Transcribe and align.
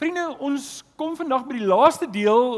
Vriende, 0.00 0.30
ons 0.40 0.78
kom 0.96 1.12
vandag 1.12 1.42
by 1.44 1.58
die 1.58 1.66
laaste 1.68 2.06
deel 2.08 2.54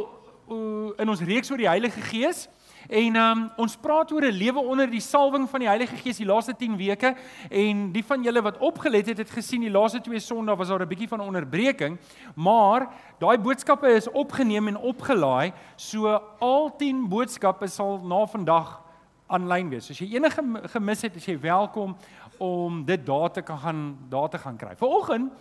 uh, 0.47 0.93
in 1.03 1.11
ons 1.11 1.23
reeks 1.27 1.49
oor 1.51 1.59
die 1.59 1.67
Heilige 1.67 1.99
Gees. 2.07 2.45
En 2.87 3.17
um, 3.19 3.41
ons 3.65 3.73
praat 3.83 4.13
oor 4.15 4.23
'n 4.29 4.37
lewe 4.37 4.63
onder 4.63 4.87
die 4.87 5.03
salwing 5.03 5.49
van 5.51 5.65
die 5.65 5.67
Heilige 5.67 5.99
Gees 6.05 6.21
die 6.23 6.29
laaste 6.29 6.55
10 6.55 6.77
weke 6.79 7.11
en 7.51 7.81
die 7.91 8.05
van 8.07 8.23
julle 8.23 8.45
wat 8.47 8.63
opgelet 8.63 9.11
het, 9.11 9.19
het 9.19 9.35
gesien 9.35 9.67
die 9.67 9.75
laaste 9.75 9.99
twee 10.07 10.23
Sondae 10.23 10.55
was 10.55 10.71
daar 10.71 10.87
'n 10.87 10.89
bietjie 10.89 11.09
van 11.09 11.21
onderbreking, 11.21 11.99
maar 12.37 12.87
daai 13.19 13.39
boodskappe 13.39 13.91
is 13.91 14.07
opgeneem 14.07 14.69
en 14.69 14.79
opgelaai, 14.79 15.53
so 15.75 16.15
al 16.39 16.71
10 16.79 17.09
boodskappe 17.09 17.67
sal 17.67 17.99
na 18.07 18.23
vandag 18.27 18.79
aanlyn 19.27 19.69
wees. 19.69 19.91
As 19.91 19.99
jy 19.99 20.15
enige 20.15 20.43
gemis 20.71 21.03
het, 21.03 21.17
is 21.17 21.27
jy 21.27 21.41
welkom 21.41 21.97
om 22.39 22.85
dit 22.85 23.07
daar 23.07 23.31
te 23.33 23.43
kan 23.43 23.59
gaan 23.59 23.99
daar 24.09 24.29
te 24.29 24.39
gaan 24.39 24.57
kry. 24.57 24.77
Vanoggend 24.77 25.33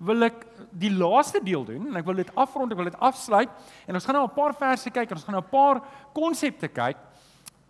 wil 0.00 0.24
ek 0.24 0.44
die 0.80 0.90
laaste 0.92 1.42
deel 1.44 1.64
doen 1.68 1.90
en 1.90 2.00
ek 2.00 2.06
wil 2.08 2.16
dit 2.16 2.30
afrond, 2.34 2.72
ek 2.72 2.78
wil 2.80 2.88
dit 2.88 3.00
afsluit 3.04 3.50
en 3.86 3.98
ons 3.98 4.06
gaan 4.06 4.16
nou 4.16 4.24
'n 4.24 4.34
paar 4.34 4.54
verse 4.56 4.90
kyk 4.90 5.10
en 5.10 5.16
ons 5.16 5.24
gaan 5.24 5.36
nou 5.36 5.44
'n 5.44 5.52
paar 5.52 5.82
konsepte 6.12 6.68
kyk. 6.68 6.96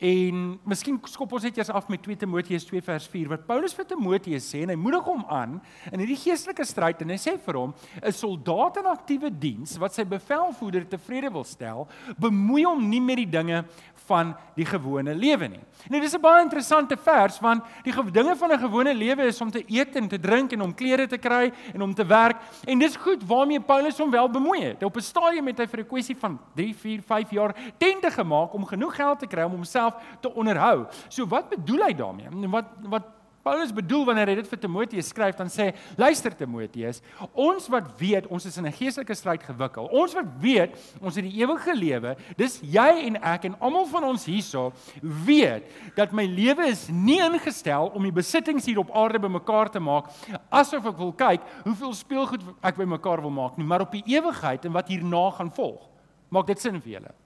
En 0.00 0.36
miskien 0.64 0.96
skop 1.12 1.34
ons 1.36 1.44
net 1.44 1.58
eers 1.60 1.68
af 1.76 1.90
met 1.92 2.00
2 2.00 2.16
Timoteus 2.22 2.64
2 2.64 2.80
vers 2.86 3.04
4 3.12 3.28
wat 3.34 3.42
Paulus 3.44 3.74
vir 3.76 3.84
Timoteus 3.84 4.46
sê 4.48 4.62
en 4.64 4.70
hy 4.72 4.76
moedig 4.80 5.04
hom 5.04 5.26
aan 5.28 5.58
in 5.90 6.00
hierdie 6.00 6.16
geestelike 6.22 6.64
stryd 6.64 7.02
en 7.04 7.12
hy 7.12 7.18
sê 7.20 7.34
vir 7.44 7.58
hom 7.60 7.74
'n 8.00 8.12
soldaat 8.16 8.78
in 8.80 8.88
aktiewe 8.88 9.28
diens 9.28 9.76
wat 9.76 9.92
sy 9.92 10.04
bevelvoerder 10.08 10.88
tevrede 10.88 11.28
wil 11.28 11.44
stel, 11.44 11.86
bemoei 12.16 12.64
hom 12.64 12.80
nie 12.88 13.00
met 13.00 13.16
die 13.20 13.28
dinge 13.28 13.64
van 14.08 14.32
die 14.56 14.64
gewone 14.64 15.12
lewe 15.14 15.48
nie. 15.48 15.60
Nou 15.90 16.00
dis 16.00 16.14
'n 16.14 16.20
baie 16.20 16.42
interessante 16.42 16.96
vers 16.96 17.38
want 17.38 17.62
die 17.84 17.92
dinge 17.92 18.36
van 18.36 18.52
'n 18.52 18.58
gewone 18.58 18.94
lewe 18.94 19.28
is 19.28 19.40
om 19.40 19.50
te 19.50 19.64
eet 19.68 19.96
en 19.96 20.08
te 20.08 20.18
drink 20.18 20.52
en 20.52 20.62
om 20.62 20.74
klere 20.74 21.06
te 21.06 21.18
kry 21.18 21.52
en 21.74 21.82
om 21.82 21.94
te 21.94 22.06
werk 22.06 22.36
en 22.66 22.78
dis 22.78 22.96
goed 22.96 23.22
waarmee 23.22 23.60
Paulus 23.60 23.98
hom 23.98 24.10
wel 24.10 24.30
bemoei 24.30 24.62
het. 24.62 24.82
Op 24.82 24.96
'n 24.96 25.00
stadium 25.00 25.46
het 25.46 25.58
hy 25.58 25.66
vir 25.66 25.80
'n 25.80 25.86
kwessie 25.86 26.16
van 26.16 26.40
3, 26.54 26.74
4, 26.74 27.02
5 27.02 27.30
jaar 27.30 27.54
tente 27.78 28.10
gemaak 28.10 28.54
om 28.54 28.64
genoeg 28.64 28.96
geld 28.96 29.18
te 29.18 29.26
kry 29.26 29.42
om 29.42 29.52
homself 29.52 29.89
te 30.20 30.34
onderhou. 30.34 30.86
So 31.08 31.26
wat 31.26 31.48
bedoel 31.48 31.88
hy 31.88 31.94
daarmee? 31.94 32.48
Wat 32.50 32.76
wat 32.90 33.16
Paulus 33.40 33.70
bedoel 33.72 34.02
wanneer 34.04 34.28
hy 34.28 34.34
dit 34.42 34.48
vir 34.50 34.60
Timoteus 34.60 35.06
skryf, 35.14 35.36
dan 35.38 35.48
sê 35.48 35.70
luister 35.96 36.34
Timoteus, 36.36 36.98
ons 37.32 37.70
wat 37.72 37.86
weet 37.96 38.26
ons 38.28 38.44
is 38.44 38.58
in 38.60 38.66
'n 38.68 38.72
geestelike 38.72 39.14
stryd 39.16 39.42
gewikkel. 39.42 39.88
Ons 39.88 40.12
wat 40.14 40.28
weet 40.40 40.76
ons 41.00 41.14
het 41.14 41.24
die 41.24 41.40
ewige 41.40 41.74
lewe, 41.74 42.16
dis 42.36 42.60
jy 42.60 43.06
en 43.06 43.16
ek 43.16 43.44
en 43.44 43.56
almal 43.60 43.86
van 43.86 44.04
ons 44.04 44.24
hierso 44.24 44.72
weet 45.00 45.64
dat 45.96 46.12
my 46.12 46.26
lewe 46.26 46.68
is 46.68 46.88
nie 46.90 47.18
ingestel 47.18 47.88
om 47.94 48.02
die 48.02 48.12
besittings 48.12 48.66
hier 48.66 48.78
op 48.78 48.90
aarde 48.94 49.18
bymekaar 49.18 49.70
te 49.70 49.80
maak 49.80 50.10
asof 50.50 50.86
ek 50.86 50.98
wil 50.98 51.12
kyk 51.12 51.40
hoeveel 51.64 51.94
speelgoed 51.94 52.44
ek 52.62 52.76
bymekaar 52.76 53.22
wil 53.22 53.30
maak 53.30 53.56
nie, 53.56 53.64
maar 53.64 53.80
op 53.80 53.92
die 53.92 54.04
ewigheid 54.04 54.64
en 54.64 54.72
wat 54.72 54.88
hierna 54.88 55.30
gaan 55.30 55.50
volg. 55.50 55.88
Maak 56.28 56.46
dit 56.46 56.60
sin 56.60 56.80
vir 56.80 56.92
julle? 56.92 57.19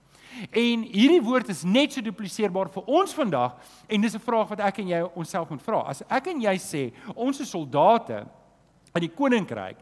En 0.51 0.83
hierdie 0.83 1.23
woord 1.23 1.49
is 1.49 1.63
net 1.63 1.93
so 1.93 2.03
dupliseerbaar 2.05 2.71
vir 2.75 2.87
ons 2.87 3.15
vandag 3.15 3.57
en 3.89 4.01
dis 4.01 4.15
'n 4.15 4.21
vraag 4.21 4.49
wat 4.49 4.61
ek 4.61 4.79
en 4.79 4.89
jy 4.89 5.03
onsself 5.15 5.51
moet 5.51 5.63
vra. 5.63 5.85
As 5.89 6.03
ek 6.09 6.27
en 6.27 6.41
jy 6.41 6.57
sê 6.59 6.93
ons 7.15 7.41
is 7.41 7.51
soldate 7.51 8.27
in 8.95 9.01
die 9.01 9.15
koninkryk, 9.15 9.77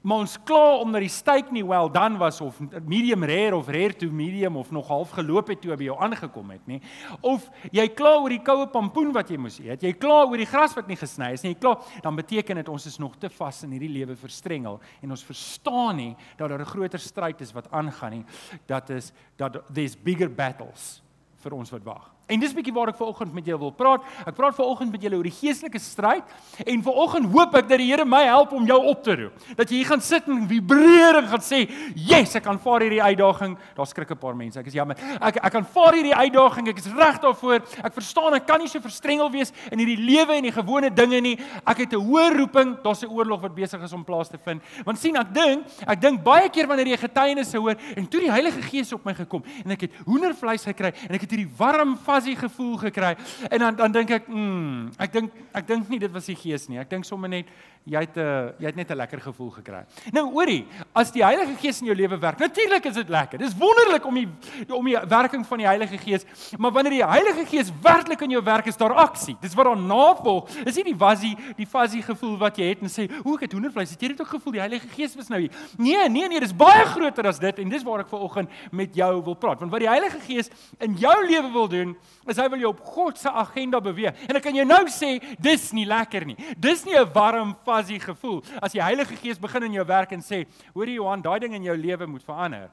maar 0.00 0.22
ons 0.22 0.36
kla 0.46 0.78
omdat 0.78 1.02
die 1.02 1.10
steak 1.10 1.48
nie 1.50 1.64
well 1.66 1.88
done 1.90 2.18
was 2.20 2.40
of 2.40 2.58
medium 2.86 3.24
rare 3.26 3.56
of 3.56 3.68
rare 3.68 3.96
to 3.98 4.06
medium 4.14 4.56
of 4.56 4.70
nog 4.70 4.86
half 4.86 5.10
geloop 5.16 5.48
het 5.50 5.60
toe 5.60 5.76
by 5.76 5.88
jou 5.88 5.96
aangekom 5.98 6.52
het 6.54 6.68
nie 6.70 6.78
of 7.26 7.48
jy 7.74 7.88
kla 7.98 8.14
oor 8.20 8.30
die 8.30 8.42
koue 8.46 8.68
pampoen 8.70 9.10
wat 9.16 9.32
jy 9.32 9.38
moes 9.42 9.58
eet 9.58 9.82
jy 9.82 9.92
kla 9.98 10.20
oor 10.28 10.38
die 10.38 10.46
gras 10.48 10.76
wat 10.78 10.86
nie 10.90 10.98
gesny 10.98 11.32
is 11.34 11.42
nie 11.42 11.52
jy 11.56 11.58
kla 11.64 11.74
dan 12.04 12.18
beteken 12.18 12.62
dit 12.62 12.70
ons 12.70 12.86
is 12.86 13.00
nog 13.02 13.16
te 13.18 13.30
vas 13.40 13.62
in 13.66 13.74
hierdie 13.74 13.90
lewe 13.96 14.16
verstrengel 14.18 14.78
en 15.02 15.16
ons 15.16 15.26
verstaan 15.26 15.98
nie 15.98 16.12
dat 16.38 16.48
daar 16.48 16.62
'n 16.62 16.72
groter 16.74 17.02
stryd 17.02 17.40
is 17.40 17.52
wat 17.52 17.70
aangaan 17.72 18.12
nie 18.12 18.24
dat 18.66 18.90
is 18.90 19.12
dat 19.36 19.62
there's 19.72 19.96
bigger 19.96 20.30
battles 20.30 21.02
vir 21.42 21.54
ons 21.54 21.70
wat 21.70 21.82
wag 21.82 22.17
En 22.28 22.40
dis 22.40 22.52
bietjie 22.52 22.74
waar 22.76 22.90
ek 22.92 22.98
vanoggend 22.98 23.32
met 23.32 23.46
julle 23.48 23.60
wil 23.62 23.72
praat. 23.72 24.04
Ek 24.28 24.36
praat 24.36 24.56
vanoggend 24.56 24.92
met 24.92 25.04
julle 25.04 25.16
oor 25.16 25.24
die 25.24 25.32
geestelike 25.32 25.80
stryd 25.80 26.24
en 26.64 26.82
vanoggend 26.84 27.30
hoop 27.32 27.54
ek 27.56 27.68
dat 27.70 27.80
die 27.80 27.88
Here 27.88 28.04
my 28.04 28.20
help 28.28 28.52
om 28.52 28.66
jou 28.68 28.76
op 28.90 29.00
te 29.02 29.14
roep. 29.16 29.46
Dat 29.56 29.70
jy 29.70 29.80
hier 29.80 29.88
gaan 29.88 30.02
sit 30.04 30.26
en 30.28 30.42
vibreer 30.50 31.22
en 31.22 31.28
gaan 31.30 31.40
sê, 31.40 31.62
"Yes, 31.94 32.34
ek 32.36 32.42
kan 32.44 32.58
vaar 32.58 32.80
hierdie 32.84 33.02
uitdaging." 33.02 33.56
Daar 33.74 33.86
skrik 33.86 34.10
'n 34.10 34.18
paar 34.18 34.36
mense. 34.36 34.58
Ek 34.58 34.66
is 34.66 34.74
jammer. 34.74 34.96
Ek 35.20 35.36
ek 35.36 35.52
kan 35.52 35.64
vaar 35.64 35.94
hierdie 35.94 36.14
uitdaging. 36.14 36.68
Ek 36.68 36.78
is 36.78 36.86
reg 36.86 37.18
daarvoor. 37.18 37.62
Ek 37.84 37.94
verstaan 37.94 38.34
ek 38.34 38.46
kan 38.46 38.58
nie 38.60 38.68
so 38.68 38.78
verstrengel 38.78 39.30
wees 39.30 39.52
in 39.72 39.78
hierdie 39.78 39.96
lewe 39.96 40.34
en 40.34 40.42
die 40.42 40.52
gewone 40.52 40.90
dinge 40.90 41.20
nie. 41.20 41.38
Ek 41.66 41.78
het 41.78 41.92
'n 41.92 42.04
hoë 42.04 42.36
roeping. 42.36 42.82
Daar's 42.82 43.02
'n 43.02 43.08
oorlog 43.08 43.40
wat 43.40 43.54
besig 43.54 43.82
is 43.82 43.92
om 43.92 44.04
plaas 44.04 44.28
te 44.28 44.38
vind. 44.38 44.62
Want 44.84 44.98
sien, 44.98 45.16
ek 45.16 45.32
dink, 45.32 45.66
ek 45.86 46.00
dink 46.00 46.22
baie 46.22 46.48
keer 46.50 46.66
wanneer 46.66 46.86
jy 46.86 46.96
getuienisse 46.96 47.58
hoor 47.58 47.76
en 47.96 48.06
toe 48.06 48.20
die 48.20 48.30
Heilige 48.30 48.62
Gees 48.62 48.92
op 48.92 49.04
my 49.04 49.14
gekom 49.14 49.42
en 49.64 49.70
ek 49.70 49.86
het 49.86 49.92
hoendervleis 50.06 50.64
gekry 50.64 50.92
en 51.08 51.14
ek 51.14 51.20
het 51.20 51.30
hierdie 51.30 51.50
warm 51.58 51.96
fuzzy 52.18 52.36
gevoel 52.36 52.76
gekry. 52.76 53.16
En 53.48 53.58
dan 53.58 53.76
dan 53.76 53.92
dink 53.92 54.10
ek, 54.10 54.28
mm, 54.28 54.98
ek 54.98 55.12
dink 55.12 55.32
ek 55.52 55.66
dink 55.66 55.88
nie 55.88 55.98
dit 56.02 56.12
was 56.12 56.26
die 56.26 56.36
gees 56.36 56.68
nie. 56.68 56.78
Ek 56.78 56.90
dink 56.90 57.06
sommer 57.06 57.30
net 57.30 57.46
jy 57.88 58.00
het 58.04 58.16
'n 58.16 58.20
uh, 58.20 58.52
jy 58.58 58.66
het 58.66 58.76
net 58.76 58.90
'n 58.90 58.96
lekker 58.96 59.20
gevoel 59.20 59.50
gekry. 59.50 59.84
Nou 60.12 60.32
oorie, 60.34 60.66
as 60.92 61.10
die 61.10 61.24
Heilige 61.24 61.56
Gees 61.56 61.80
in 61.80 61.86
jou 61.86 61.96
lewe 61.96 62.18
werk, 62.18 62.38
natuurlik 62.38 62.84
is 62.84 62.94
dit 62.94 63.08
lekker. 63.08 63.38
Dis 63.38 63.56
wonderlik 63.56 64.04
om 64.06 64.14
die 64.14 64.28
om 64.68 64.84
die 64.84 64.98
werking 65.08 65.46
van 65.46 65.58
die 65.58 65.66
Heilige 65.66 65.98
Gees, 65.98 66.24
maar 66.58 66.72
wanneer 66.72 66.90
die 66.92 67.04
Heilige 67.04 67.46
Gees 67.46 67.72
werklik 67.82 68.20
in 68.20 68.30
jou 68.30 68.42
werk, 68.42 68.66
is 68.66 68.76
daar 68.76 68.92
aksie. 68.92 69.36
Dis 69.40 69.54
wat 69.54 69.64
daar 69.64 69.76
navolg. 69.76 70.48
Dis 70.64 70.76
nie 70.76 70.84
die 70.84 70.96
wasie, 70.96 71.36
die 71.56 71.66
fuzzy 71.66 72.02
gevoel 72.02 72.36
wat 72.38 72.56
jy 72.56 72.68
het 72.68 72.80
en 72.82 72.88
sê, 72.88 73.10
"O, 73.24 73.34
ek 73.34 73.40
het 73.40 73.52
hoendervleis." 73.52 73.90
Het 73.90 74.00
jy 74.00 74.08
dit 74.08 74.20
ook 74.20 74.28
gevoel 74.28 74.52
die 74.52 74.60
Heilige 74.60 74.88
Gees 74.88 75.16
was 75.16 75.28
nou 75.28 75.40
hier? 75.40 75.50
Nee, 75.76 76.08
nee, 76.08 76.28
nee, 76.28 76.40
dis 76.40 76.56
baie 76.56 76.84
groter 76.84 77.26
as 77.26 77.38
dit 77.38 77.58
en 77.58 77.68
dis 77.68 77.82
waar 77.82 78.00
ek 78.00 78.08
vanoggend 78.08 78.48
met 78.70 78.94
jou 78.94 79.22
wil 79.24 79.34
praat. 79.34 79.58
Want 79.58 79.70
wat 79.70 79.80
die 79.80 79.88
Heilige 79.88 80.20
Gees 80.20 80.50
in 80.78 80.94
jou 80.94 81.26
lewe 81.26 81.52
wil 81.52 81.68
doen, 81.68 81.96
is 82.28 82.36
hy 82.36 82.48
wil 82.48 82.58
jou 82.58 82.70
op 82.72 82.80
God 82.80 83.18
se 83.18 83.30
agenda 83.30 83.80
beweeg. 83.80 84.16
En 84.28 84.36
ek 84.36 84.42
kan 84.42 84.54
jou 84.54 84.64
nou 84.68 84.84
sê, 84.92 85.18
dis 85.40 85.72
nie 85.72 85.86
lekker 85.88 86.26
nie. 86.26 86.36
Dis 86.58 86.84
nie 86.84 86.96
'n 86.96 87.12
warm 87.12 87.56
fuzzy 87.64 87.98
gevoel 87.98 88.42
as 88.62 88.72
die 88.72 88.82
Heilige 88.82 89.16
Gees 89.16 89.38
begin 89.38 89.64
in 89.64 89.72
jou 89.72 89.84
werk 89.84 90.12
en 90.12 90.20
sê, 90.20 90.46
"Hoor 90.74 90.86
jy 90.86 90.94
Johan, 90.94 91.22
daai 91.22 91.40
ding 91.40 91.54
in 91.54 91.64
jou 91.64 91.76
lewe 91.76 92.06
moet 92.06 92.22
verander." 92.22 92.70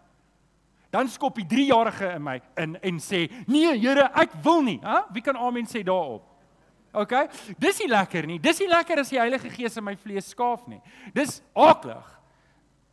Dan 0.92 1.08
skop 1.08 1.36
die 1.36 1.46
3-jarige 1.46 2.16
in 2.16 2.24
my 2.24 2.42
in 2.58 2.78
en 2.82 3.00
sê, 3.00 3.30
"Nee, 3.48 3.78
Here, 3.80 4.10
ek 4.16 4.32
wil 4.44 4.62
nie." 4.62 4.80
Hæ? 4.80 5.04
Wie 5.12 5.22
kan 5.22 5.36
amen 5.36 5.66
sê 5.66 5.84
daarop? 5.84 6.24
OK. 6.94 7.12
Dis 7.60 7.80
nie 7.80 7.90
lekker 7.90 8.26
nie. 8.26 8.40
Dis 8.40 8.60
nie 8.60 8.68
lekker 8.68 9.00
as 9.00 9.10
die 9.10 9.20
Heilige 9.20 9.50
Gees 9.50 9.78
in 9.78 9.84
my 9.84 9.96
vlees 9.96 10.30
skaaf 10.30 10.68
nie. 10.68 10.82
Dis 11.14 11.42
aaklig. 11.54 12.06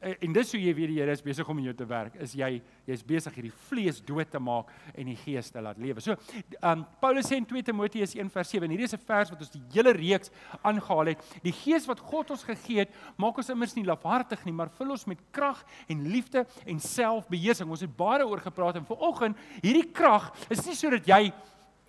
Eh, 0.02 0.16
en 0.26 0.32
dis 0.34 0.50
hoe 0.50 0.58
jy 0.58 0.72
weet 0.74 0.90
die 0.90 0.96
Here 0.98 1.14
is 1.14 1.22
besig 1.22 1.46
om 1.48 1.60
in 1.60 1.68
jou 1.68 1.74
te 1.78 1.86
werk. 1.86 2.16
Is 2.24 2.32
jy 2.34 2.56
jy's 2.88 3.04
besig 3.06 3.36
hierdie 3.38 3.52
vlees 3.68 4.00
dood 4.02 4.32
te 4.32 4.40
maak 4.42 4.72
en 4.98 5.06
die 5.06 5.18
gees 5.20 5.52
te 5.54 5.62
laat 5.62 5.78
lewe. 5.78 6.02
So, 6.02 6.16
um, 6.58 6.82
Paulus 7.00 7.28
sê 7.30 7.38
in 7.38 7.46
2 7.46 7.62
Timoteus 7.68 8.16
1:7 8.18 8.66
en 8.66 8.74
hierdie 8.74 8.88
is 8.88 8.94
'n 8.94 9.04
vers 9.06 9.30
wat 9.30 9.44
ons 9.44 9.52
die 9.54 9.62
hele 9.74 9.92
reeks 9.94 10.32
aangehaal 10.62 11.12
het. 11.12 11.22
Die 11.44 11.52
gees 11.52 11.86
wat 11.86 12.00
God 12.00 12.32
ons 12.34 12.42
gegee 12.42 12.80
het, 12.80 12.90
maak 13.16 13.36
ons 13.38 13.50
immers 13.50 13.76
nie 13.76 13.84
lafhartig 13.84 14.44
nie, 14.44 14.52
maar 14.52 14.70
vul 14.70 14.90
ons 14.90 15.06
met 15.06 15.18
krag 15.30 15.64
en 15.88 16.02
liefde 16.10 16.46
en 16.66 16.80
selfbeheersing. 16.80 17.70
Ons 17.70 17.86
het 17.86 17.96
baie 17.96 18.26
oor 18.26 18.40
gepraat 18.40 18.76
en 18.76 18.84
vanoggend 18.84 19.36
hierdie 19.62 19.92
krag 19.92 20.32
is 20.50 20.66
nie 20.66 20.74
sodat 20.74 21.06
jy 21.06 21.32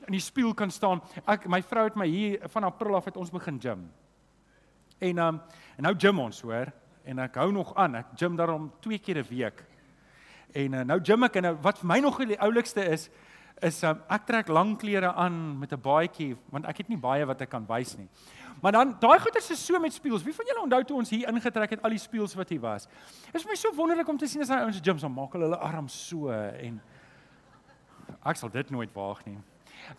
in 0.06 0.14
die 0.14 0.20
spieël 0.20 0.54
kan 0.54 0.70
staan. 0.70 1.02
Ek 1.26 1.48
my 1.48 1.62
vrou 1.62 1.86
het 1.86 1.96
my 1.96 2.06
hier 2.06 2.48
van 2.48 2.64
April 2.64 2.96
af 2.96 3.06
het 3.06 3.18
ons 3.18 3.32
begin 3.32 3.60
gym. 3.60 3.90
En 5.02 5.18
um, 5.18 5.42
en 5.78 5.84
nou 5.84 5.96
gym 5.98 6.20
ons, 6.20 6.42
hoor 6.42 6.83
en 7.04 7.20
ek 7.20 7.36
hou 7.36 7.52
nog 7.52 7.76
aan. 7.76 7.96
Ek 7.96 8.16
gym 8.20 8.36
daarom 8.40 8.72
twee 8.80 9.00
keer 9.00 9.18
'n 9.18 9.28
week. 9.30 9.64
En 10.54 10.74
uh, 10.74 10.82
nou 10.82 11.00
gym 11.04 11.24
ek 11.24 11.36
en 11.36 11.46
uh, 11.46 11.54
wat 11.62 11.80
vir 11.80 11.88
my 11.88 12.00
nog 12.00 12.18
die 12.18 12.40
oulikste 12.40 12.86
is 12.86 13.10
is 13.62 13.84
um, 13.84 14.00
ek 14.10 14.26
trek 14.26 14.48
lang 14.48 14.78
klere 14.78 15.14
aan 15.14 15.60
met 15.60 15.72
'n 15.72 15.82
baadjie 15.82 16.36
want 16.50 16.66
ek 16.66 16.78
het 16.78 16.90
nie 16.90 16.98
baie 16.98 17.26
wat 17.26 17.42
ek 17.42 17.50
kan 17.50 17.66
wys 17.68 17.98
nie. 17.98 18.08
Maar 18.62 18.72
dan 18.72 18.96
daai 19.00 19.20
goeters 19.20 19.50
is 19.52 19.66
so 19.66 19.80
met 19.80 19.94
spieëls. 19.94 20.24
Wie 20.24 20.34
van 20.34 20.46
julle 20.46 20.62
onthou 20.62 20.84
toe 20.84 20.98
ons 20.98 21.10
hier 21.10 21.28
ingetrek 21.28 21.70
het 21.70 21.84
al 21.84 21.90
die 21.90 22.00
spieëls 22.00 22.36
wat 22.36 22.50
hier 22.50 22.62
was? 22.62 22.88
Dit 23.32 23.36
is 23.36 23.46
my 23.46 23.56
so 23.56 23.74
wonderlik 23.76 24.08
om 24.08 24.18
te 24.18 24.28
sien 24.28 24.42
as 24.42 24.48
daai 24.48 24.62
ouens 24.62 24.80
gyms 24.82 25.02
dan 25.02 25.14
maak 25.14 25.34
hulle 25.34 25.44
hulle 25.44 25.60
arm 25.60 25.88
so 25.88 26.30
en 26.32 26.82
ek 28.24 28.36
sal 28.36 28.50
dit 28.50 28.70
nooit 28.70 28.94
waag 28.94 29.26
nie. 29.26 29.38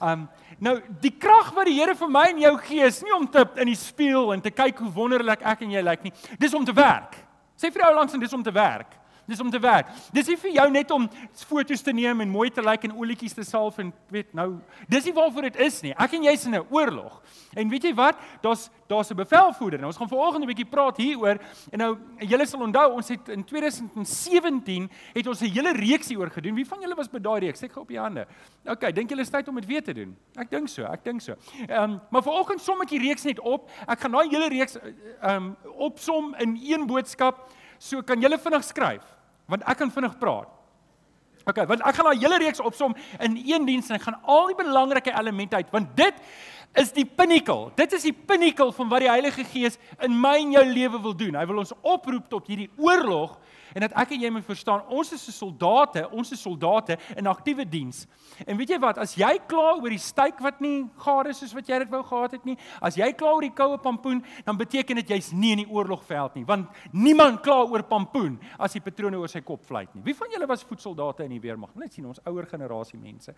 Um 0.00 0.26
nou 0.62 0.78
die 1.02 1.12
krag 1.18 1.52
wat 1.56 1.66
die 1.68 1.76
Here 1.78 1.94
vir 1.98 2.10
my 2.10 2.24
en 2.30 2.42
jou 2.42 2.52
gee 2.66 2.86
is 2.86 3.02
nie 3.02 3.14
om 3.14 3.26
te 3.28 3.44
in 3.60 3.70
die 3.70 3.78
spieël 3.78 4.32
en 4.34 4.42
te 4.44 4.52
kyk 4.54 4.78
hoe 4.84 4.92
wonderlik 4.94 5.42
ek 5.42 5.64
en 5.66 5.72
jy 5.74 5.82
lyk 5.84 6.04
nie. 6.06 6.12
Dis 6.38 6.54
om 6.54 6.64
te 6.64 6.74
werk. 6.76 7.16
Sê 7.58 7.70
vir 7.70 7.84
jou 7.84 7.94
langs 7.94 8.14
en 8.14 8.22
dis 8.22 8.36
om 8.36 8.42
te 8.42 8.54
werk. 8.54 8.94
Dis 9.26 9.40
om 9.40 9.50
te 9.50 9.58
werk. 9.58 9.88
Dis 10.12 10.28
nie 10.28 10.36
vir 10.36 10.50
jou 10.50 10.70
net 10.70 10.90
om 10.90 11.08
foto's 11.48 11.82
te 11.82 11.92
neem 11.92 12.20
en 12.20 12.28
mooi 12.28 12.50
te 12.52 12.62
lyk 12.62 12.84
en 12.84 12.96
olietjies 12.96 13.32
te 13.32 13.44
salf 13.44 13.78
en 13.78 13.92
weet 14.12 14.34
nou, 14.36 14.58
dis 14.88 15.04
nie 15.08 15.14
waarvoor 15.16 15.48
dit 15.48 15.56
is 15.64 15.80
nie. 15.82 15.94
Ek 15.96 16.12
en 16.18 16.26
jy's 16.28 16.44
in 16.44 16.54
'n 16.54 16.66
oorlog. 16.70 17.22
En 17.56 17.68
weet 17.68 17.82
jy 17.84 17.94
wat? 17.94 18.16
Daar's 18.42 18.70
daar's 18.86 19.10
'n 19.10 19.16
bevelvoerder. 19.16 19.78
Nou 19.78 19.90
ons 19.90 19.96
gaan 19.96 20.08
vanoggend 20.08 20.44
'n 20.44 20.46
bietjie 20.46 20.68
praat 20.70 20.96
hieroor. 20.96 21.38
En 21.70 21.78
nou 21.78 21.98
julle 22.18 22.46
sal 22.46 22.60
onthou, 22.60 22.92
ons 22.92 23.08
het 23.08 23.28
in 23.28 23.44
2017 23.44 24.90
het 25.14 25.26
ons 25.26 25.40
'n 25.40 25.50
hele 25.50 25.72
reeks 25.72 26.08
hieroor 26.08 26.30
gedoen. 26.30 26.54
Wie 26.54 26.66
van 26.66 26.80
julle 26.80 26.94
was 26.94 27.08
by 27.08 27.18
daai 27.18 27.40
reeks? 27.40 27.62
Ek 27.62 27.72
gou 27.72 27.82
op 27.82 27.88
die 27.88 27.98
hande. 27.98 28.26
OK, 28.64 28.94
dink 28.94 29.10
julle 29.10 29.22
is 29.22 29.30
tyd 29.30 29.48
om 29.48 29.54
dit 29.54 29.66
weer 29.66 29.82
te 29.82 29.94
doen? 29.94 30.16
Ek 30.36 30.50
dink 30.50 30.68
so, 30.68 30.84
ek 30.84 31.04
dink 31.04 31.20
so. 31.20 31.34
Ehm, 31.66 31.82
um, 31.82 32.00
maar 32.10 32.22
vanoggend 32.22 32.60
som 32.60 32.80
ek 32.80 32.88
die 32.88 32.98
reeks 33.00 33.24
net 33.24 33.40
op. 33.40 33.70
Ek 33.88 34.00
gaan 34.00 34.12
daai 34.12 34.28
hele 34.28 34.48
reeks 34.48 34.76
ehm 35.22 35.36
um, 35.36 35.56
opsom 35.76 36.34
in 36.34 36.58
een 36.62 36.86
boodskap 36.86 37.50
So 37.84 38.00
kan 38.06 38.22
julle 38.22 38.40
vinnig 38.40 38.64
skryf 38.64 39.04
want 39.50 39.64
ek 39.68 39.76
kan 39.76 39.90
vinnig 39.92 40.14
praat. 40.16 40.48
OK, 41.44 41.58
want 41.68 41.82
ek 41.84 41.96
gaan 41.98 42.06
daai 42.08 42.22
hele 42.22 42.38
reeks 42.40 42.62
opsom 42.64 42.94
in 43.20 43.34
een 43.36 43.66
diens 43.68 43.90
en 43.90 43.98
ek 43.98 44.06
gaan 44.06 44.16
al 44.24 44.48
die 44.48 44.56
belangrike 44.62 45.12
elemente 45.12 45.60
uit 45.60 45.72
want 45.74 45.90
dit 45.98 46.22
is 46.80 46.90
die 46.96 47.04
pinnacle. 47.04 47.68
Dit 47.76 47.92
is 47.94 48.06
die 48.08 48.14
pinnacle 48.16 48.72
van 48.74 48.88
wat 48.90 49.04
die 49.04 49.10
Heilige 49.12 49.44
Gees 49.52 49.76
in 50.02 50.16
my 50.18 50.38
en 50.40 50.56
jou 50.56 50.64
lewe 50.66 51.00
wil 51.04 51.14
doen. 51.14 51.36
Hy 51.38 51.44
wil 51.46 51.60
ons 51.62 51.74
oproep 51.82 52.26
tot 52.32 52.48
hierdie 52.50 52.70
oorlog 52.80 53.36
en 53.74 53.84
dat 53.84 53.94
ek 54.04 54.14
en 54.14 54.24
jy 54.24 54.30
moet 54.30 54.46
verstaan 54.46 54.84
ons 54.94 55.12
is 55.12 55.24
se 55.24 55.32
soldate, 55.34 56.04
ons 56.14 56.32
is 56.32 56.40
soldate 56.40 56.96
in 57.18 57.26
aktiewe 57.30 57.66
diens. 57.68 58.04
En 58.46 58.56
weet 58.58 58.74
jy 58.74 58.78
wat, 58.82 58.98
as 59.02 59.14
jy 59.18 59.32
kla 59.50 59.74
oor 59.76 59.92
die 59.92 60.00
styk 60.00 60.40
wat 60.44 60.60
nie 60.64 60.84
gaar 61.04 61.28
is 61.30 61.42
soos 61.42 61.54
wat 61.56 61.68
jy 61.68 61.80
dit 61.84 61.92
wou 61.92 62.02
gehad 62.06 62.36
het 62.38 62.46
nie, 62.48 62.56
as 62.84 62.98
jy 62.98 63.10
kla 63.18 63.34
oor 63.34 63.46
die 63.46 63.54
koue 63.54 63.78
pampoen, 63.82 64.22
dan 64.46 64.58
beteken 64.60 65.00
dit 65.02 65.14
jy's 65.14 65.32
nie 65.34 65.54
in 65.56 65.64
die 65.64 65.70
oorlogveld 65.70 66.38
nie, 66.38 66.44
want 66.48 66.70
niemand 66.92 67.42
kla 67.44 67.62
oor 67.66 67.84
pampoen 67.88 68.38
as 68.58 68.76
die 68.76 68.82
patrone 68.84 69.18
oor 69.20 69.30
sy 69.30 69.42
kop 69.46 69.64
vlieg 69.68 69.90
nie. 69.94 70.04
Wie 70.06 70.16
van 70.18 70.32
julle 70.32 70.48
was 70.50 70.64
voetsoldate 70.66 71.26
in 71.26 71.34
die 71.36 71.42
weermag? 71.42 71.74
Net 71.78 71.94
sien 71.96 72.06
ons 72.08 72.22
ouer 72.30 72.48
generasie 72.50 72.98
mense. 73.00 73.34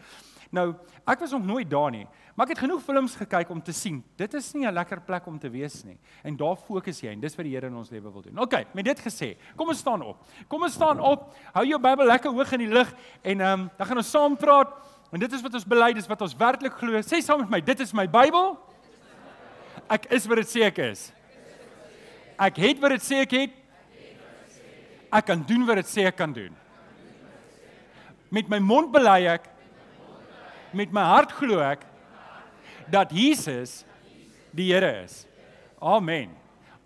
Nou, 0.54 0.68
ek 1.06 1.24
was 1.24 1.34
nog 1.36 1.46
nooit 1.46 1.70
daar 1.70 1.92
nie, 1.94 2.04
maar 2.34 2.46
ek 2.46 2.56
het 2.56 2.64
genoeg 2.66 2.84
films 2.84 3.16
gekyk 3.16 3.50
om 3.52 3.62
te 3.64 3.74
sien. 3.76 4.02
Dit 4.16 4.34
is 4.34 4.52
nie 4.54 4.66
'n 4.66 4.74
lekker 4.74 5.00
plek 5.00 5.26
om 5.26 5.38
te 5.38 5.50
wees 5.50 5.84
nie. 5.84 5.98
En 6.24 6.36
daar 6.36 6.56
fokus 6.56 7.00
jy 7.00 7.12
en 7.12 7.20
dis 7.20 7.36
wat 7.36 7.44
die 7.44 7.54
Here 7.56 7.66
in 7.66 7.76
ons 7.76 7.90
lewe 7.90 8.12
wil 8.12 8.22
doen. 8.22 8.38
OK, 8.38 8.74
met 8.74 8.84
dit 8.84 9.00
gesê, 9.00 9.36
kom 9.56 9.68
ons 9.68 9.78
staan 9.78 10.02
op. 10.02 10.25
Kom 10.48 10.62
ons 10.62 10.74
staan 10.74 11.00
op. 11.00 11.28
Hou 11.54 11.64
jou 11.66 11.80
Bybel 11.80 12.06
lekker 12.06 12.30
hoog 12.30 12.52
in 12.52 12.64
die 12.66 12.72
lug 12.72 12.92
en 13.22 13.40
ehm 13.40 13.60
um, 13.60 13.70
dan 13.78 13.86
gaan 13.86 14.02
ons 14.02 14.10
saam 14.10 14.36
praat. 14.36 14.72
En 15.12 15.20
dit 15.22 15.32
is 15.32 15.42
wat 15.42 15.54
ons 15.54 15.66
bely, 15.66 15.92
dis 15.94 16.08
wat 16.10 16.22
ons 16.22 16.36
werklik 16.36 16.74
glo. 16.80 17.00
Sê 17.02 17.22
saam 17.22 17.40
met 17.44 17.50
my, 17.50 17.60
dit 17.60 17.80
is 17.80 17.92
my 17.94 18.06
Bybel. 18.10 18.56
Ek 19.88 20.08
is 20.10 20.26
wat 20.26 20.42
dit 20.42 20.50
sê 20.50 20.66
ek 20.66 20.78
is. 20.82 21.08
Ek 22.36 22.58
het 22.60 22.80
wat 22.82 22.96
dit 22.96 23.04
sê 23.06 23.22
ek 23.24 23.34
het. 23.38 23.58
Ek 25.14 25.26
kan 25.30 25.42
doen 25.46 25.66
wat 25.68 25.80
dit 25.80 25.90
sê 25.90 26.06
ek 26.10 26.18
kan 26.18 26.32
doen. 26.34 26.54
Met 28.34 28.50
my 28.50 28.58
mond 28.58 28.90
bely 28.92 29.22
ek 29.30 29.46
met 30.76 30.90
my 30.92 31.04
hart 31.08 31.30
glo 31.38 31.62
ek 31.62 31.86
dat 32.90 33.14
Jesus 33.14 33.84
die 34.52 34.72
Here 34.72 34.90
is. 35.04 35.24
Amen. 35.80 36.34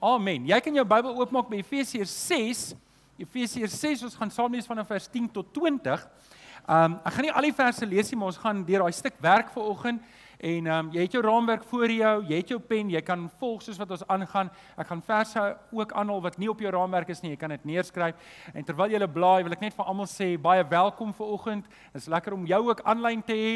Amen. 0.00 0.46
Jy 0.48 0.60
kan 0.64 0.76
jou 0.76 0.84
Bybel 0.88 1.16
oopmaak 1.16 1.48
by 1.50 1.60
Efesiërs 1.60 2.12
6. 2.28 2.62
Efesiërs 3.20 3.74
6, 3.80 4.02
ons 4.08 4.16
gaan 4.16 4.30
saam 4.32 4.52
lees 4.54 4.68
vanaf 4.68 4.88
vers 4.88 5.08
10 5.12 5.28
tot 5.34 5.52
20. 5.56 6.04
Um 6.64 6.96
ek 7.04 7.16
gaan 7.16 7.26
nie 7.26 7.32
al 7.34 7.48
die 7.48 7.56
verse 7.56 7.86
lees 7.88 8.10
nie, 8.10 8.18
maar 8.20 8.32
ons 8.32 8.40
gaan 8.40 8.64
deur 8.64 8.84
daai 8.84 8.96
stuk 8.96 9.18
werk 9.20 9.52
vanoggend 9.52 10.00
en 10.40 10.66
um 10.72 10.90
jy 10.94 11.04
het 11.04 11.12
jou 11.12 11.22
raamwerk 11.24 11.64
voor 11.68 11.92
jou, 11.92 12.12
jy 12.28 12.38
het 12.40 12.48
jou 12.48 12.58
pen, 12.60 12.90
jy 12.90 13.00
kan 13.04 13.26
volg 13.40 13.62
soos 13.62 13.78
wat 13.80 13.90
ons 13.90 14.04
aangaan. 14.08 14.50
Ek 14.80 14.88
gaan 14.88 15.02
verse 15.04 15.42
ook 15.76 15.92
aanhaal 15.92 16.22
wat 16.24 16.38
nie 16.40 16.48
op 16.50 16.60
jou 16.60 16.72
raamwerk 16.72 17.12
is 17.12 17.20
nie, 17.22 17.34
jy 17.34 17.40
kan 17.40 17.52
dit 17.52 17.64
neerskryf. 17.68 18.16
En 18.54 18.64
terwyl 18.64 18.94
jy 18.94 19.06
blaai, 19.06 19.42
wil 19.44 19.52
ek 19.52 19.60
net 19.60 19.76
vir 19.76 19.90
almal 19.92 20.08
sê 20.08 20.30
baie 20.40 20.64
welkom 20.64 21.12
vanoggend. 21.14 21.68
Dit 21.92 22.02
is 22.02 22.08
lekker 22.08 22.36
om 22.36 22.46
jou 22.46 22.60
ook 22.70 22.80
aanlyn 22.88 23.22
te 23.22 23.36
hê 23.36 23.54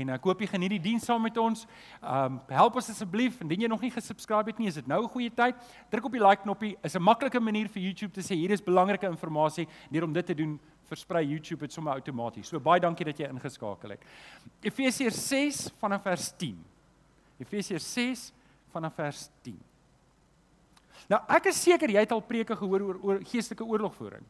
en 0.00 0.14
ek 0.18 0.24
hoop 0.28 0.40
jy 0.40 0.50
geniet 0.52 0.76
die 0.76 0.82
diens 0.90 1.04
saam 1.08 1.22
met 1.22 1.36
ons. 1.38 1.66
Um 2.02 2.40
help 2.48 2.76
ons 2.76 2.90
asseblief 2.90 3.40
indien 3.40 3.66
jy 3.66 3.72
nog 3.72 3.80
nie 3.80 3.92
gesubscribe 3.94 4.52
het 4.52 4.58
nie, 4.58 4.68
is 4.68 4.80
dit 4.80 4.86
nou 4.86 5.02
'n 5.04 5.08
goeie 5.08 5.30
tyd. 5.30 5.56
Druk 5.90 6.04
op 6.04 6.12
die 6.12 6.22
like 6.22 6.42
knoppie. 6.42 6.76
Is 6.82 6.94
'n 6.94 7.02
maklike 7.02 7.40
manier 7.40 7.68
vir 7.68 7.82
YouTube 7.82 8.12
te 8.12 8.20
sê 8.20 8.34
hier 8.34 8.50
is 8.50 8.60
belangrike 8.60 9.06
inligting. 9.06 9.68
Deur 9.90 10.04
om 10.04 10.12
dit 10.12 10.26
te 10.26 10.34
doen, 10.34 10.58
versprei 10.88 11.24
YouTube 11.26 11.66
dit 11.66 11.74
sommer 11.74 11.92
outomaties. 11.98 12.48
So 12.48 12.60
baie 12.60 12.80
dankie 12.80 13.06
dat 13.08 13.20
jy 13.20 13.28
ingeskakel 13.28 13.94
het. 13.94 14.04
Efesiërs 14.64 15.20
6 15.28 15.62
vanaf 15.80 16.02
vers 16.08 16.30
10. 16.40 16.56
Efesiërs 17.44 17.92
6 17.94 18.24
vanaf 18.72 18.96
vers 18.98 19.28
10. 19.46 19.58
Nou 21.12 21.20
ek 21.36 21.48
is 21.52 21.60
seker 21.62 21.92
jy 21.92 22.02
het 22.04 22.12
al 22.12 22.24
preke 22.24 22.56
gehoor 22.58 22.84
oor 22.88 23.00
oor 23.02 23.22
geestelike 23.24 23.64
oorlogvoering. 23.64 24.24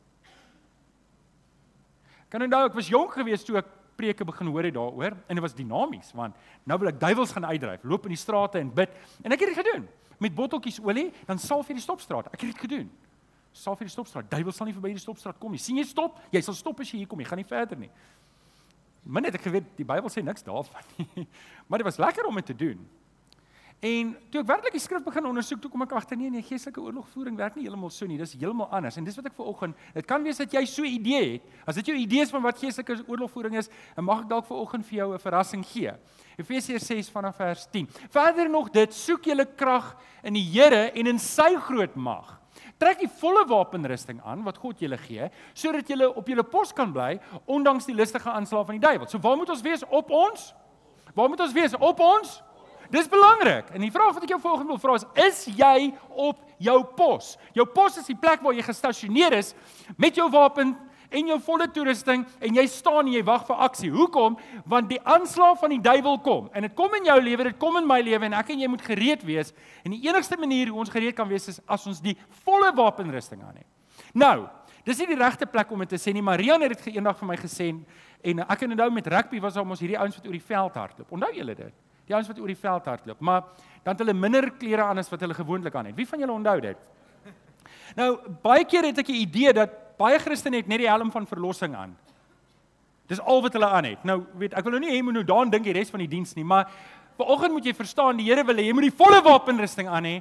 Kan 2.28 2.44
onthou 2.44 2.66
ek 2.68 2.76
was 2.76 2.90
jonk 2.92 3.16
geweest 3.16 3.48
toe 3.48 3.56
ek 3.62 3.70
preke 3.98 4.26
begin 4.26 4.50
hoor 4.52 4.66
het 4.68 4.76
daaroor 4.76 5.16
en 5.16 5.38
dit 5.38 5.42
was 5.42 5.56
dinamies 5.58 6.12
want 6.14 6.36
nou 6.68 6.76
wil 6.78 6.92
ek 6.92 7.00
duiwels 7.00 7.32
gaan 7.34 7.48
uitdryf, 7.48 7.82
loop 7.82 8.04
in 8.06 8.14
die 8.14 8.20
strate 8.20 8.60
en 8.60 8.70
bid 8.74 8.92
en 9.24 9.34
ek 9.34 9.42
het 9.42 9.54
dit 9.54 9.58
gedoen 9.58 9.88
met 10.18 10.34
botteltjies 10.34 10.80
olie, 10.82 11.12
dan 11.28 11.38
salf 11.38 11.68
jy 11.70 11.76
die 11.78 11.84
stopstraat. 11.84 12.26
Ek 12.34 12.42
het 12.42 12.50
dit 12.50 12.62
gedoon 12.66 12.88
sal 13.58 13.76
vir 13.78 13.88
die 13.88 13.92
stopstraat. 13.92 14.30
Duiwel 14.30 14.54
sal 14.54 14.68
nie 14.68 14.76
verby 14.76 14.94
die 14.94 15.02
stopstraat 15.02 15.38
kom 15.42 15.52
nie. 15.54 15.62
sien 15.62 15.80
jy 15.80 15.84
stop? 15.88 16.20
Jy 16.34 16.42
sal 16.46 16.54
stop 16.54 16.80
as 16.80 16.92
jy 16.92 17.02
hier 17.02 17.10
kom. 17.10 17.20
Jy 17.20 17.26
gaan 17.30 17.42
nie 17.42 17.48
verder 17.48 17.80
nie. 17.80 17.90
Maar 19.08 19.24
net 19.24 19.38
ek 19.38 19.46
geweet 19.48 19.68
die 19.78 19.86
Bybel 19.88 20.12
sê 20.12 20.22
niks 20.24 20.46
daarvan 20.46 20.84
nie. 20.98 21.26
Maar 21.68 21.82
dit 21.82 21.88
was 21.88 22.00
lekker 22.00 22.26
om 22.28 22.40
dit 22.40 22.46
te 22.52 22.56
doen. 22.56 22.86
En 23.78 24.08
toe 24.32 24.40
ek 24.42 24.46
werklik 24.48 24.74
die 24.74 24.82
skrif 24.82 25.04
begin 25.06 25.28
ondersoek, 25.28 25.60
toe 25.62 25.68
kom 25.70 25.84
ek 25.84 25.92
agter 25.94 26.18
nee, 26.18 26.32
nee, 26.34 26.42
geestelike 26.42 26.80
oorlogvoering 26.82 27.36
werk 27.38 27.54
nie 27.54 27.62
heeltemal 27.68 27.92
so 27.94 28.08
nie. 28.10 28.16
Dis 28.18 28.34
heeltemal 28.34 28.66
anders. 28.74 28.96
En 28.98 29.06
dis 29.06 29.18
wat 29.20 29.28
ek 29.30 29.36
vir 29.36 29.50
oggend, 29.52 29.84
dit 29.94 30.08
kan 30.08 30.24
wees 30.26 30.40
dat 30.42 30.56
jy 30.56 30.64
so 30.66 30.82
'n 30.82 30.96
idee 30.98 31.22
het. 31.34 31.42
As 31.64 31.78
dit 31.78 31.86
jou 31.86 31.96
idees 31.96 32.30
van 32.34 32.42
wat 32.42 32.58
geestelike 32.58 33.06
oorlogvoering 33.06 33.54
is, 33.54 33.70
dan 33.94 34.04
mag 34.04 34.24
ek 34.24 34.28
dalk 34.28 34.46
vir 34.46 34.56
oggend 34.56 34.86
vir 34.86 34.96
jou 34.98 35.14
'n 35.14 35.18
verrassing 35.18 35.64
gee. 35.64 35.92
Efesiërs 36.36 36.86
6 36.86 37.10
vanaf 37.10 37.36
vers 37.36 37.66
10. 37.70 37.86
Verder 38.10 38.50
nog 38.50 38.70
dit, 38.70 38.94
soek 38.94 39.24
julle 39.24 39.46
krag 39.46 39.96
in 40.24 40.34
die 40.34 40.42
Here 40.42 40.90
en 40.90 41.06
in 41.06 41.18
sy 41.18 41.54
groot 41.56 41.94
mag. 41.94 42.40
Trek 42.78 43.00
die 43.02 43.10
volle 43.20 43.42
wapenrusting 43.50 44.20
aan 44.22 44.44
wat 44.46 44.58
God 44.62 44.78
julle 44.78 44.98
gee, 45.02 45.26
sodat 45.52 45.88
julle 45.90 46.08
op 46.14 46.28
julle 46.30 46.44
pos 46.46 46.70
kan 46.72 46.92
bly 46.94 47.16
ondanks 47.50 47.88
die 47.90 47.96
listige 47.96 48.30
aanslae 48.30 48.64
van 48.68 48.78
die 48.78 48.84
duiwel. 48.84 49.08
So 49.10 49.18
waar 49.22 49.36
moet 49.36 49.50
ons 49.50 49.64
wees 49.66 49.82
op 49.88 50.12
ons? 50.14 50.52
Waar 51.14 51.28
moet 51.32 51.42
ons 51.42 51.56
wees 51.56 51.74
op 51.74 52.00
ons? 52.00 52.36
Dis 52.90 53.08
belangrik. 53.10 53.68
En 53.74 53.82
die 53.84 53.92
vraag 53.92 54.14
wat 54.16 54.24
ek 54.24 54.32
jou 54.32 54.40
volgende 54.40 54.72
wil 54.72 54.80
vra 54.80 54.94
is: 54.96 55.06
Is 55.26 55.56
jy 55.58 55.90
op 56.14 56.38
jou 56.62 56.78
pos? 56.96 57.34
Jou 57.52 57.66
pos 57.66 57.98
is 58.00 58.08
die 58.08 58.16
plek 58.16 58.40
waar 58.44 58.56
jy 58.56 58.64
gestasioneer 58.64 59.36
is 59.42 59.52
met 59.96 60.16
jou 60.16 60.30
wapen 60.32 60.76
en 61.08 61.30
jou 61.32 61.38
volle 61.40 61.68
toerusting 61.72 62.24
en 62.44 62.58
jy 62.60 62.64
staan 62.70 63.06
en 63.06 63.12
jy 63.12 63.22
wag 63.24 63.46
vir 63.48 63.62
aksie. 63.68 63.90
Hoekom? 63.92 64.36
Want 64.68 64.90
die 64.92 65.00
aanslag 65.08 65.58
van 65.60 65.72
die 65.72 65.80
duiwel 65.82 66.20
kom. 66.24 66.50
En 66.52 66.66
dit 66.66 66.74
kom 66.76 66.94
in 66.98 67.08
jou 67.08 67.16
lewe, 67.22 67.48
dit 67.50 67.58
kom 67.60 67.78
in 67.80 67.88
my 67.88 68.00
lewe 68.04 68.28
en 68.28 68.36
ek 68.38 68.52
en 68.54 68.60
jy 68.64 68.68
moet 68.70 68.84
gereed 68.84 69.24
wees. 69.28 69.54
En 69.84 69.94
die 69.96 70.02
enigste 70.08 70.38
manier 70.40 70.72
hoe 70.72 70.84
ons 70.84 70.92
gereed 70.92 71.16
kan 71.16 71.28
wees 71.30 71.48
is 71.48 71.60
as 71.66 71.86
ons 71.88 72.02
die 72.04 72.16
volle 72.44 72.72
wapenrusting 72.76 73.42
aan 73.42 73.62
het. 73.62 73.68
Nou, 74.12 74.48
dis 74.84 75.00
nie 75.02 75.10
die 75.14 75.20
regte 75.20 75.48
plek 75.48 75.72
om 75.72 75.84
dit 75.84 75.94
te 75.96 76.00
sê 76.00 76.12
nie. 76.14 76.24
Marian 76.24 76.62
het 76.64 76.76
dit 76.76 76.94
eendag 76.96 77.18
vir 77.20 77.32
my 77.32 77.40
gesê 77.40 77.72
en 77.72 78.44
ek 78.44 78.62
en 78.66 78.74
onthou 78.74 78.90
met 78.92 79.10
rugby 79.14 79.40
was 79.40 79.56
daar 79.56 79.66
ons 79.66 79.80
hierdie 79.80 79.98
ouens 79.98 80.16
wat 80.18 80.26
oor 80.26 80.36
die 80.36 80.48
veld 80.52 80.78
hardloop. 80.80 81.12
Onthou 81.14 81.32
julle 81.36 81.54
dit? 81.54 81.74
Die 82.08 82.16
ouens 82.16 82.28
wat 82.30 82.38
oor 82.40 82.50
die 82.50 82.58
veld 82.58 82.86
hardloop, 82.88 83.20
maar 83.20 83.42
dan 83.84 83.92
het 83.92 84.00
hulle 84.02 84.14
minder 84.16 84.48
klere 84.58 84.86
aan 84.88 84.98
as 84.98 85.10
wat 85.12 85.20
hulle 85.20 85.36
gewoonlik 85.36 85.74
aan 85.76 85.90
het. 85.90 85.96
Wie 85.96 86.08
van 86.08 86.24
julle 86.24 86.32
onthou 86.32 86.60
dit? 86.64 86.86
Nou, 87.96 88.08
baie 88.42 88.64
keer 88.68 88.84
het 88.84 88.98
ek 89.00 89.08
'n 89.08 89.22
idee 89.24 89.52
dat 89.52 89.87
baie 89.98 90.18
Christene 90.22 90.60
het 90.62 90.68
net 90.70 90.82
die 90.82 90.90
helm 90.90 91.10
van 91.12 91.26
verlossing 91.26 91.74
aan. 91.76 91.96
Dis 93.08 93.20
al 93.20 93.42
wat 93.42 93.54
hulle 93.56 93.68
aan 93.68 93.84
het. 93.88 94.04
Nou 94.04 94.20
weet 94.38 94.54
ek 94.54 94.66
wil 94.66 94.76
nou 94.76 94.82
nie 94.84 94.92
hê 94.92 95.02
moet 95.02 95.16
nou 95.20 95.24
daaraan 95.26 95.50
dink 95.50 95.64
die 95.64 95.76
res 95.76 95.90
van 95.90 96.02
die 96.04 96.10
diens 96.10 96.34
nie, 96.36 96.44
maar 96.44 96.68
vanoggend 97.18 97.56
moet 97.56 97.66
jy 97.66 97.74
verstaan 97.74 98.20
die 98.20 98.28
Here 98.28 98.44
wil 98.44 98.60
hê 98.60 98.68
jy 98.68 98.76
moet 98.76 98.90
die 98.90 98.98
volle 98.98 99.22
wapenrusting 99.24 99.88
aan 99.88 100.06
hê 100.06 100.18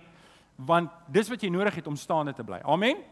want 0.57 0.89
dis 1.13 1.29
wat 1.29 1.43
jy 1.43 1.51
nodig 1.53 1.75
het 1.77 1.87
om 1.87 1.95
staande 1.95 2.33
te 2.33 2.43
bly. 2.43 2.57
Amen. 2.65 3.03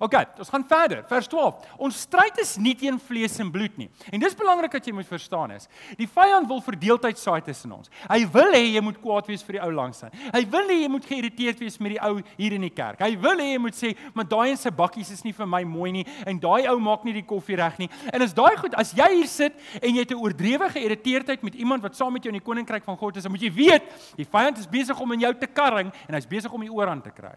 OK, 0.00 0.14
ons 0.38 0.50
gaan 0.52 0.64
verder. 0.68 1.02
Vers 1.08 1.28
12. 1.32 1.68
Ons 1.86 2.00
stryd 2.06 2.38
is 2.42 2.56
nie 2.60 2.74
teen 2.78 2.98
vlees 3.00 3.38
en 3.40 3.50
bloed 3.52 3.76
nie. 3.80 3.88
En 4.12 4.20
dis 4.20 4.36
belangrik 4.36 4.74
dat 4.76 4.86
jy 4.86 4.92
moet 4.96 5.08
verstaan 5.08 5.54
is. 5.54 5.68
Die 5.98 6.08
vyand 6.10 6.48
wil 6.50 6.60
verdeeldheid 6.64 7.20
saai 7.20 7.40
tussen 7.46 7.72
ons. 7.76 7.90
Hy 8.04 8.20
wil 8.34 8.52
hê 8.56 8.62
jy 8.74 8.82
moet 8.84 8.98
kwaad 9.00 9.30
wees 9.30 9.44
vir 9.46 9.58
die 9.58 9.62
ou 9.64 9.70
langs 9.74 10.02
aan. 10.04 10.14
Hy 10.34 10.42
wil 10.52 10.68
hê 10.72 10.78
jy 10.82 10.90
moet 10.92 11.08
geïrriteerd 11.08 11.62
wees 11.64 11.78
met 11.80 11.96
die 11.96 12.02
ou 12.04 12.14
hier 12.36 12.56
in 12.56 12.66
die 12.66 12.72
kerk. 12.74 13.00
Hy 13.04 13.14
wil 13.22 13.40
hê 13.40 13.52
jy 13.54 13.62
moet 13.62 13.78
sê, 13.78 13.94
"Maar 14.14 14.28
daai 14.28 14.50
en 14.50 14.56
se 14.56 14.70
bakkies 14.70 15.10
is 15.10 15.24
nie 15.24 15.32
vir 15.32 15.46
my 15.46 15.62
mooi 15.64 15.92
nie 15.92 16.06
en 16.26 16.38
daai 16.38 16.68
ou 16.68 16.78
maak 16.78 17.04
nie 17.04 17.12
die 17.12 17.22
koffie 17.26 17.56
reg 17.56 17.78
nie." 17.78 17.88
En 18.12 18.22
as 18.22 18.34
daai 18.34 18.56
goed, 18.56 18.74
as 18.74 18.92
jy 18.92 19.08
hier 19.16 19.26
sit 19.26 19.54
en 19.82 19.94
jy 19.94 20.00
het 20.00 20.10
'n 20.10 20.20
oordrewe 20.20 20.68
geïrriteerdheid 20.68 21.42
met 21.42 21.54
iemand 21.54 21.82
wat 21.82 21.96
saam 21.96 22.12
met 22.12 22.22
jou 22.22 22.32
in 22.34 22.40
die 22.40 22.46
koninkryk 22.46 22.84
van 22.84 22.96
God 22.96 23.16
is, 23.16 23.22
dan 23.22 23.32
moet 23.32 23.42
jy 23.42 23.52
weet, 23.52 23.82
die 24.16 24.24
vyand 24.24 24.58
is 24.58 24.66
besig 24.66 25.00
om 25.00 25.12
in 25.12 25.20
jou 25.20 25.34
te 25.34 25.46
karring 25.46 25.92
en 26.08 26.14
hy's 26.14 26.26
besig 26.26 26.52
om 26.52 26.60
die 26.60 26.72
oor 26.72 26.88
aan 26.88 27.02
te 27.02 27.10
kry 27.10 27.34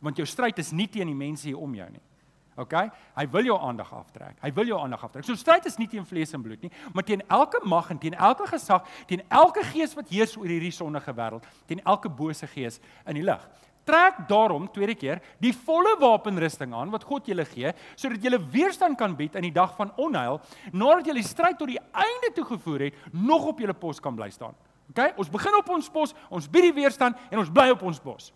want 0.00 0.18
jou 0.20 0.26
stryd 0.26 0.58
is 0.58 0.72
nie 0.72 0.88
teen 0.88 1.10
die 1.10 1.16
mense 1.16 1.48
hier 1.48 1.60
om 1.60 1.74
jou 1.74 1.88
nie. 1.90 2.02
OK? 2.60 2.74
Hy 3.16 3.24
wil 3.32 3.48
jou 3.48 3.56
aandag 3.62 3.92
aftrek. 3.94 4.36
Hy 4.42 4.50
wil 4.56 4.72
jou 4.72 4.80
aandag 4.80 5.04
aftrek. 5.06 5.24
So 5.24 5.38
stryd 5.38 5.66
is 5.70 5.78
nie 5.80 5.88
teen 5.88 6.04
vlees 6.08 6.34
en 6.36 6.42
bloed 6.44 6.66
nie, 6.66 6.72
maar 6.92 7.06
teen 7.06 7.22
elke 7.28 7.62
mag 7.68 7.88
en 7.92 8.00
teen 8.00 8.16
elke 8.18 8.48
gesag, 8.50 8.88
teen 9.08 9.22
elke 9.28 9.64
gees 9.70 9.94
wat 9.96 10.10
heers 10.12 10.36
oor 10.36 10.50
hierdie 10.50 10.74
sondige 10.74 11.14
wêreld, 11.16 11.46
teen 11.70 11.80
elke 11.88 12.12
bose 12.12 12.48
gees 12.50 12.80
in 13.08 13.20
die 13.20 13.24
lig. 13.24 13.46
Trek 13.88 14.26
daarom 14.28 14.66
tweede 14.70 14.94
keer 14.94 15.22
die 15.40 15.54
volle 15.56 15.94
wapenrusting 15.98 16.74
aan 16.76 16.92
wat 16.92 17.06
God 17.08 17.30
julle 17.30 17.46
gee 17.48 17.72
sodat 17.96 18.22
julle 18.22 18.38
weerstand 18.52 18.98
kan 19.00 19.14
bied 19.16 19.38
in 19.40 19.46
die 19.48 19.54
dag 19.56 19.72
van 19.78 19.94
onheil 19.96 20.36
nadat 20.68 21.08
julle 21.08 21.22
die 21.22 21.26
stryd 21.26 21.56
tot 21.58 21.72
die 21.72 21.80
einde 21.96 22.30
toe 22.36 22.44
gevoer 22.52 22.90
het 22.90 22.98
nog 23.16 23.48
op 23.50 23.62
julle 23.62 23.74
pos 23.74 24.02
kan 24.04 24.14
bly 24.14 24.28
staan. 24.30 24.54
OK? 24.92 25.00
Ons 25.22 25.32
begin 25.32 25.56
op 25.58 25.72
ons 25.72 25.88
pos, 25.90 26.12
ons 26.28 26.50
bied 26.50 26.68
die 26.68 26.76
weerstand 26.82 27.18
en 27.30 27.40
ons 27.40 27.50
bly 27.50 27.70
op 27.72 27.82
ons 27.88 28.02
pos. 28.04 28.30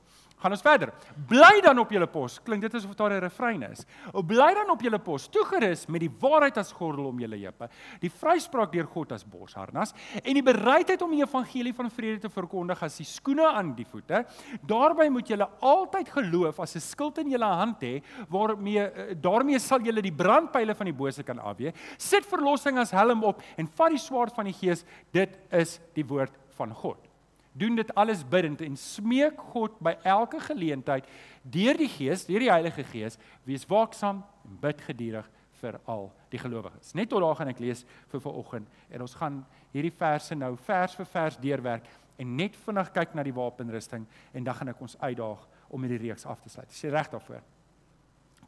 Gaan 0.44 0.52
ons 0.52 0.60
verder. 0.60 0.90
Bly 1.24 1.62
dan 1.64 1.78
op 1.80 1.92
julle 1.94 2.04
pos. 2.12 2.34
Klink 2.44 2.66
dit 2.66 2.74
asof 2.76 2.92
daar 2.94 3.14
'n 3.16 3.20
refrein 3.24 3.62
is. 3.62 3.86
Bly 4.12 4.52
dan 4.54 4.70
op 4.70 4.82
julle 4.82 4.98
pos, 4.98 5.26
toegerus 5.28 5.86
met 5.88 6.00
die 6.00 6.10
waarheid 6.20 6.58
as 6.58 6.72
gordel 6.72 7.06
om 7.06 7.18
julle 7.18 7.36
heupe, 7.36 7.68
die 8.00 8.10
vryspraak 8.10 8.70
deur 8.70 8.86
God 8.86 9.12
as 9.12 9.24
borsharnas 9.24 9.94
en 10.22 10.34
die 10.34 10.42
bereidheid 10.42 11.00
om 11.02 11.10
die 11.10 11.22
evangelie 11.22 11.72
van 11.72 11.90
vrede 11.90 12.20
te 12.20 12.28
verkondig 12.28 12.82
as 12.82 12.98
die 12.98 13.06
skoene 13.06 13.46
aan 13.46 13.74
die 13.74 13.86
voete. 13.86 14.26
Daarby 14.60 15.08
moet 15.08 15.28
julle 15.28 15.48
altyd 15.60 16.08
geloof 16.08 16.60
as 16.60 16.76
'n 16.76 16.80
skild 16.80 17.18
in 17.18 17.30
julle 17.30 17.46
hand 17.46 17.80
hê 17.80 18.02
waarmee 18.28 18.84
eh, 18.84 19.14
daarmee 19.14 19.58
sal 19.58 19.80
julle 19.80 20.02
die 20.02 20.12
brandpyle 20.12 20.74
van 20.74 20.84
die 20.84 20.92
bose 20.92 21.22
kan 21.22 21.38
afweer. 21.38 21.72
Sit 21.96 22.26
verlossing 22.26 22.78
as 22.78 22.90
helm 22.90 23.24
op 23.24 23.40
en 23.56 23.66
vat 23.66 23.90
die 23.90 23.98
swaard 23.98 24.34
van 24.34 24.44
die 24.44 24.52
gees. 24.52 24.84
Dit 25.10 25.38
is 25.50 25.80
die 25.94 26.04
woord 26.04 26.32
van 26.50 26.70
God 26.74 27.13
doen 27.54 27.78
dit 27.78 27.94
alles 27.94 28.24
bidend 28.26 28.60
en 28.66 28.76
smeek 28.76 29.38
God 29.54 29.76
by 29.84 29.94
elke 30.02 30.40
geleentheid 30.42 31.06
deur 31.42 31.78
die 31.78 31.88
Gees, 31.88 32.26
deur 32.26 32.42
die 32.42 32.50
Heilige 32.50 32.84
Gees, 32.90 33.18
wees 33.46 33.66
waaksaam 33.70 34.24
en 34.44 34.58
bid 34.60 34.82
geduldig 34.82 35.28
vir 35.62 35.78
al 35.88 36.08
die 36.32 36.40
gelowiges. 36.42 36.92
Net 36.98 37.12
tot 37.12 37.22
daar 37.22 37.36
gaan 37.38 37.52
ek 37.52 37.62
lees 37.62 37.84
vir 38.10 38.22
vanoggend 38.24 38.68
en 38.90 39.04
ons 39.06 39.16
gaan 39.20 39.40
hierdie 39.74 39.94
verse 39.94 40.34
nou 40.34 40.54
vers 40.66 40.98
vir 40.98 41.10
vers 41.14 41.38
deurwerk 41.40 41.86
en 42.20 42.36
net 42.38 42.58
vinnig 42.66 42.90
kyk 42.94 43.14
na 43.14 43.24
die 43.26 43.34
wapenrusting 43.34 44.06
en 44.34 44.46
dan 44.46 44.58
gaan 44.58 44.74
ek 44.74 44.82
ons 44.82 44.98
uitdaag 45.00 45.46
om 45.70 45.86
hierdie 45.86 46.08
reeks 46.08 46.26
af 46.26 46.42
te 46.42 46.50
sluit. 46.52 46.70
Sê 46.74 46.90
reg 46.92 47.10
daarvoor. 47.12 47.42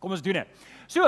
Kom 0.02 0.14
ons 0.14 0.22
doen 0.22 0.40
dit. 0.42 0.66
So, 0.90 1.06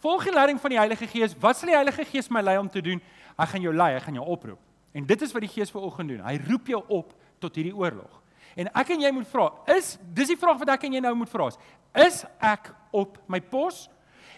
volg 0.00 0.28
die 0.28 0.34
leiding 0.34 0.60
van 0.60 0.72
die 0.72 0.80
Heilige 0.80 1.08
Gees. 1.10 1.34
Wat 1.40 1.58
sal 1.58 1.72
die 1.72 1.78
Heilige 1.78 2.06
Gees 2.08 2.30
my 2.32 2.44
lei 2.44 2.56
om 2.60 2.68
te 2.70 2.82
doen? 2.84 3.00
Hy 3.36 3.46
gaan 3.52 3.64
jou 3.64 3.72
lei, 3.74 3.94
hy 3.96 4.04
gaan 4.04 4.20
jou 4.20 4.26
oproep. 4.36 4.60
En 4.96 5.06
dit 5.06 5.22
is 5.22 5.32
wat 5.34 5.44
die 5.44 5.52
Gees 5.52 5.72
vanoggend 5.72 6.14
doen. 6.14 6.22
Hy 6.24 6.36
roep 6.48 6.70
jou 6.72 6.80
op 6.88 7.12
tot 7.40 7.56
hierdie 7.56 7.76
oorlog. 7.76 8.20
En 8.58 8.68
ek 8.76 8.92
en 8.94 9.04
jy 9.04 9.12
moet 9.14 9.28
vra, 9.30 9.48
is 9.76 9.94
dis 10.14 10.32
die 10.32 10.38
vraag 10.38 10.58
wat 10.60 10.74
ek 10.74 10.88
en 10.88 10.98
jy 10.98 11.02
nou 11.04 11.14
moet 11.22 11.30
vra 11.30 11.48
is, 11.52 11.58
is 12.06 12.20
ek 12.44 12.70
op 12.96 13.18
my 13.30 13.40
pos 13.42 13.86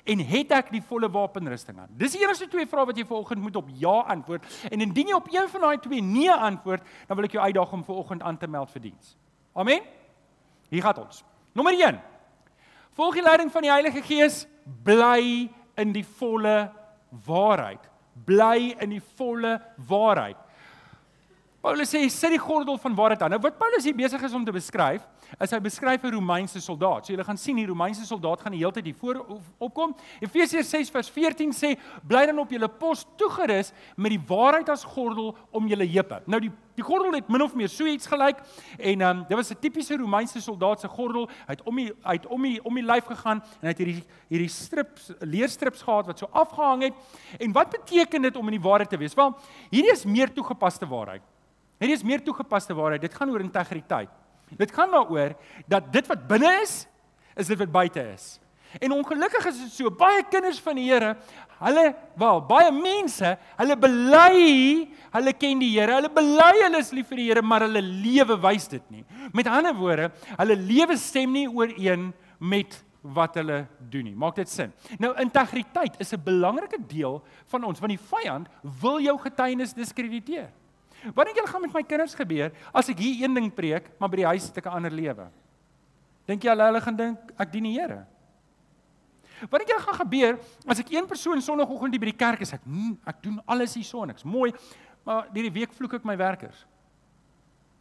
en 0.08 0.22
het 0.26 0.52
ek 0.56 0.70
die 0.74 0.82
volle 0.84 1.08
wapenrusting 1.12 1.78
aan? 1.78 1.90
Dis 1.98 2.16
die 2.16 2.22
enigste 2.24 2.48
twee 2.50 2.68
vrae 2.68 2.88
wat 2.88 2.98
jy 2.98 3.06
vanoggend 3.08 3.42
moet 3.42 3.58
op 3.60 3.68
ja 3.78 3.96
antwoord. 4.14 4.46
En 4.70 4.82
indien 4.82 5.12
jy 5.12 5.16
op 5.16 5.28
een 5.30 5.48
van 5.52 5.66
daai 5.66 5.82
twee 5.84 6.02
nee 6.02 6.32
antwoord, 6.32 6.86
dan 7.08 7.18
wil 7.18 7.28
ek 7.28 7.36
jou 7.36 7.44
uitdaag 7.44 7.74
om 7.78 7.84
vanoggend 7.86 8.24
aan 8.26 8.38
te 8.38 8.50
meld 8.50 8.72
vir 8.74 8.88
diens. 8.88 9.14
Amen. 9.54 9.86
Hier 10.72 10.82
gaan 10.82 11.04
ons. 11.04 11.22
Nommer 11.52 11.76
1. 11.76 12.00
Volg 12.96 13.16
die 13.16 13.24
leiding 13.24 13.52
van 13.52 13.64
die 13.64 13.72
Heilige 13.72 14.02
Gees, 14.04 14.42
bly 14.84 15.48
in 15.80 15.92
die 15.94 16.04
volle 16.04 16.72
waarheid. 17.26 17.84
Bly 18.26 18.74
in 18.82 18.96
die 18.96 19.02
volle 19.16 19.58
waarheid. 19.88 20.41
Paulus 21.62 21.92
sê 21.94 22.00
sit 22.10 22.32
die 22.34 22.40
gordel 22.42 22.74
van 22.82 22.94
waarheid 22.98 23.20
aan. 23.22 23.30
Nou 23.36 23.40
wat 23.44 23.54
Paulus 23.54 23.84
hier 23.86 23.94
besig 23.94 24.22
is 24.26 24.32
om 24.34 24.42
te 24.42 24.50
beskryf, 24.50 25.04
is 25.38 25.52
hy 25.54 25.60
beskryf 25.62 26.02
'n 26.02 26.10
Romeinse 26.10 26.60
soldaat. 26.60 27.06
So 27.06 27.12
julle 27.12 27.24
gaan 27.24 27.38
sien 27.38 27.56
die 27.56 27.66
Romeinse 27.66 28.04
soldaat 28.04 28.40
gaan 28.40 28.52
die 28.52 28.58
hele 28.58 28.72
tyd 28.72 28.84
hier 28.84 28.98
voor 28.98 29.24
opkom. 29.58 29.94
Efesiërs 30.20 30.70
6 30.70 30.90
vers 30.90 31.10
14 31.10 31.52
sê 31.52 31.78
bly 32.02 32.26
dan 32.26 32.38
op 32.38 32.50
julle 32.50 32.68
pos 32.68 33.06
toegerus 33.16 33.72
met 33.96 34.10
die 34.10 34.20
waarheid 34.26 34.68
as 34.68 34.82
gordel 34.84 35.36
om 35.52 35.68
julle 35.68 35.86
heupe. 35.86 36.22
Nou 36.26 36.40
die 36.40 36.50
die 36.74 36.82
gordel 36.82 37.12
het 37.12 37.28
min 37.28 37.42
of 37.42 37.54
meer 37.54 37.68
so 37.68 37.84
iets 37.84 38.06
gelyk 38.06 38.40
en 38.78 39.00
ehm 39.00 39.18
um, 39.18 39.24
dit 39.28 39.36
was 39.36 39.52
'n 39.52 39.60
tipiese 39.60 39.96
Romeinse 39.96 40.40
soldaat 40.40 40.80
se 40.80 40.88
gordel. 40.88 41.28
Hy 41.46 41.52
het 41.54 41.62
om 41.62 41.76
die 41.76 41.92
hy 42.02 42.12
het 42.12 42.26
om 42.26 42.42
die 42.42 42.64
om 42.64 42.74
die 42.74 42.84
lyf 42.84 43.04
gegaan 43.06 43.38
en 43.38 43.68
hy 43.68 43.68
het 43.68 43.78
hierdie 43.78 44.04
hierdie 44.28 44.48
strips 44.48 45.12
leerstrips 45.20 45.82
gehad 45.82 46.06
wat 46.06 46.18
so 46.18 46.26
afgehang 46.32 46.82
het. 46.82 46.94
En 47.38 47.52
wat 47.52 47.70
beteken 47.70 48.22
dit 48.22 48.36
om 48.36 48.48
in 48.48 48.60
die 48.60 48.68
waarheid 48.68 48.90
te 48.90 48.98
wees? 48.98 49.14
Wel, 49.14 49.36
hierdie 49.70 49.92
is 49.92 50.04
meer 50.04 50.32
toegepaste 50.32 50.86
waarheid. 50.88 51.22
Hierdie 51.82 51.98
is 51.98 52.04
meer 52.06 52.22
toegepaste 52.22 52.76
waarheid. 52.78 53.02
Dit 53.02 53.14
gaan 53.18 53.32
oor 53.34 53.42
integriteit. 53.42 54.10
Dit 54.54 54.70
gaan 54.70 54.92
daaroor 54.92 55.34
dat 55.66 55.88
dit 55.90 56.06
wat 56.06 56.28
binne 56.28 56.52
is, 56.62 56.84
is 57.34 57.50
dit 57.50 57.58
wat 57.58 57.72
buite 57.74 58.04
is. 58.12 58.36
En 58.80 58.94
ongelukkig 58.94 59.48
is 59.50 59.58
dit 59.64 59.72
so 59.74 59.90
baie 59.90 60.22
kinders 60.30 60.60
van 60.62 60.78
die 60.78 60.86
Here, 60.86 61.16
hulle 61.60 61.82
wel, 62.20 62.38
baie 62.48 62.70
mense, 62.72 63.34
hulle 63.58 63.76
bely, 63.76 64.86
hulle 65.16 65.34
ken 65.36 65.60
die 65.60 65.72
Here, 65.74 65.98
hulle 65.98 66.12
bely 66.12 66.54
hulle 66.62 66.80
is 66.80 66.94
lief 66.94 67.10
vir 67.10 67.20
die 67.20 67.26
Here, 67.32 67.42
maar 67.44 67.66
hulle 67.66 67.82
lewe 67.82 68.38
wys 68.46 68.70
dit 68.72 68.86
nie. 68.94 69.04
Met 69.36 69.50
ander 69.50 69.76
woorde, 69.76 70.08
hulle 70.38 70.56
lewe 70.56 70.96
stem 71.00 71.34
nie 71.34 71.44
ooreen 71.50 72.12
met 72.38 72.78
wat 73.02 73.36
hulle 73.40 73.64
doen 73.90 74.06
nie. 74.06 74.16
Maak 74.16 74.38
dit 74.38 74.48
sin? 74.48 74.72
Nou 75.02 75.10
integriteit 75.20 75.98
is 76.00 76.14
'n 76.14 76.22
belangrike 76.22 76.78
deel 76.86 77.20
van 77.50 77.64
ons 77.64 77.80
want 77.80 77.90
die 77.90 78.06
vyand 78.08 78.48
wil 78.62 79.00
jou 79.00 79.18
getuienis 79.18 79.74
diskrediteer. 79.74 80.52
Wat 81.10 81.26
dink 81.26 81.36
julle 81.36 81.50
gaan 81.50 81.64
met 81.64 81.74
my 81.74 81.82
kinders 81.82 82.14
gebeur 82.14 82.52
as 82.70 82.88
ek 82.92 83.00
hier 83.02 83.24
een 83.24 83.34
ding 83.34 83.50
preek, 83.54 83.90
maar 83.98 84.10
by 84.12 84.22
die 84.22 84.30
huis 84.30 84.46
het 84.46 84.58
ek 84.62 84.66
'n 84.66 84.76
ander 84.78 84.94
lewe? 84.94 85.26
Dink 86.26 86.42
jy 86.42 86.50
hulle 86.50 86.64
hulle 86.70 86.80
gaan 86.80 86.96
dink 86.96 87.18
ek 87.38 87.52
dien 87.52 87.64
die 87.64 87.74
Here? 87.74 88.06
Wat 89.50 89.58
dink 89.58 89.70
julle 89.70 89.82
gaan 89.82 89.98
gebeur 90.06 90.38
as 90.66 90.78
ek 90.78 90.92
een 90.92 91.06
persoon 91.06 91.42
sonoggend 91.42 91.98
by 91.98 92.06
die 92.06 92.18
kerk 92.18 92.40
is 92.40 92.52
ek 92.52 92.62
hm, 92.64 92.96
ek 93.06 93.22
doen 93.22 93.40
alles 93.46 93.74
hier 93.74 93.84
soniks, 93.84 94.24
mooi, 94.24 94.52
maar 95.04 95.26
hierdie 95.34 95.52
week 95.52 95.72
vloek 95.72 95.94
ek 95.94 96.04
my 96.04 96.16
werkers. 96.16 96.66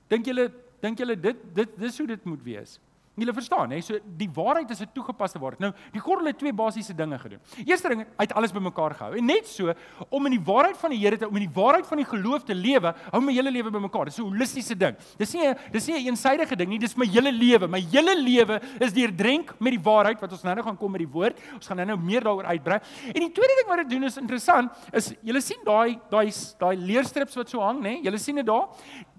Dink 0.09 0.25
julle 0.25 0.51
dink 0.81 0.97
julle 0.97 1.15
dit 1.15 1.37
dit 1.53 1.77
dis 1.77 1.97
hoe 1.97 2.07
dit 2.07 2.25
moet 2.25 2.41
wees? 2.43 2.79
Julle 3.19 3.33
verstaan, 3.35 3.73
hè? 3.75 3.81
So 3.83 3.97
die 4.17 4.29
waarheid 4.31 4.69
is 4.71 4.79
'n 4.79 4.87
toegepaste 4.93 5.37
waarheid. 5.39 5.59
Nou, 5.59 5.73
die 5.91 5.99
gordel 5.99 6.27
het 6.27 6.37
twee 6.37 6.53
basiese 6.53 6.95
dinge 6.95 7.19
gedoen. 7.19 7.39
Eerste 7.65 7.89
ding, 7.89 7.99
hy 7.99 8.23
het 8.23 8.33
alles 8.33 8.53
bymekaar 8.53 8.95
gehou. 8.95 9.17
En 9.17 9.25
net 9.25 9.47
so 9.47 9.73
om 10.09 10.25
in 10.25 10.31
die 10.31 10.43
waarheid 10.43 10.77
van 10.77 10.89
die 10.91 10.99
Here 10.99 11.17
te 11.17 11.27
om 11.27 11.35
in 11.35 11.49
die 11.49 11.53
waarheid 11.53 11.85
van 11.85 11.97
die 11.97 12.05
geloof 12.05 12.43
te 12.43 12.55
lewe, 12.55 12.95
hou 13.11 13.21
my 13.21 13.33
hele 13.33 13.51
lewe 13.51 13.69
bymekaar. 13.69 14.05
Dis 14.05 14.17
'n 14.17 14.23
holistiese 14.23 14.77
ding. 14.77 14.95
Dis 15.17 15.33
nie 15.33 15.53
dis 15.71 15.87
nie 15.87 15.95
'n 15.99 16.07
eensidedige 16.07 16.55
ding 16.55 16.69
nie, 16.69 16.79
dis 16.79 16.95
my 16.95 17.05
hele 17.05 17.31
lewe. 17.31 17.67
My 17.67 17.81
hele 17.81 18.15
lewe 18.15 18.61
is 18.79 18.93
deurdrenk 18.93 19.59
met 19.59 19.73
die 19.73 19.83
waarheid 19.83 20.19
wat 20.21 20.31
ons 20.31 20.43
nou-nou 20.43 20.63
gaan 20.63 20.77
kom 20.77 20.91
met 20.91 20.99
die 20.99 21.11
woord. 21.11 21.37
Ons 21.53 21.67
gaan 21.67 21.77
nou-nou 21.77 21.97
meer 21.97 22.21
daaroor 22.21 22.45
uitbrei. 22.45 22.79
En 23.07 23.19
die 23.19 23.31
tweede 23.31 23.55
ding 23.57 23.67
wat 23.67 23.77
dit 23.77 23.89
doen 23.89 24.03
is 24.03 24.17
interessant, 24.17 24.71
is 24.93 25.13
julle 25.21 25.41
sien 25.41 25.59
daai 25.65 25.99
daai 26.09 26.31
daai 26.57 26.77
leerstrips 26.77 27.35
wat 27.35 27.49
so 27.49 27.59
hang, 27.59 27.81
né? 27.81 28.01
Julle 28.01 28.17
sien 28.17 28.35
dit 28.35 28.45
daar. 28.45 28.69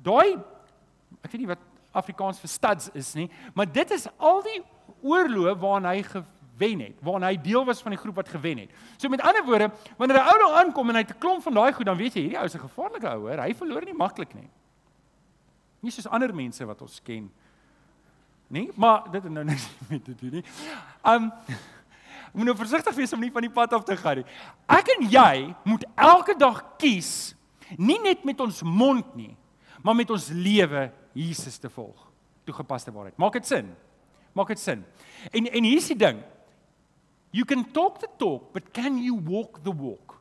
Daai 0.03 0.39
ek 1.23 1.31
weet 1.31 1.41
nie 1.41 1.47
wat 1.47 1.59
Afrikaans 1.93 2.41
vir 2.41 2.49
studs 2.49 2.91
is 2.97 3.13
nie, 3.15 3.29
maar 3.55 3.69
dit 3.73 3.91
is 3.91 4.07
al 4.19 4.43
die 4.47 4.61
oorloë 5.03 5.55
waarna 5.61 5.93
hy 5.93 6.03
gewen 6.07 6.85
het, 6.87 6.97
waarna 7.05 7.33
hy 7.33 7.39
deel 7.43 7.65
was 7.69 7.83
van 7.83 7.95
die 7.95 8.01
groep 8.01 8.17
wat 8.21 8.33
gewen 8.33 8.65
het. 8.65 8.73
So 8.97 9.13
met 9.13 9.21
ander 9.21 9.45
woorde, 9.45 9.71
wanneer 9.99 10.19
'n 10.19 10.29
ou 10.29 10.39
nou 10.39 10.53
aankom 10.63 10.89
en 10.89 10.95
hy 10.95 11.03
het 11.03 11.15
'n 11.15 11.19
klomp 11.19 11.43
van 11.43 11.55
daai 11.55 11.73
goed, 11.73 11.87
dan 11.87 11.97
weet 11.97 12.15
jy 12.15 12.21
hierdie 12.23 12.39
ou 12.39 12.45
is 12.45 12.55
'n 12.55 12.69
gevaarlike 12.69 13.09
ou, 13.09 13.21
hoor. 13.21 13.39
Hy 13.39 13.55
verloor 13.55 13.85
nie 13.85 13.95
maklik 13.95 14.35
nie. 14.35 14.49
Nie 15.81 15.91
soos 15.91 16.07
ander 16.07 16.35
mense 16.35 16.65
wat 16.65 16.83
ons 16.83 17.01
ken. 17.03 17.31
Nee, 18.49 18.71
maar 18.75 19.11
dit 19.11 19.23
het 19.23 19.33
nou 19.33 19.45
niks 19.45 19.69
met 19.91 20.05
te 20.05 20.15
doen 20.15 20.31
nie. 20.31 20.45
Um 21.05 21.33
moet 22.35 22.45
nou 22.45 22.57
versigtig 22.57 22.95
wees 22.95 23.13
om 23.13 23.21
nie 23.21 23.33
van 23.33 23.43
die 23.43 23.51
pad 23.51 23.73
af 23.73 23.85
te 23.85 23.97
gaan 23.97 24.17
nie. 24.17 24.27
Ek 24.67 24.89
en 24.89 25.09
jy 25.11 25.55
moet 25.65 25.85
elke 25.95 26.37
dag 26.39 26.77
kies, 26.77 27.35
nie 27.77 27.99
net 28.01 28.25
met 28.25 28.41
ons 28.41 28.63
mond 28.63 29.15
nie, 29.17 29.37
maar 29.83 29.95
met 29.95 30.11
ons 30.11 30.29
lewe 30.29 30.91
Jesus 31.13 31.59
te 31.59 31.71
volg. 31.71 32.09
Toegepaste 32.45 32.93
waarheid. 32.93 33.19
Maak 33.21 33.39
dit 33.39 33.47
sin? 33.47 33.73
Maak 34.33 34.49
dit 34.55 34.61
sin? 34.61 34.85
En 35.31 35.47
en 35.47 35.69
hier's 35.69 35.91
die 35.93 35.99
ding. 35.99 36.23
You 37.33 37.45
can 37.49 37.65
talk 37.73 38.01
the 38.01 38.09
talk, 38.21 38.53
but 38.53 38.73
can 38.73 38.99
you 39.01 39.17
walk 39.25 39.63
the 39.65 39.73
walk? 39.73 40.19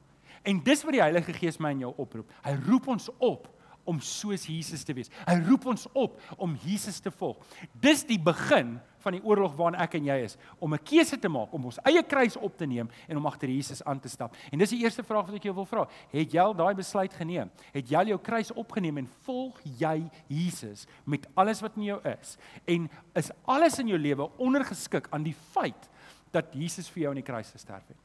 En 0.47 0.61
dis 0.63 0.83
wat 0.83 0.95
die 0.95 1.01
Heilige 1.03 1.33
Gees 1.35 1.59
my 1.61 1.73
en 1.75 1.83
jou 1.85 1.91
oproep. 2.01 2.29
Hy 2.45 2.53
roep 2.65 2.87
ons 2.93 3.09
op 3.19 3.49
om 3.89 3.99
soos 4.05 4.45
Jesus 4.47 4.85
te 4.85 4.95
wees. 4.95 5.11
Hy 5.27 5.35
roep 5.47 5.65
ons 5.69 5.87
op 5.97 6.19
om 6.37 6.55
Jesus 6.63 7.01
te 7.03 7.11
volg. 7.11 7.41
Dis 7.83 8.05
die 8.07 8.19
begin 8.21 8.77
van 9.01 9.15
die 9.17 9.23
oorlog 9.23 9.55
waarin 9.59 9.79
ek 9.81 9.97
en 9.99 10.07
jy 10.09 10.17
is 10.25 10.37
om 10.59 10.73
'n 10.73 10.83
keuse 10.83 11.17
te 11.19 11.29
maak 11.29 11.53
om 11.53 11.65
ons 11.65 11.79
eie 11.85 12.03
kruis 12.03 12.37
op 12.37 12.57
te 12.57 12.65
neem 12.65 12.89
en 13.07 13.17
om 13.17 13.25
agter 13.25 13.49
Jesus 13.49 13.83
aan 13.83 13.99
te 13.99 14.09
stap. 14.09 14.35
En 14.51 14.59
dis 14.59 14.69
die 14.69 14.83
eerste 14.83 15.03
vraag 15.03 15.25
wat 15.25 15.35
ek 15.35 15.43
jou 15.43 15.55
wil 15.55 15.65
vra. 15.65 15.87
Het 16.11 16.33
jy 16.33 16.39
al 16.39 16.53
daai 16.53 16.75
besluit 16.75 17.13
geneem? 17.13 17.49
Het 17.73 17.89
jy 17.89 17.97
al 17.97 18.07
jou 18.07 18.19
kruis 18.19 18.51
opgeneem 18.51 18.97
en 18.97 19.07
volg 19.23 19.59
jy 19.63 20.09
Jesus 20.27 20.87
met 21.05 21.27
alles 21.35 21.61
wat 21.61 21.75
in 21.75 21.83
jou 21.83 21.99
is? 22.03 22.37
En 22.65 22.89
is 23.15 23.31
alles 23.45 23.79
in 23.79 23.87
jou 23.87 23.99
lewe 23.99 24.29
ondergeskik 24.37 25.07
aan 25.11 25.23
die 25.23 25.35
feit 25.35 25.89
dat 26.31 26.53
Jesus 26.53 26.89
vir 26.89 27.01
jou 27.01 27.09
aan 27.09 27.21
die 27.23 27.31
kruis 27.31 27.51
gesterf 27.51 27.87
het? 27.87 27.97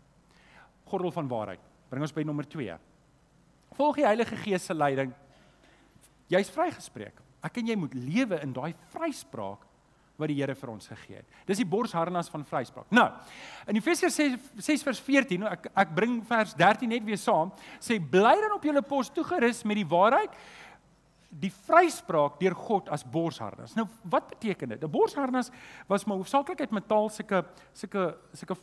Gordel 0.85 1.11
van 1.11 1.29
waarheid. 1.29 1.61
Bring 1.89 2.03
ons 2.03 2.13
by 2.13 2.23
nommer 2.23 2.45
2. 2.45 2.77
Volg 3.77 3.97
die 3.97 4.07
Heilige 4.07 4.37
Gees 4.37 4.65
se 4.65 4.75
leiding 4.75 5.13
Jy's 6.33 6.51
vrygespreek. 6.51 7.21
Ek 7.47 7.61
en 7.61 7.69
jy 7.71 7.77
moet 7.79 7.95
lewe 7.95 8.41
in 8.43 8.55
daai 8.57 8.75
vryspraak 8.95 9.66
wat 10.17 10.29
die 10.29 10.39
Here 10.41 10.55
vir 10.55 10.71
ons 10.73 10.89
gegee 10.89 11.17
het. 11.21 11.41
Dis 11.47 11.61
die 11.63 11.69
borsharnas 11.69 12.31
van 12.33 12.45
vryspraak. 12.45 12.91
Nou, 12.91 13.07
in 13.69 13.77
Efesiërs 13.77 14.15
6, 14.15 14.53
6 14.69 14.87
vers 14.87 15.01
14, 15.01 15.43
ek 15.51 15.71
ek 15.75 15.97
bring 15.97 16.21
vers 16.27 16.55
13 16.55 16.89
net 16.89 17.05
weer 17.05 17.21
saam, 17.21 17.53
sê 17.81 17.99
bly 18.01 18.37
dan 18.41 18.57
op 18.57 18.65
julle 18.65 18.83
pos 18.83 19.11
toegerus 19.11 19.65
met 19.65 19.83
die 19.83 19.89
waarheid 19.89 20.39
die 21.37 21.51
vryspraak 21.67 22.39
deur 22.41 22.55
God 22.57 22.89
as 22.93 23.05
borsharnas. 23.05 23.75
Nou, 23.77 23.85
wat 24.09 24.29
beteken 24.29 24.69
dit? 24.69 24.83
'n 24.83 24.91
Borsharnas 24.91 25.51
was 25.87 26.05
maar 26.05 26.17
hoofsaaklik 26.17 26.61
uit 26.61 26.71
metaal 26.71 27.09
sulke 27.09 27.45
sulke 27.73 28.17
sulke 28.33 28.57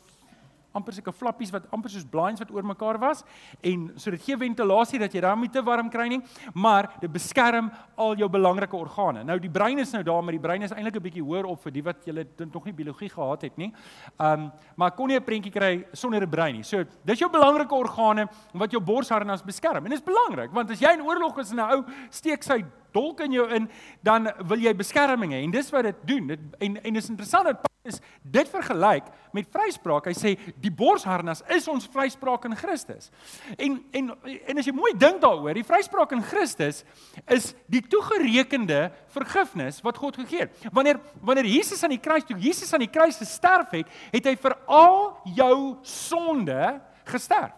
amper 0.74 0.94
sulke 0.94 1.14
flappies 1.14 1.52
wat 1.54 1.68
amper 1.72 1.92
soos 1.94 2.06
blinds 2.10 2.42
wat 2.42 2.52
oor 2.52 2.66
mekaar 2.66 3.00
was 3.02 3.24
en 3.62 3.92
so 3.96 4.12
dit 4.12 4.22
gee 4.26 4.38
ventilasie 4.38 5.00
dat 5.00 5.14
jy 5.14 5.22
daar 5.22 5.38
nie 5.38 5.50
te 5.54 5.62
warm 5.64 5.90
kry 5.94 6.08
nie, 6.10 6.22
maar 6.54 6.90
dit 7.02 7.12
beskerm 7.12 7.70
al 7.98 8.16
jou 8.18 8.30
belangrike 8.32 8.76
organe. 8.78 9.24
Nou 9.24 9.38
die 9.40 9.52
brein 9.52 9.80
is 9.80 9.94
nou 9.94 10.04
daar, 10.04 10.24
maar 10.24 10.36
die 10.36 10.42
brein 10.42 10.64
is 10.66 10.72
eintlik 10.72 10.96
'n 10.98 11.04
bietjie 11.04 11.24
hoër 11.24 11.46
op 11.46 11.62
vir 11.64 11.72
die 11.72 11.84
wat 11.84 12.06
julle 12.06 12.26
nog 12.54 12.66
nie 12.66 12.74
biologie 12.74 13.10
gehad 13.10 13.42
het 13.42 13.58
nie. 13.58 13.74
Um 14.20 14.52
maar 14.76 14.92
kon 14.92 15.08
nie 15.08 15.18
'n 15.18 15.24
prentjie 15.24 15.52
kry 15.52 15.86
sonder 15.94 16.22
'n 16.22 16.30
brein 16.30 16.56
nie. 16.56 16.64
So 16.64 16.84
dis 17.06 17.20
jou 17.20 17.30
belangrike 17.30 17.76
organe 17.76 18.28
wat 18.54 18.72
jou 18.72 18.82
borsharnas 18.82 19.44
beskerm. 19.44 19.86
En 19.86 19.92
dit 19.92 20.00
is 20.00 20.04
belangrik 20.04 20.52
want 20.52 20.72
as 20.72 20.80
jy 20.80 20.94
in 20.94 21.02
oorlog 21.02 21.38
is 21.40 21.52
en 21.52 21.60
'n 21.60 21.72
ou 21.72 21.84
steek 22.10 22.44
sy 22.44 22.64
dolk 22.92 23.20
in 23.22 23.32
jou 23.32 23.50
in, 23.50 23.70
dan 24.04 24.32
wil 24.48 24.58
jy 24.58 24.74
beskerming 24.74 25.32
hê 25.32 25.44
en 25.44 25.52
dis 25.52 25.72
wat 25.72 25.84
dit 25.84 25.96
doen. 26.06 26.28
Dit 26.28 26.40
en 26.60 26.84
en 26.84 26.94
dis 26.94 27.10
interessant 27.10 27.46
dat 27.46 27.73
is 27.84 28.00
dit 28.22 28.48
vergelyk 28.48 29.10
met 29.36 29.50
vryspraak. 29.52 30.08
Hy 30.08 30.16
sê 30.16 30.32
die 30.64 30.72
borsharnas 30.72 31.42
is 31.52 31.68
ons 31.72 31.88
vryspraak 31.92 32.48
in 32.48 32.56
Christus. 32.56 33.10
En 33.58 33.82
en 33.92 34.14
en 34.24 34.62
as 34.62 34.70
jy 34.70 34.76
mooi 34.76 34.94
dink 34.96 35.20
daaroor, 35.24 35.56
die 35.58 35.68
vryspraak 35.68 36.16
in 36.16 36.24
Christus 36.24 36.84
is 37.28 37.52
die 37.68 37.84
toegerekende 37.84 38.86
vergifnis 39.12 39.82
wat 39.84 40.00
God 40.00 40.22
gegee 40.22 40.46
het. 40.46 40.64
Wanneer 40.72 41.02
wanneer 41.22 41.50
Jesus 41.50 41.84
aan 41.84 41.96
die 41.96 42.04
kruis 42.04 42.24
toe 42.30 42.40
Jesus 42.40 42.72
aan 42.74 42.86
die 42.86 42.94
kruis 42.94 43.20
gesterf 43.20 43.76
het, 43.76 43.92
het 44.16 44.32
hy 44.32 44.38
vir 44.40 44.58
al 44.72 44.98
jou 45.36 45.58
sonde 45.84 46.80
gesterf. 47.12 47.52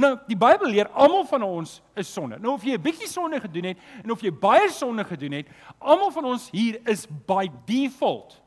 Nou, 0.00 0.16
die 0.24 0.38
Bybel 0.38 0.70
leer 0.72 0.88
almal 0.96 1.24
van 1.28 1.42
ons 1.44 1.78
is 1.98 2.10
sonde. 2.10 2.38
Nou 2.40 2.54
of 2.56 2.64
jy 2.64 2.74
'n 2.74 2.82
bietjie 2.82 3.08
sonde 3.08 3.38
gedoen 3.40 3.64
het 3.64 3.78
en 4.02 4.10
of 4.10 4.22
jy 4.22 4.32
baie 4.32 4.70
sonde 4.70 5.04
gedoen 5.04 5.32
het, 5.32 5.46
almal 5.78 6.10
van 6.10 6.24
ons 6.24 6.50
hier 6.50 6.80
is 6.88 7.06
by 7.06 7.50
default 7.66 8.41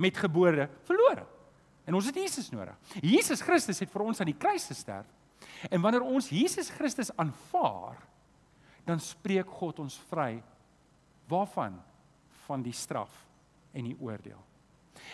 met 0.00 0.16
gebore 0.16 0.68
verlore. 0.88 1.26
En 1.84 1.96
ons 1.98 2.06
het 2.06 2.16
Jesus 2.16 2.50
nodig. 2.52 2.76
Jesus 3.02 3.42
Christus 3.44 3.80
het 3.82 3.90
vir 3.90 4.04
ons 4.04 4.20
aan 4.20 4.30
die 4.30 4.38
kruis 4.38 4.66
gesterf. 4.70 5.08
En 5.68 5.80
wanneer 5.82 6.04
ons 6.06 6.28
Jesus 6.32 6.70
Christus 6.72 7.10
aanvaar, 7.16 7.98
dan 8.86 9.00
spreek 9.02 9.48
God 9.60 9.82
ons 9.82 9.98
vry 10.10 10.38
waarvan 11.30 11.76
van 12.46 12.62
die 12.62 12.74
straf 12.74 13.12
en 13.76 13.90
die 13.90 13.96
oordeel. 14.00 14.40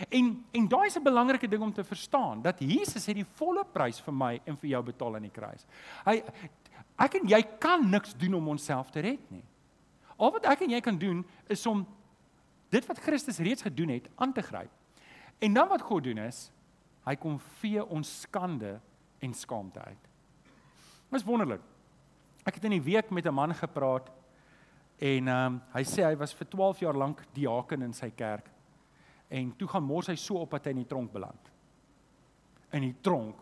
En 0.09 0.31
en 0.53 0.69
daai 0.69 0.87
is 0.87 0.97
'n 0.97 1.03
belangrike 1.03 1.49
ding 1.49 1.63
om 1.63 1.73
te 1.73 1.85
verstaan 1.85 2.43
dat 2.43 2.59
Jesus 2.59 3.07
het 3.07 3.15
die 3.15 3.33
volle 3.37 3.65
prys 3.65 4.01
vir 4.01 4.15
my 4.15 4.41
en 4.45 4.57
vir 4.57 4.71
jou 4.71 4.83
betaal 4.83 5.15
aan 5.15 5.29
die 5.29 5.31
kruis. 5.31 5.67
Hy 6.05 6.23
ek 6.99 7.15
en 7.15 7.29
jy 7.29 7.43
kan 7.59 7.91
niks 7.91 8.15
doen 8.15 8.35
om 8.35 8.49
onsself 8.49 8.91
te 8.91 9.01
red 9.01 9.31
nie. 9.31 9.45
Al 10.17 10.33
wat 10.33 10.45
ek 10.45 10.61
en 10.61 10.71
jy 10.71 10.81
kan 10.81 10.99
doen 10.99 11.25
is 11.49 11.67
om 11.67 11.87
dit 12.69 12.87
wat 12.87 12.99
Christus 12.99 13.39
reeds 13.39 13.63
gedoen 13.63 13.89
het 13.89 14.09
aan 14.17 14.33
te 14.33 14.43
gryp. 14.43 14.71
En 15.39 15.53
dan 15.53 15.69
wat 15.69 15.83
God 15.83 16.05
doen 16.05 16.19
is, 16.19 16.51
hy 17.05 17.15
kom 17.21 17.39
vee 17.61 17.85
ons 17.85 18.21
skande 18.21 18.79
en 19.23 19.35
skaamte 19.35 19.81
uit. 19.81 20.09
Dit 21.11 21.21
is 21.21 21.27
wonderlik. 21.27 21.63
Ek 22.47 22.59
het 22.59 22.67
in 22.67 22.77
die 22.77 22.83
week 22.83 23.11
met 23.11 23.27
'n 23.27 23.35
man 23.35 23.55
gepraat 23.55 24.11
en 24.99 25.29
ehm 25.29 25.47
um, 25.47 25.63
hy 25.73 25.83
sê 25.85 26.03
hy 26.05 26.17
was 26.17 26.35
vir 26.35 26.49
12 26.49 26.79
jaar 26.79 26.97
lank 26.97 27.23
diaken 27.33 27.83
in 27.83 27.93
sy 27.93 28.11
kerk. 28.11 28.51
En 29.29 29.57
toe 29.57 29.69
gaan 29.69 29.83
mors 29.83 30.07
hy 30.07 30.15
so 30.15 30.35
op 30.35 30.51
dat 30.51 30.65
hy 30.65 30.71
in 30.71 30.85
die 30.85 30.87
tronk 30.87 31.13
beland. 31.13 31.51
In 32.71 32.81
die 32.81 32.95
tronk. 33.01 33.37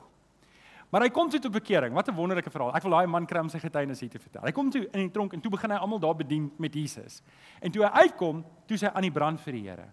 Maar 0.90 1.02
hy 1.02 1.10
kom 1.10 1.30
toe 1.30 1.40
tot 1.40 1.52
bekering. 1.52 1.94
Wat 1.94 2.08
'n 2.08 2.14
wonderlike 2.14 2.50
verhaal. 2.50 2.74
Ek 2.74 2.82
wil 2.82 2.92
daai 2.92 3.06
man 3.06 3.26
kry 3.26 3.40
om 3.40 3.48
sy 3.48 3.58
getuienis 3.58 4.00
hier 4.00 4.10
te 4.10 4.18
vertel. 4.18 4.42
Hy 4.42 4.52
kom 4.52 4.70
toe 4.70 4.84
in 4.84 5.00
die 5.00 5.10
tronk 5.10 5.32
en 5.32 5.40
toe 5.40 5.50
begin 5.50 5.70
hy 5.70 5.76
almal 5.76 5.98
daar 5.98 6.16
bedien 6.16 6.52
met 6.58 6.74
Jesus. 6.74 7.22
En 7.60 7.70
toe 7.70 7.82
hy 7.82 7.90
uitkom, 7.90 8.44
toe 8.66 8.76
sê 8.76 8.86
hy 8.86 8.92
aan 8.94 9.02
die 9.02 9.10
brand 9.10 9.40
vir 9.40 9.52
die 9.52 9.68
Here. 9.68 9.88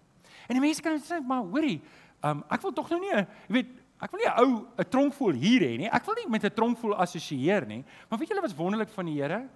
En 0.48 0.58
die 0.58 0.64
mense 0.64 0.82
kan 0.82 1.00
sê, 1.00 1.20
maar 1.26 1.44
hoorie, 1.44 1.82
um, 2.24 2.44
ek 2.50 2.62
wil 2.62 2.74
tog 2.74 2.90
nou 2.90 3.00
nie, 3.00 3.14
jy 3.14 3.56
weet, 3.58 3.72
ek 4.02 4.12
wil 4.12 4.20
nie 4.20 4.30
'n 4.30 4.40
ou 4.44 4.68
'n 4.78 4.90
tronkvoel 4.90 5.34
hier 5.34 5.62
hê 5.62 5.78
nie. 5.78 5.90
Ek 5.90 6.06
wil 6.06 6.16
nie 6.16 6.30
met 6.30 6.44
'n 6.44 6.54
tronkvoel 6.54 6.96
assosieer 6.96 7.66
nie. 7.66 7.84
Maar 8.10 8.20
weet 8.20 8.30
julle 8.30 8.42
wat 8.42 8.56
wonderlik 8.56 8.90
van 8.90 9.06
die 9.06 9.22
Here? 9.22 9.48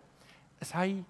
Is 0.61 0.71
hy 0.71 1.03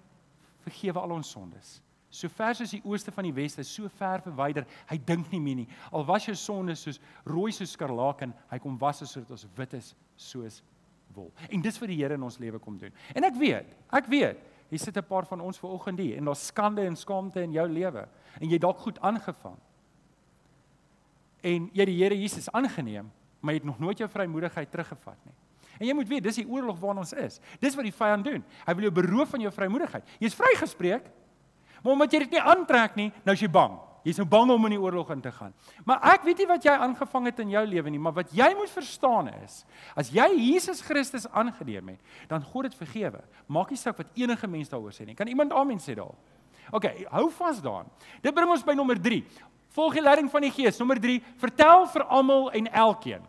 vergewe 0.64 1.00
al 1.00 1.10
ons 1.10 1.30
sondes. 1.30 1.82
So 2.10 2.28
ver 2.28 2.54
soos 2.54 2.70
die 2.70 2.82
ooste 2.84 3.12
van 3.12 3.24
die 3.24 3.34
weste, 3.34 3.64
so 3.64 3.88
ver 3.88 4.22
verwyder, 4.24 4.66
hy 4.88 4.96
dink 4.96 5.30
nie 5.32 5.40
meer 5.40 5.56
nie. 5.56 5.68
Al 5.92 6.04
was 6.04 6.24
jou 6.26 6.34
sondes 6.34 6.82
soos 6.82 7.00
rooi 7.24 7.52
soos 7.52 7.72
skarlaken, 7.72 8.32
hy 8.50 8.58
kom 8.58 8.78
was 8.78 9.02
sodat 9.04 9.30
ons 9.30 9.46
wit 9.56 9.74
is 9.74 9.94
soos 10.16 10.62
wol. 11.14 11.32
En 11.50 11.60
dis 11.60 11.78
wat 11.78 11.88
die 11.88 11.96
Here 11.96 12.14
in 12.14 12.22
ons 12.22 12.38
lewe 12.38 12.58
kom 12.58 12.78
doen. 12.78 12.92
En 13.14 13.24
ek 13.24 13.34
weet, 13.34 13.76
ek 13.92 14.06
weet, 14.06 14.38
hier 14.70 14.78
sit 14.78 14.96
'n 14.96 15.02
paar 15.02 15.26
van 15.26 15.40
ons 15.40 15.58
ver 15.58 15.70
oggend 15.70 15.98
hier 15.98 16.16
en 16.16 16.24
daar's 16.24 16.46
skande 16.46 16.82
en 16.82 16.96
skaamte 16.96 17.42
in 17.42 17.52
jou 17.52 17.68
lewe 17.68 18.08
en 18.40 18.50
jy 18.50 18.58
dalk 18.58 18.78
goed 18.78 18.98
aangevang 18.98 19.58
en 21.46 21.68
jy 21.76 21.86
die 21.88 21.96
Here 22.00 22.18
Jesus 22.18 22.48
aangeneem, 22.50 23.10
maar 23.40 23.54
jy 23.54 23.62
het 23.62 23.68
nog 23.68 23.78
nooit 23.82 24.00
jou 24.02 24.08
vrymoedigheid 24.10 24.70
teruggevat 24.72 25.18
nie. 25.26 25.34
En 25.76 25.88
jy 25.88 25.94
moet 25.96 26.08
weet, 26.08 26.24
dis 26.24 26.40
die 26.40 26.48
oorlog 26.48 26.78
waarin 26.80 27.02
ons 27.02 27.12
is. 27.20 27.40
Dis 27.60 27.76
wat 27.76 27.84
die 27.84 27.94
vyand 27.94 28.24
doen. 28.24 28.44
Hy 28.64 28.74
wil 28.78 28.88
jou 28.88 28.94
beroof 28.96 29.34
van 29.34 29.44
jou 29.44 29.52
vrymoedigheid. 29.52 30.14
Jy's 30.22 30.36
vrygespreek, 30.38 31.10
maar 31.82 31.92
omdat 31.92 32.14
jy 32.14 32.22
dit 32.24 32.38
nie 32.38 32.46
aantrek 32.54 32.96
nie, 32.96 33.10
nou 33.26 33.36
is 33.36 33.44
jy 33.44 33.50
bang. 33.52 33.76
Jy's 34.06 34.20
nou 34.20 34.26
bang 34.30 34.52
om 34.54 34.68
in 34.68 34.76
die 34.76 34.80
oorlog 34.80 35.08
in 35.16 35.22
te 35.24 35.32
gaan. 35.34 35.54
Maar 35.84 36.04
ek 36.12 36.26
weet 36.28 36.38
nie 36.38 36.46
wat 36.46 36.66
jy 36.66 36.74
aangevang 36.86 37.24
het 37.26 37.40
in 37.42 37.50
jou 37.56 37.62
lewe 37.66 37.90
nie, 37.90 38.00
maar 38.02 38.14
wat 38.14 38.30
jy 38.34 38.46
moet 38.54 38.70
verstaan 38.70 39.32
is, 39.42 39.64
as 39.98 40.12
jy 40.14 40.28
Jesus 40.38 40.80
Christus 40.86 41.26
aangeneem 41.26 41.96
het, 41.96 42.14
dan 42.30 42.44
God 42.46 42.70
dit 42.70 42.78
vergewe. 42.78 43.24
Maak 43.50 43.74
nie 43.74 43.80
saak 43.80 43.98
wat 43.98 44.14
enige 44.14 44.46
mens 44.50 44.70
daaroor 44.70 44.94
sê 44.94 45.08
nie. 45.08 45.16
Kan 45.18 45.30
iemand 45.32 45.54
amen 45.58 45.82
sê 45.82 45.98
daar? 45.98 46.14
OK, 46.70 46.86
hou 47.10 47.26
vas 47.34 47.58
daaraan. 47.62 47.90
Dit 48.22 48.34
bring 48.34 48.50
ons 48.50 48.64
by 48.66 48.74
nommer 48.78 48.98
3. 49.02 49.20
Volg 49.76 49.98
die 49.98 50.04
leiding 50.04 50.30
van 50.32 50.44
die 50.46 50.52
Gees. 50.54 50.78
Nommer 50.80 50.96
3, 51.00 51.18
vertel 51.42 51.82
vir 51.92 52.04
almal 52.08 52.46
en 52.56 52.68
elkeen. 52.72 53.24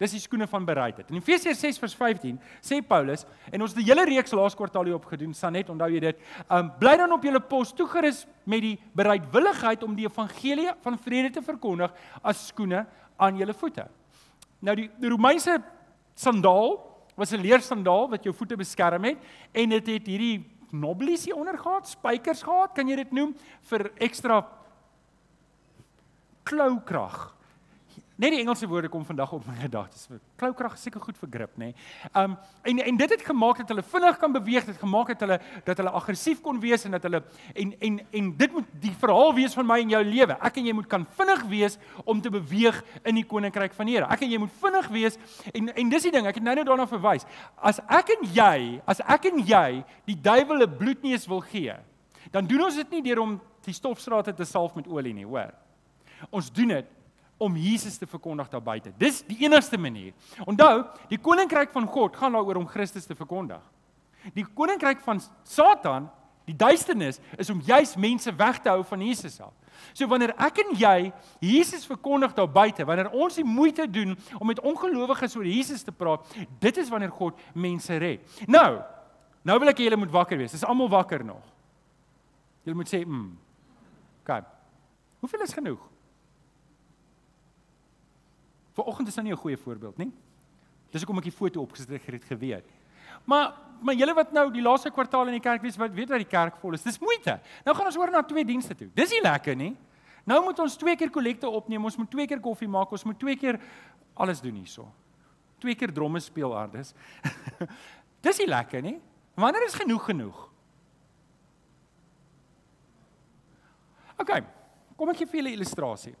Dis 0.00 0.14
die 0.16 0.20
skoene 0.20 0.46
van 0.48 0.64
bereidheid. 0.64 1.08
In 1.12 1.18
Efesiërs 1.20 1.60
6:15 1.60 2.38
sê 2.64 2.80
Paulus 2.80 3.26
en 3.52 3.60
ons 3.60 3.72
het 3.72 3.80
die 3.82 3.88
hele 3.88 4.04
reeks 4.08 4.32
laas 4.32 4.56
kwartaal 4.56 4.88
hier 4.88 4.96
opgedoen, 4.96 5.34
Sanet, 5.36 5.68
onthou 5.68 5.90
jy 5.92 6.00
dit? 6.00 6.22
Um 6.48 6.70
bly 6.80 6.96
dan 6.96 7.12
op 7.12 7.24
julle 7.24 7.40
pos 7.40 7.72
toegerus 7.76 8.26
met 8.44 8.62
die 8.64 8.78
bereidwilligheid 8.96 9.84
om 9.84 9.96
die 9.96 10.06
evangelie 10.08 10.70
van 10.80 10.96
vrede 10.98 11.30
te 11.30 11.42
verkondig 11.44 11.92
as 12.22 12.46
skoene 12.48 12.86
aan 13.16 13.36
julle 13.36 13.52
voete. 13.52 13.84
Nou 14.60 14.76
die, 14.76 14.88
die 15.00 15.12
Romeinse 15.12 15.58
sandaal 16.14 16.78
was 17.16 17.32
'n 17.32 17.40
leersandaal 17.40 18.08
wat 18.08 18.24
jou 18.24 18.34
voete 18.34 18.56
beskerm 18.56 19.04
het 19.04 19.18
en 19.52 19.68
dit 19.68 19.86
het, 19.86 19.98
het 19.98 20.06
hierdie 20.06 20.44
knobbelies 20.70 21.24
hier 21.24 21.36
onder 21.36 21.58
gehad, 21.58 21.88
spykers 21.88 22.42
gehad, 22.42 22.72
kan 22.74 22.88
jy 22.88 22.96
dit 22.96 23.12
noem 23.12 23.34
vir 23.68 23.90
ekstra 23.98 24.59
kloukrag. 26.50 27.28
Net 28.20 28.34
die 28.34 28.42
Engelse 28.42 28.66
woorde 28.68 28.88
kom 28.92 29.04
vandag 29.08 29.30
op 29.32 29.46
my 29.48 29.54
gedagtes. 29.62 30.02
Kloukrag 30.36 30.74
is 30.76 30.82
seker 30.84 31.00
goed 31.00 31.16
vir 31.16 31.28
grip, 31.32 31.52
nê. 31.56 31.70
Nee. 31.70 32.10
Um 32.20 32.34
en 32.68 32.80
en 32.82 32.98
dit 33.00 33.12
het 33.14 33.22
gemaak 33.24 33.62
dat 33.62 33.70
hulle 33.72 33.84
vinnig 33.86 34.18
kan 34.20 34.34
beweeg, 34.34 34.66
dit 34.68 34.76
gemaak 34.76 35.12
dat 35.14 35.22
hulle 35.24 35.38
dat 35.64 35.80
hulle 35.80 35.92
aggressief 35.96 36.42
kon 36.44 36.60
wees 36.60 36.84
en 36.84 36.98
dat 36.98 37.06
hulle 37.08 37.22
en 37.54 37.72
en 37.80 37.96
en 38.20 38.28
dit 38.42 38.52
moet 38.52 38.74
die 38.82 38.92
verhaal 38.92 39.32
wees 39.38 39.56
van 39.56 39.68
my 39.70 39.78
en 39.80 39.94
jou 39.94 40.02
lewe. 40.04 40.36
Ek 40.36 40.60
en 40.60 40.68
jy 40.68 40.74
moet 40.76 40.90
kan 40.90 41.06
vinnig 41.16 41.46
wees 41.48 41.78
om 42.04 42.20
te 42.20 42.34
beweeg 42.34 42.82
in 43.08 43.22
die 43.22 43.24
koninkryk 43.24 43.72
van 43.78 43.88
die 43.88 43.96
Here. 43.96 44.10
Ek 44.12 44.26
en 44.26 44.34
jy 44.34 44.42
moet 44.44 44.52
vinnig 44.66 44.92
wees 44.98 45.16
en 45.54 45.72
en 45.72 45.94
dis 45.96 46.08
die 46.10 46.12
ding, 46.18 46.28
ek 46.28 46.42
het 46.42 46.44
nou 46.44 46.58
net 46.60 46.68
daarna 46.68 46.86
verwys. 46.92 47.24
As 47.56 47.80
ek 47.88 48.12
en 48.18 48.28
jy, 48.36 48.82
as 48.84 49.00
ek 49.00 49.30
en 49.32 49.40
jy 49.40 49.80
die 50.04 50.20
duiwel 50.20 50.66
'n 50.66 50.76
bloedneus 50.76 51.24
wil 51.26 51.40
gee, 51.40 51.72
dan 52.30 52.44
doen 52.46 52.68
ons 52.68 52.76
dit 52.76 52.90
nie 52.90 53.02
deur 53.08 53.24
om 53.24 53.40
die 53.64 53.72
stofstrate 53.74 54.34
te 54.36 54.44
salf 54.44 54.76
met 54.76 54.86
olie 54.88 55.14
nie, 55.14 55.24
hoor. 55.24 55.56
Ons 56.30 56.52
doen 56.52 56.68
dit 56.68 56.86
om 57.40 57.56
Jesus 57.56 57.96
te 57.96 58.06
verkondig 58.06 58.48
daar 58.52 58.62
buite. 58.62 58.92
Dis 59.00 59.22
die 59.24 59.38
enigste 59.46 59.78
manier. 59.80 60.12
Onthou, 60.44 60.84
die 61.08 61.18
koninkryk 61.18 61.72
van 61.72 61.86
God 61.88 62.16
gaan 62.20 62.36
daaroor 62.36 62.60
om 62.60 62.68
Christus 62.68 63.08
te 63.08 63.16
verkondig. 63.16 63.62
Die 64.36 64.44
koninkryk 64.44 65.00
van 65.00 65.22
Satan, 65.48 66.10
die 66.44 66.56
duisternis, 66.56 67.20
is 67.40 67.48
om 67.50 67.62
juis 67.64 67.94
mense 67.96 68.34
weg 68.36 68.60
te 68.60 68.68
hou 68.68 68.84
van 68.84 69.06
Jesus 69.06 69.38
af. 69.40 69.54
So 69.96 70.04
wanneer 70.10 70.34
ek 70.36 70.60
en 70.60 70.74
jy 70.76 70.96
Jesus 71.40 71.86
verkondig 71.88 72.34
daar 72.36 72.50
buite, 72.52 72.84
wanneer 72.84 73.08
ons 73.16 73.38
die 73.40 73.46
moeite 73.46 73.86
doen 73.88 74.12
om 74.36 74.50
met 74.50 74.60
ongelowiges 74.60 75.38
oor 75.38 75.48
Jesus 75.48 75.86
te 75.86 75.94
praat, 75.96 76.26
dit 76.60 76.80
is 76.82 76.92
wanneer 76.92 77.14
God 77.16 77.40
mense 77.56 77.96
red. 78.02 78.26
Nou, 78.44 78.82
nou 79.48 79.58
wil 79.62 79.72
ek 79.72 79.80
hê 79.80 79.88
julle 79.88 80.02
moet 80.02 80.12
wakker 80.12 80.40
wees. 80.40 80.52
Dis 80.52 80.66
almal 80.68 80.92
wakker 80.92 81.24
nog. 81.24 81.40
Julle 82.68 82.76
moet 82.76 82.92
sê, 82.92 83.00
"Mm." 83.06 83.38
OK. 84.20 84.44
Hoeveel 85.20 85.48
is 85.48 85.56
genoeg? 85.56 85.89
Vanoggend 88.80 89.08
is 89.08 89.16
nou 89.16 89.24
nie 89.26 89.32
'n 89.32 89.36
goeie 89.36 89.56
voorbeeld 89.56 89.98
nie. 89.98 90.12
Dis 90.90 91.02
hoekom 91.02 91.18
ek 91.18 91.24
die 91.24 91.32
foto 91.32 91.60
opgesit 91.60 91.88
het 91.88 92.24
geweet. 92.24 92.64
Maar 93.24 93.54
maar 93.82 93.94
julle 93.94 94.14
wat 94.14 94.32
nou 94.32 94.50
die 94.52 94.62
laaste 94.62 94.90
kwartaal 94.90 95.26
in 95.26 95.32
die 95.32 95.40
kerk 95.40 95.62
wees, 95.62 95.76
wat 95.76 95.94
weet 95.94 96.08
wat 96.08 96.18
die 96.18 96.28
kerk 96.28 96.56
vol 96.56 96.74
is. 96.74 96.82
Dis 96.82 96.98
moeite. 96.98 97.40
Nou 97.64 97.76
gaan 97.76 97.86
ons 97.86 97.96
oor 97.96 98.10
na 98.10 98.22
twee 98.22 98.44
dienste 98.44 98.74
toe. 98.74 98.90
Dis 98.94 99.10
nie 99.10 99.22
lekker 99.22 99.56
nie. 99.56 99.76
Nou 100.24 100.44
moet 100.44 100.58
ons 100.58 100.76
twee 100.76 100.96
keer 100.96 101.10
kollekte 101.10 101.48
opneem, 101.48 101.84
ons 101.84 101.96
moet 101.96 102.10
twee 102.10 102.26
keer 102.26 102.40
koffie 102.40 102.68
maak, 102.68 102.92
ons 102.92 103.04
moet 103.04 103.18
twee 103.18 103.36
keer 103.36 103.60
alles 104.14 104.40
doen 104.40 104.54
hierso. 104.54 104.92
Twee 105.58 105.74
keer 105.74 105.92
dromme 105.92 106.20
speel 106.20 106.56
aardes. 106.56 106.94
Dis 108.26 108.38
nie 108.38 108.46
lekker 108.46 108.82
nie. 108.82 109.00
Wanneer 109.34 109.64
is 109.64 109.74
genoeg 109.74 110.04
genoeg? 110.04 110.48
OK. 114.18 114.42
Kom 114.96 115.08
ek 115.08 115.16
gee 115.16 115.26
vir 115.26 115.40
julle 115.40 115.50
'n 115.50 115.56
illustrasie. 115.56 116.14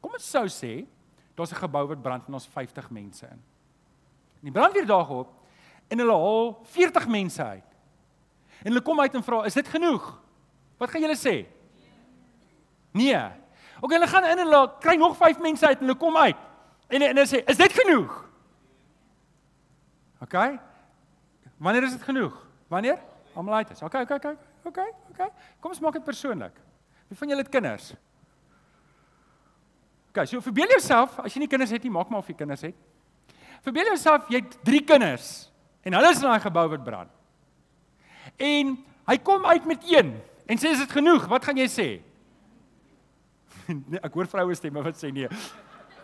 Kom 0.00 0.12
ons 0.12 0.30
sou 0.30 0.46
sê 0.46 0.86
Daar's 1.34 1.50
'n 1.52 1.62
gebou 1.62 1.86
wat 1.86 2.02
brand 2.02 2.26
en 2.26 2.34
ons 2.34 2.46
50 2.46 2.90
mense 2.90 3.26
in. 3.26 3.42
Die 4.40 4.52
brandweer 4.52 4.86
daag 4.86 5.08
op 5.10 5.28
en 5.88 5.98
hulle 5.98 6.12
haal 6.12 6.60
40 6.62 7.08
mense 7.08 7.44
uit. 7.44 7.70
En 8.62 8.72
hulle 8.72 8.82
kom 8.82 9.00
uit 9.00 9.14
en 9.14 9.22
vra, 9.22 9.44
"Is 9.44 9.54
dit 9.54 9.68
genoeg?" 9.68 10.20
Wat 10.76 10.90
gaan 10.90 11.00
julle 11.00 11.16
sê? 11.16 11.46
Nee. 12.90 13.24
OK, 13.80 13.90
hulle 13.90 14.06
gaan 14.06 14.24
in 14.24 14.38
en 14.38 14.38
hulle 14.38 14.72
kry 14.80 14.96
nog 14.96 15.16
5 15.16 15.38
mense 15.38 15.66
uit 15.66 15.78
en 15.78 15.86
hulle 15.86 15.98
kom 15.98 16.16
uit. 16.16 16.36
En 16.88 17.02
en 17.02 17.16
hulle 17.16 17.26
sê, 17.26 17.44
"Is 17.44 17.56
dit 17.56 17.72
genoeg?" 17.72 18.24
OK. 20.20 20.58
Wanneer 21.56 21.82
is 21.82 21.92
dit 21.92 22.02
genoeg? 22.02 22.46
Wanneer? 22.68 22.98
Almal 23.34 23.54
uit 23.54 23.70
is. 23.70 23.82
OK, 23.82 23.94
OK, 23.94 24.10
OK. 24.10 24.36
OK, 24.64 24.78
OK. 25.10 25.30
Kom 25.60 25.70
ons 25.70 25.80
maak 25.80 25.92
dit 25.98 26.04
persoonlik. 26.04 26.56
Wie 27.08 27.18
van 27.18 27.28
julle 27.28 27.42
het 27.42 27.52
kinders? 27.52 27.92
OK, 30.14 30.28
so 30.30 30.38
verbeel 30.38 30.70
jouself, 30.70 31.16
as 31.18 31.34
jy 31.34 31.40
nie 31.42 31.50
kinders 31.50 31.72
het 31.74 31.82
nie, 31.82 31.90
maak 31.90 32.06
maar 32.06 32.22
of 32.22 32.28
jy 32.30 32.36
kinders 32.38 32.62
het. 32.62 32.76
Verbeel 33.66 33.88
jouself 33.90 34.28
jy 34.30 34.44
het 34.44 34.52
3 34.62 34.80
kinders 34.86 35.30
en 35.82 35.96
hulle 35.98 36.10
is 36.14 36.20
in 36.22 36.28
daai 36.28 36.44
gebou 36.44 36.62
wat 36.70 36.84
brand. 36.86 37.10
En 38.38 38.76
hy 39.10 39.16
kom 39.26 39.42
uit 39.50 39.64
met 39.66 39.88
een 39.90 40.12
en 40.46 40.60
sê 40.60 40.70
is 40.70 40.84
dit 40.84 40.92
genoeg? 40.94 41.26
Wat 41.32 41.48
gaan 41.48 41.58
jy 41.58 41.66
sê? 41.66 41.86
nee, 43.90 43.98
ek 43.98 44.14
hoor 44.14 44.30
vroue 44.30 44.54
stemme 44.54 44.84
wat 44.86 45.00
sê 45.00 45.10
nee. 45.10 45.26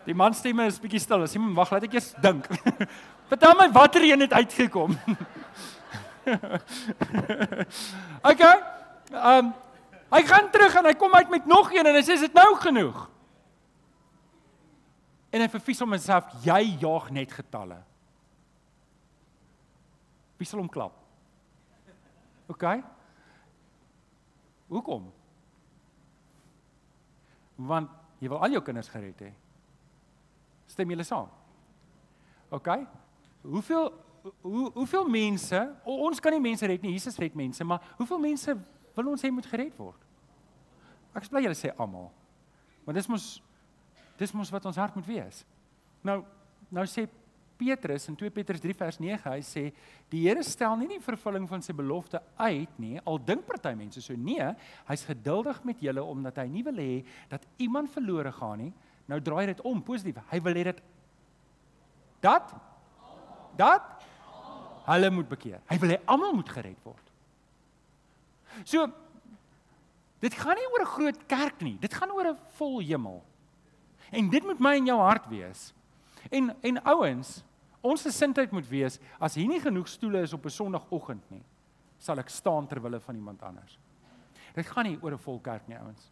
Die 0.03 0.17
man 0.17 0.35
stemme 0.35 0.65
is 0.67 0.81
bietjie 0.81 0.99
stil. 0.99 1.23
As 1.23 1.37
jy 1.37 1.39
wag, 1.55 1.71
laat 1.71 1.87
ek 1.87 1.95
eers 1.95 2.11
dink. 2.19 2.49
Vertel 3.31 3.55
my 3.55 3.69
watter 3.71 4.03
een 4.03 4.25
het 4.25 4.35
uitgekom. 4.35 4.97
okay. 8.31 8.55
Ehm 9.15 9.39
um, 9.39 9.55
hy 10.11 10.21
gaan 10.27 10.51
terug 10.51 10.75
en 10.75 10.89
hy 10.89 10.95
kom 10.99 11.13
uit 11.15 11.29
met 11.31 11.47
nog 11.47 11.71
een 11.71 11.87
en 11.87 11.95
hy 11.95 12.03
sê 12.03 12.19
is 12.19 12.27
dit 12.27 12.35
nou 12.35 12.49
genoeg? 12.59 13.07
En 15.31 15.43
hy 15.43 15.47
verfies 15.51 15.79
hom 15.83 15.95
homself 15.95 16.31
jy 16.45 16.75
jaag 16.81 17.09
net 17.15 17.31
getalle. 17.31 17.79
Wie 20.39 20.47
sal 20.49 20.59
hom 20.59 20.69
klap? 20.71 20.97
OK. 22.51 22.65
Hoekom? 24.71 25.09
Want 27.71 27.91
jy 28.19 28.31
wil 28.31 28.41
al 28.43 28.57
jou 28.57 28.63
kinders 28.65 28.91
gered 28.91 29.21
hê. 29.23 29.31
Stem 30.71 30.91
julle 30.91 31.05
saam? 31.07 31.29
OK. 32.51 32.71
Hoeveel 33.45 33.91
hoe 34.41 34.71
hoeveel 34.73 35.07
mense 35.09 35.59
ons 35.83 36.19
kan 36.21 36.33
nie 36.35 36.43
mense 36.43 36.67
red 36.67 36.83
nie 36.85 36.93
Jesus 36.93 37.17
red 37.21 37.35
mense 37.37 37.65
maar 37.65 37.81
hoeveel 37.97 38.21
mense 38.21 38.53
wil 38.95 39.13
ons 39.13 39.23
hê 39.25 39.31
moet 39.33 39.47
gered 39.49 39.77
word 39.81 41.17
ek 41.17 41.29
bly 41.31 41.41
julle 41.45 41.57
sê 41.57 41.71
almal 41.73 42.11
want 42.85 42.97
dis 42.97 43.09
mos 43.09 43.29
Dis 44.21 44.35
mos 44.37 44.51
wat 44.53 44.67
ons 44.69 44.77
hart 44.77 44.97
moet 44.99 45.09
wees. 45.09 45.41
Nou 46.05 46.21
nou 46.71 46.85
sê 46.87 47.07
Petrus 47.61 48.07
in 48.09 48.15
2 48.17 48.31
Petrus 48.33 48.61
3 48.63 48.73
vers 48.77 48.97
9, 49.01 49.17
hy 49.27 49.41
sê 49.45 49.63
die 50.09 50.23
Here 50.23 50.41
stel 50.45 50.77
nie 50.79 50.87
die 50.95 51.01
vervulling 51.03 51.45
van 51.49 51.61
sy 51.61 51.75
belofte 51.77 52.21
uit 52.39 52.79
nie. 52.81 52.95
Al 53.05 53.19
dink 53.21 53.45
party 53.45 53.73
mense 53.77 54.01
so 54.01 54.17
nee, 54.17 54.47
hy's 54.87 55.03
geduldig 55.05 55.59
met 55.67 55.83
julle 55.83 56.05
omdat 56.05 56.41
hy 56.41 56.47
nie 56.49 56.63
wil 56.65 56.81
hê 56.81 57.03
dat 57.29 57.45
iemand 57.61 57.91
verlore 57.93 58.33
gaan 58.33 58.65
nie. 58.65 58.71
Nou 59.11 59.19
draai 59.21 59.51
dit 59.51 59.61
om 59.67 59.81
positief. 59.85 60.21
Hy 60.31 60.41
wil 60.45 60.57
hê 60.57 60.67
dit 60.71 60.81
dat 62.23 62.53
dat 63.59 64.05
hulle 64.87 65.09
moet 65.13 65.29
bekeer. 65.29 65.61
Hy 65.69 65.77
wil 65.81 65.93
hê 65.93 65.99
almal 66.09 66.37
moet 66.39 66.49
gered 66.49 66.85
word. 66.87 67.11
So 68.65 68.87
dit 70.21 70.33
gaan 70.37 70.57
nie 70.57 70.69
oor 70.71 70.81
'n 70.85 70.93
groot 70.95 71.27
kerk 71.27 71.61
nie. 71.61 71.77
Dit 71.77 71.93
gaan 71.93 72.11
oor 72.11 72.33
'n 72.33 72.39
vol 72.57 72.79
hemel. 72.79 73.21
En 74.11 74.29
dit 74.29 74.43
moet 74.43 74.59
my 74.59 74.75
in 74.75 74.89
jou 74.91 74.99
hart 74.99 75.27
wees. 75.31 75.71
En 76.29 76.51
en 76.61 76.81
ouens, 76.83 77.43
ons 77.81 78.01
gesindheid 78.05 78.51
moet 78.51 78.67
wees 78.69 78.99
as 79.19 79.35
hier 79.39 79.47
nie 79.49 79.61
genoeg 79.63 79.87
stoele 79.89 80.21
is 80.21 80.33
op 80.33 80.45
'n 80.45 80.49
Sondagoggend 80.49 81.29
nie, 81.31 81.43
sal 81.97 82.19
ek 82.19 82.29
staan 82.29 82.67
ter 82.67 82.81
wille 82.81 82.99
van 82.99 83.15
iemand 83.15 83.41
anders. 83.41 83.79
Dit 84.53 84.67
gaan 84.67 84.85
nie 84.85 84.99
oor 85.01 85.11
'n 85.11 85.17
vol 85.17 85.39
kerk 85.39 85.67
nie, 85.67 85.77
ouens. 85.77 86.11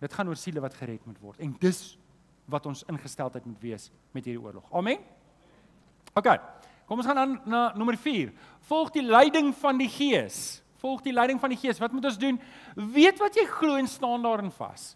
Dit 0.00 0.12
gaan 0.12 0.28
oor 0.28 0.36
siele 0.36 0.60
wat 0.60 0.74
gered 0.74 1.06
moet 1.06 1.18
word. 1.20 1.40
En 1.40 1.56
dis 1.58 1.98
wat 2.44 2.66
ons 2.66 2.84
ingesteldheid 2.84 3.44
moet 3.44 3.60
wees 3.60 3.90
met 4.12 4.24
hierdie 4.24 4.42
oorlog. 4.42 4.72
Amen. 4.72 4.98
OK. 6.14 6.28
Kom 6.86 6.98
ons 6.98 7.06
gaan 7.06 7.18
aan 7.18 7.40
na 7.44 7.72
nommer 7.74 7.96
4. 7.98 8.32
Volg 8.68 8.92
die 8.94 9.02
leiding 9.02 9.54
van 9.54 9.78
die 9.78 9.88
Gees. 9.88 10.62
Volg 10.78 11.02
die 11.02 11.12
leiding 11.12 11.40
van 11.40 11.50
die 11.50 11.58
Gees. 11.58 11.80
Wat 11.82 11.92
moet 11.92 12.04
ons 12.04 12.18
doen? 12.18 12.38
Weet 12.74 13.18
wat 13.18 13.34
jy 13.34 13.46
glo 13.50 13.74
en 13.80 13.88
staan 13.90 14.22
daarin 14.22 14.52
vas. 14.54 14.94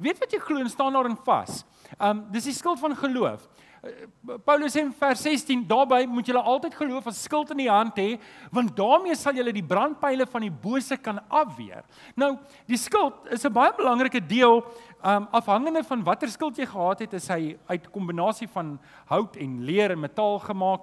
Weet 0.00 0.20
wat 0.22 0.32
jy 0.32 0.40
glo 0.40 0.62
en 0.62 0.70
staan 0.72 0.94
daarin 0.96 1.18
vas. 1.26 1.64
Um 2.00 2.24
dis 2.32 2.48
die 2.48 2.56
skild 2.56 2.80
van 2.80 2.94
geloof. 2.96 3.42
Uh, 3.80 4.36
Paulus 4.44 4.72
sê 4.72 4.82
in 4.84 4.92
vers 4.96 5.20
16, 5.24 5.62
daarbey 5.68 6.06
moet 6.08 6.28
julle 6.28 6.40
altyd 6.52 6.74
geloof 6.76 7.06
as 7.08 7.20
skild 7.24 7.52
in 7.54 7.62
die 7.62 7.68
hand 7.70 7.96
hê, 8.00 8.18
want 8.52 8.74
daarmee 8.76 9.16
sal 9.16 9.36
julle 9.36 9.54
die 9.56 9.64
brandpyle 9.64 10.26
van 10.28 10.44
die 10.44 10.52
bose 10.52 10.98
kan 11.00 11.20
afweer. 11.28 11.84
Nou, 12.16 12.34
die 12.68 12.80
skild 12.80 13.28
is 13.32 13.44
'n 13.44 13.52
baie 13.52 13.72
belangrike 13.76 14.20
deel 14.20 14.64
um 15.04 15.28
afhangende 15.32 15.84
van 15.84 16.04
watter 16.04 16.28
skild 16.28 16.56
jy 16.56 16.66
gehad 16.66 17.00
het, 17.00 17.14
is 17.14 17.28
hy 17.28 17.56
uit 17.68 17.90
kombinasie 17.90 18.48
van 18.48 18.78
hout 19.06 19.36
en 19.36 19.64
leer 19.64 19.90
en 19.90 20.00
metaal 20.00 20.38
gemaak 20.38 20.80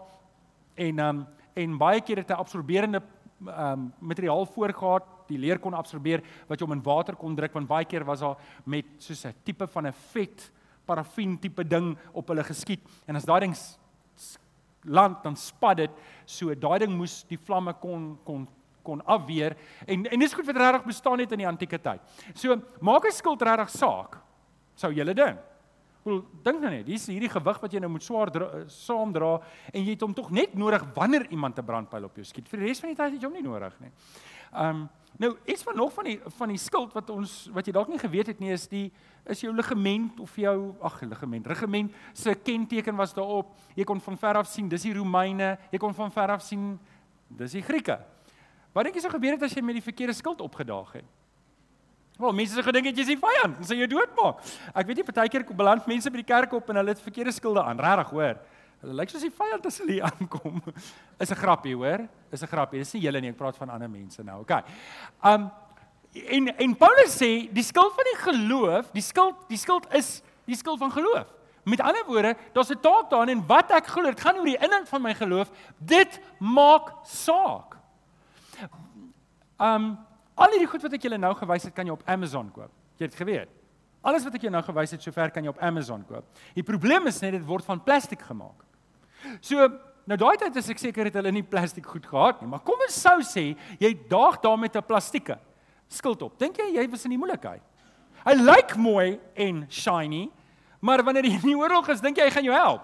en 0.75 0.99
um 0.99 1.27
en 1.57 1.77
baie 1.77 2.01
keer 2.01 2.17
het 2.21 2.29
hy 2.29 2.37
absorberende 2.37 3.01
um 3.39 3.93
materiaal 3.99 4.45
voorgehad 4.45 5.03
die 5.27 5.37
leer 5.37 5.59
kon 5.59 5.73
absorbeer 5.73 6.23
wat 6.47 6.59
jy 6.59 6.65
om 6.65 6.73
in 6.73 6.83
water 6.83 7.15
kon 7.15 7.35
druk 7.35 7.53
want 7.53 7.67
baie 7.67 7.85
keer 7.85 8.05
was 8.07 8.19
daar 8.19 8.37
met 8.65 8.85
soos 8.97 9.25
'n 9.25 9.35
tipe 9.43 9.67
van 9.67 9.87
'n 9.87 9.93
vet 10.13 10.51
parafin 10.85 11.37
tipe 11.37 11.63
ding 11.63 11.97
op 12.13 12.27
hulle 12.27 12.43
geskiet 12.43 12.81
en 13.07 13.15
as 13.15 13.25
daai 13.25 13.39
ding 13.39 13.55
land 14.83 15.23
dan 15.23 15.35
spat 15.35 15.77
dit 15.77 15.91
so 16.25 16.55
daai 16.55 16.79
ding 16.79 16.97
moes 16.97 17.23
die 17.29 17.37
vlamme 17.37 17.73
kon 17.73 18.17
kon 18.23 18.47
kon 18.87 19.01
afweer 19.05 19.55
en 19.85 20.05
en 20.05 20.19
dis 20.19 20.33
goed 20.33 20.47
wat 20.47 20.55
regtig 20.61 20.87
bestaan 20.87 21.19
het 21.19 21.31
in 21.31 21.43
die 21.43 21.47
antieke 21.47 21.79
tyd. 21.79 22.01
So 22.33 22.55
maak 22.79 23.05
'n 23.05 23.11
skild 23.11 23.41
regtig 23.41 23.69
saak. 23.69 24.17
Sou 24.75 24.93
julle 24.93 25.13
dink? 25.13 25.39
Wel 26.07 26.21
dink 26.45 26.61
nou 26.63 26.69
net, 26.71 26.85
dis 26.87 27.09
hierdie 27.11 27.29
gewig 27.31 27.57
wat 27.59 27.73
jy 27.73 27.81
nou 27.83 27.89
moet 27.91 28.05
swaar 28.05 28.29
dra, 28.31 28.61
saam 28.71 29.11
dra 29.15 29.33
en 29.73 29.81
jy 29.81 29.91
het 29.97 30.05
hom 30.05 30.13
tog 30.15 30.29
net 30.31 30.53
nodig 30.55 30.85
wanneer 30.95 31.25
iemand 31.35 31.59
'n 31.59 31.65
brandpyl 31.65 32.05
op 32.07 32.15
jou 32.15 32.23
skiet. 32.23 32.47
Vir 32.47 32.59
die 32.59 32.67
res 32.67 32.79
van 32.79 32.89
die 32.89 32.95
tyd 32.95 33.11
het 33.11 33.21
jy 33.21 33.27
hom 33.27 33.35
nie 33.35 33.43
nodig 33.43 33.73
nie. 33.81 33.91
Um, 34.55 34.89
nou 35.17 35.35
iets 35.45 35.63
van 35.63 35.75
nog 35.75 35.93
van 35.93 36.03
die 36.05 36.19
van 36.37 36.47
die 36.47 36.57
skild 36.57 36.93
wat 36.93 37.09
ons 37.09 37.49
wat 37.51 37.65
jy 37.65 37.73
dalk 37.73 37.89
nie 37.89 37.99
geweet 37.99 38.27
het 38.27 38.39
nie 38.39 38.51
is 38.51 38.67
die 38.67 38.91
is 39.25 39.41
jou 39.41 39.53
ligament 39.53 40.19
of 40.19 40.35
jou 40.35 40.75
ag 40.81 41.01
ligament, 41.01 41.47
regiment 41.47 41.91
se 42.13 42.35
kenteken 42.35 42.95
was 42.95 43.13
daarop. 43.13 43.57
Jy 43.75 43.83
kon 43.83 43.99
van 43.99 44.17
ver 44.17 44.37
af 44.37 44.47
sien, 44.47 44.69
dis 44.69 44.81
die 44.81 44.93
Romeine. 44.93 45.57
Jy 45.71 45.77
kon 45.77 45.93
van 45.93 46.11
ver 46.11 46.29
af 46.29 46.41
sien, 46.41 46.79
dis 47.27 47.51
die 47.51 47.61
Grieke. 47.61 47.99
Wat 48.73 48.83
dink 48.83 48.95
jy 48.95 49.01
sou 49.01 49.11
gebeur 49.11 49.31
het 49.31 49.43
as 49.43 49.53
jy 49.53 49.61
met 49.61 49.75
die 49.75 49.83
verkeerde 49.83 50.13
skild 50.13 50.41
opgedaag 50.41 50.91
het? 50.93 51.16
Wel, 52.17 52.33
mense 52.33 52.55
het 52.57 52.65
gedink 52.65 52.87
jy 52.89 52.93
is 53.03 53.09
die 53.11 53.19
vyand, 53.21 53.59
hulle 53.59 53.67
sê 53.69 53.75
jy 53.77 53.87
doodmaak. 53.91 54.39
Ek 54.73 54.87
weet 54.89 54.97
nie 54.97 55.05
partykeer 55.05 55.43
beland 55.57 55.85
mense 55.89 56.09
by 56.09 56.23
die 56.23 56.25
kerk 56.25 56.55
op 56.57 56.71
en 56.71 56.79
hulle 56.81 56.95
het 56.95 57.03
verkeerde 57.03 57.33
skilde 57.35 57.61
aan, 57.61 57.77
regtig 57.77 58.13
hoor. 58.15 58.39
Hulle 58.81 58.95
lyk 58.97 59.13
soos 59.13 59.25
die 59.25 59.33
vyand 59.33 59.65
as 59.69 59.77
hulle 59.81 59.97
hier 59.99 60.07
aankom. 60.09 60.57
Is 61.21 61.31
'n 61.31 61.37
grappie, 61.37 61.75
hoor? 61.77 62.07
Is 62.33 62.41
'n 62.41 62.49
grappie. 62.49 62.79
Dis 62.81 62.93
nie 62.93 63.03
julle 63.05 63.21
nie, 63.21 63.29
ek 63.29 63.37
praat 63.37 63.57
van 63.57 63.69
ander 63.69 63.89
mense 63.89 64.23
nou. 64.23 64.41
Okay. 64.41 64.63
Um 65.23 65.49
en 66.17 66.49
en 66.57 66.75
Paulus 66.75 67.13
sê 67.13 67.49
die 67.53 67.63
skuld 67.63 67.93
van 67.93 68.09
die 68.09 68.19
geloof, 68.23 68.89
die 68.93 69.05
skuld, 69.05 69.35
die 69.49 69.57
skuld 69.57 69.85
is 69.93 70.21
die 70.45 70.57
skuld 70.57 70.79
van 70.79 70.91
geloof. 70.91 71.29
Met 71.67 71.81
ander 71.81 72.05
woorde, 72.07 72.33
daar's 72.53 72.71
'n 72.71 72.81
taak 72.81 73.09
daarin 73.09 73.37
en 73.37 73.45
wat 73.45 73.71
ek 73.71 73.87
glo, 73.87 74.09
dit 74.09 74.21
gaan 74.21 74.37
oor 74.37 74.45
die 74.45 74.57
inhoud 74.57 74.89
van 74.89 75.01
my 75.01 75.13
geloof. 75.13 75.51
Dit 75.77 76.19
maak 76.39 76.93
saak. 77.03 77.77
Um 79.59 80.06
Al 80.37 80.53
hierdie 80.53 80.69
goed 80.69 80.83
wat 80.85 80.93
ek 80.93 81.07
julle 81.07 81.17
nou 81.17 81.33
gewys 81.39 81.65
het, 81.65 81.73
kan 81.75 81.87
jy 81.87 81.95
op 81.95 82.05
Amazon 82.05 82.51
koop. 82.53 82.73
Jy 83.01 83.09
het 83.09 83.17
geweet. 83.17 83.53
Alles 84.05 84.23
wat 84.23 84.37
ek 84.37 84.45
jou 84.45 84.51
nou 84.53 84.61
gewys 84.63 84.93
het 84.93 85.03
sover 85.03 85.31
kan 85.33 85.45
jy 85.45 85.51
op 85.51 85.61
Amazon 85.65 86.03
koop. 86.07 86.27
Die 86.55 86.65
probleem 86.65 87.09
is 87.09 87.19
net 87.23 87.33
dit 87.35 87.45
word 87.45 87.65
van 87.65 87.81
plastiek 87.83 88.21
gemaak. 88.27 88.61
So, 89.41 89.65
nou 90.07 90.17
daai 90.21 90.37
tyd 90.39 90.59
is 90.61 90.69
ek 90.71 90.81
seker 90.81 91.09
het 91.09 91.17
hulle 91.17 91.33
nie 91.33 91.43
plastiek 91.43 91.85
goed 91.89 92.05
gehad 92.07 92.41
nie, 92.41 92.49
maar 92.51 92.61
kom 92.65 92.85
ons 92.85 92.99
sou 93.01 93.17
sê 93.25 93.49
jy 93.81 93.91
daag 94.09 94.37
daar 94.43 94.59
met 94.61 94.75
'n 94.77 94.85
plastieke 94.85 95.39
skild 95.89 96.21
op. 96.21 96.37
Dink 96.39 96.57
jy 96.57 96.77
jy 96.77 96.87
was 96.91 97.05
in 97.05 97.11
die 97.11 97.17
moeilikheid? 97.17 97.61
Hy 98.23 98.33
lyk 98.33 98.75
mooi 98.77 99.19
en 99.35 99.65
shiny, 99.69 100.29
maar 100.79 101.03
wanneer 101.03 101.25
jy 101.25 101.35
in 101.35 101.41
die 101.41 101.57
oorlog 101.57 101.89
is, 101.89 102.01
dink 102.01 102.17
jy 102.17 102.23
hy 102.23 102.31
gaan 102.31 102.43
jou 102.43 102.53
help? 102.53 102.81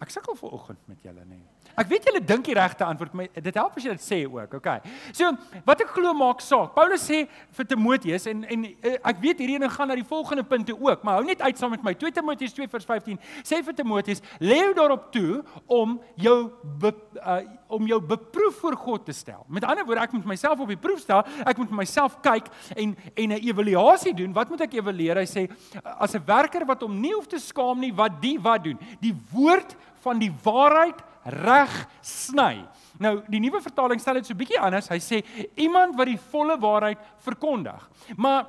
Ek 0.00 0.10
sukkel 0.10 0.36
ver 0.36 0.52
oggend 0.52 0.78
met 0.88 1.02
julle 1.02 1.24
nê. 1.24 1.49
Ek 1.78 1.88
weet 1.90 2.08
julle 2.08 2.20
dink 2.24 2.44
die 2.44 2.54
regte 2.56 2.84
antwoord, 2.84 3.12
maar 3.14 3.28
dit 3.34 3.54
help 3.54 3.76
as 3.76 3.84
jy 3.86 3.94
dit 3.94 4.04
sê 4.04 4.18
ook, 4.26 4.54
okay. 4.58 4.80
So, 5.12 5.30
wat 5.66 5.82
ek 5.84 5.92
glo 5.94 6.12
maak 6.16 6.42
saak. 6.44 6.74
Paulus 6.74 7.04
sê 7.06 7.22
vir 7.56 7.68
Timoteus 7.70 8.26
en 8.30 8.44
en 8.50 8.66
uh, 8.66 8.96
ek 9.12 9.20
weet 9.22 9.42
hierdie 9.42 9.58
ene 9.58 9.70
gaan 9.72 9.90
na 9.90 9.96
die 9.98 10.06
volgende 10.06 10.44
punte 10.46 10.74
ook, 10.74 11.04
maar 11.06 11.20
hou 11.20 11.26
net 11.28 11.42
uit 11.42 11.60
saam 11.60 11.74
met 11.74 11.84
my. 11.86 11.94
2 11.94 12.14
Timoteus 12.16 12.54
2:15 12.56 13.18
sê 13.46 13.60
vir 13.66 13.76
Timoteus, 13.76 14.22
lê 14.40 14.60
daarop 14.76 15.10
toe 15.14 15.42
om 15.66 15.98
jou 16.20 16.38
be, 16.80 16.92
uh, 17.20 17.40
om 17.68 17.86
jou 17.86 18.00
beproef 18.02 18.58
voor 18.60 18.76
God 18.76 19.06
te 19.06 19.14
stel. 19.16 19.44
Met 19.48 19.64
ander 19.64 19.86
woorde, 19.86 20.02
ek 20.04 20.16
moet 20.16 20.32
myself 20.34 20.60
op 20.60 20.70
die 20.70 20.80
proef 20.80 21.04
stel. 21.04 21.22
Ek 21.46 21.58
moet 21.60 21.70
myself 21.82 22.18
kyk 22.24 22.50
en 22.76 22.96
en 23.14 23.28
'n 23.32 23.40
evaluasie 23.40 24.14
doen. 24.14 24.32
Wat 24.32 24.48
moet 24.48 24.60
ek 24.66 24.74
evalueer? 24.74 25.22
Hy 25.22 25.28
sê 25.28 25.50
as 25.98 26.14
'n 26.14 26.24
werker 26.26 26.66
wat 26.66 26.82
hom 26.82 27.00
nie 27.00 27.12
hoef 27.12 27.26
te 27.26 27.38
skaam 27.38 27.80
nie, 27.80 27.92
wat 27.94 28.20
die 28.20 28.38
wat 28.38 28.64
doen? 28.64 28.78
Die 29.00 29.14
woord 29.32 29.76
van 30.00 30.18
die 30.18 30.32
waarheid 30.42 31.09
reg 31.24 31.74
sny. 32.04 32.62
Nou, 33.00 33.20
die 33.28 33.40
nuwe 33.42 33.60
vertaling 33.64 34.00
stel 34.00 34.20
dit 34.20 34.28
so 34.28 34.38
bietjie 34.38 34.60
anders. 34.60 34.90
Hy 34.92 34.98
sê 35.02 35.20
iemand 35.60 35.96
wat 35.98 36.10
die 36.10 36.20
volle 36.30 36.56
waarheid 36.60 37.00
verkondig. 37.24 37.84
Maar 38.16 38.48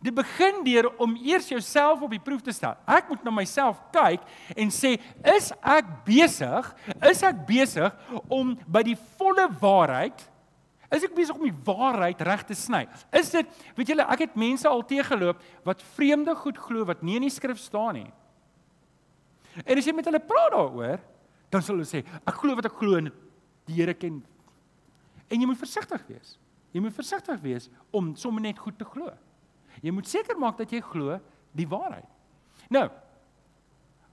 dit 0.00 0.14
begin 0.16 0.62
deur 0.64 0.88
om 1.02 1.16
eers 1.20 1.50
jouself 1.52 2.00
op 2.02 2.12
die 2.12 2.22
proef 2.22 2.40
te 2.44 2.54
stel. 2.56 2.78
Ek 2.88 3.10
moet 3.12 3.24
na 3.24 3.34
myself 3.34 3.80
kyk 3.92 4.24
en 4.56 4.72
sê, 4.72 4.94
is 5.36 5.50
ek 5.60 5.88
besig? 6.06 6.72
Is 7.10 7.20
ek 7.26 7.44
besig 7.48 8.16
om 8.32 8.54
by 8.66 8.84
die 8.92 8.98
volle 9.18 9.50
waarheid 9.60 10.30
Is 10.90 11.04
ek 11.06 11.14
besig 11.14 11.36
om 11.38 11.46
die 11.46 11.54
waarheid 11.66 12.22
reg 12.26 12.40
te 12.48 12.54
sny? 12.58 12.82
Is 13.14 13.30
dit, 13.30 13.58
weet 13.76 13.92
julle, 13.92 14.06
ek 14.10 14.24
het 14.24 14.38
mense 14.38 14.66
al 14.66 14.82
teëgeloop 14.90 15.38
wat 15.68 15.84
vreemde 15.94 16.34
goed 16.40 16.58
glo 16.58 16.82
wat 16.88 17.04
nie 17.06 17.14
in 17.20 17.28
die 17.28 17.30
skrif 17.30 17.60
staan 17.62 18.00
nie. 18.00 18.08
En 19.62 19.78
as 19.78 19.86
jy 19.86 19.94
met 19.94 20.08
hulle 20.10 20.22
praat 20.22 20.50
daaroor, 20.56 20.98
dan 21.50 21.62
sal 21.62 21.76
hulle 21.76 21.88
sê, 21.88 22.04
ek 22.22 22.36
glo 22.38 22.54
wat 22.58 22.68
ek 22.70 22.78
glo 22.78 22.98
en 23.00 23.10
die 23.68 23.78
Here 23.78 23.94
ken. 23.94 24.20
En 25.30 25.40
jy 25.40 25.46
moet 25.46 25.58
versigtig 25.58 26.02
wees. 26.08 26.36
Jy 26.74 26.82
moet 26.84 26.94
versigtig 26.94 27.40
wees 27.42 27.68
om 27.94 28.12
sommer 28.18 28.42
net 28.42 28.58
goed 28.58 28.78
te 28.78 28.86
glo. 28.86 29.10
Jy 29.82 29.92
moet 29.94 30.08
seker 30.10 30.38
maak 30.38 30.58
dat 30.58 30.70
jy 30.72 30.80
glo 30.84 31.18
die 31.56 31.66
waarheid. 31.66 32.06
Nou, 32.70 32.86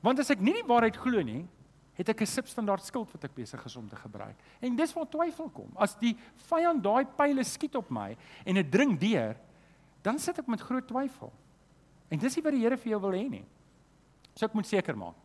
want 0.01 0.21
as 0.21 0.31
ek 0.33 0.41
nie 0.41 0.55
die 0.59 0.67
waarheid 0.67 0.97
glo 1.01 1.21
nie, 1.25 1.43
het 1.97 2.09
ek 2.09 2.21
'n 2.21 2.29
substandard 2.29 2.83
skild 2.85 3.11
wat 3.11 3.23
ek 3.23 3.35
besig 3.35 3.65
is 3.65 3.75
om 3.75 3.89
te 3.89 3.95
gebruik. 3.95 4.35
En 4.61 4.75
dis 4.75 4.93
waar 4.93 5.09
twyfel 5.09 5.49
kom. 5.49 5.71
As 5.75 5.95
die 5.95 6.15
vyand 6.49 6.83
daai 6.83 7.05
pile 7.05 7.43
skiet 7.43 7.75
op 7.75 7.89
my 7.89 8.15
en 8.45 8.55
dit 8.55 8.71
dring 8.71 8.99
deur, 8.99 9.35
dan 10.03 10.19
sit 10.19 10.37
ek 10.39 10.47
met 10.47 10.61
groot 10.61 10.87
twyfel. 10.87 11.33
En 12.09 12.19
dis 12.19 12.35
nie 12.35 12.43
wat 12.43 12.53
die 12.53 12.61
Here 12.61 12.77
vir 12.77 12.91
jou 12.91 13.01
wil 13.01 13.11
hê 13.11 13.29
nie. 13.29 13.45
So 14.35 14.45
ek 14.45 14.53
moet 14.53 14.65
seker 14.65 14.95
maak. 14.95 15.15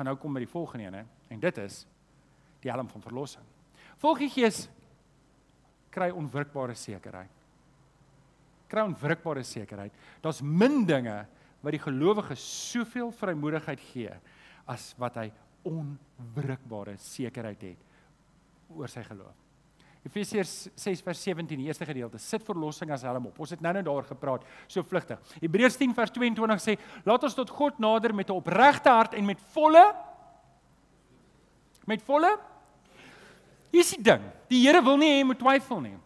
Gaan 0.00 0.08
nou 0.08 0.16
kom 0.16 0.32
by 0.32 0.40
die 0.40 0.48
volgende 0.48 0.86
een 0.86 0.94
hè 0.96 1.00
en 1.28 1.40
dit 1.42 1.58
is 1.60 1.82
die 2.64 2.70
helm 2.72 2.86
van 2.88 3.02
verlossing. 3.04 3.44
Volgie 4.00 4.30
Gees 4.32 4.62
kry 5.92 6.06
onwrikbare 6.16 6.72
sekerheid. 6.72 7.42
Kry 8.72 8.86
onwrikbare 8.88 9.42
sekerheid. 9.44 9.92
Daar's 10.24 10.40
min 10.40 10.86
dinge 10.88 11.18
wat 11.60 11.76
die 11.76 11.82
gelowige 11.84 12.38
soveel 12.40 13.12
vrymoedigheid 13.12 13.84
gee 13.90 14.16
as 14.64 14.94
wat 14.96 15.20
hy 15.20 15.26
onwrikbare 15.68 16.96
sekerheid 17.04 17.68
het 17.68 17.84
oor 18.72 18.88
sy 18.88 19.04
geloof. 19.04 19.36
Efesiërs 20.06 20.70
6 20.80 21.02
vers 21.04 21.22
17 21.22 21.58
die 21.60 21.66
eerste 21.66 21.84
gedeelte 21.84 22.18
sit 22.18 22.44
verlossing 22.44 22.90
as 22.94 23.02
helm 23.04 23.26
op. 23.28 23.40
Ons 23.40 23.50
het 23.52 23.60
nou-nou 23.60 23.82
daaroor 23.84 24.06
gepraat, 24.08 24.46
so 24.66 24.82
vlugtig. 24.82 25.20
Hebreërs 25.42 25.76
10 25.76 25.92
vers 25.94 26.10
22 26.10 26.62
sê, 26.62 26.78
"Laat 27.04 27.24
ons 27.24 27.34
tot 27.34 27.50
God 27.50 27.78
nader 27.78 28.14
met 28.14 28.28
'n 28.30 28.32
opregte 28.32 28.88
hart 28.88 29.14
en 29.14 29.24
met 29.24 29.40
volle 29.52 29.94
met 31.86 32.02
volle 32.02 32.38
is 33.70 33.90
die 33.90 34.02
ding. 34.02 34.22
Die 34.50 34.66
Here 34.66 34.82
wil 34.82 34.96
nie 34.96 35.10
hê 35.10 35.18
jy 35.20 35.24
moet 35.24 35.38
twyfel 35.38 35.80
nie. 35.80 35.96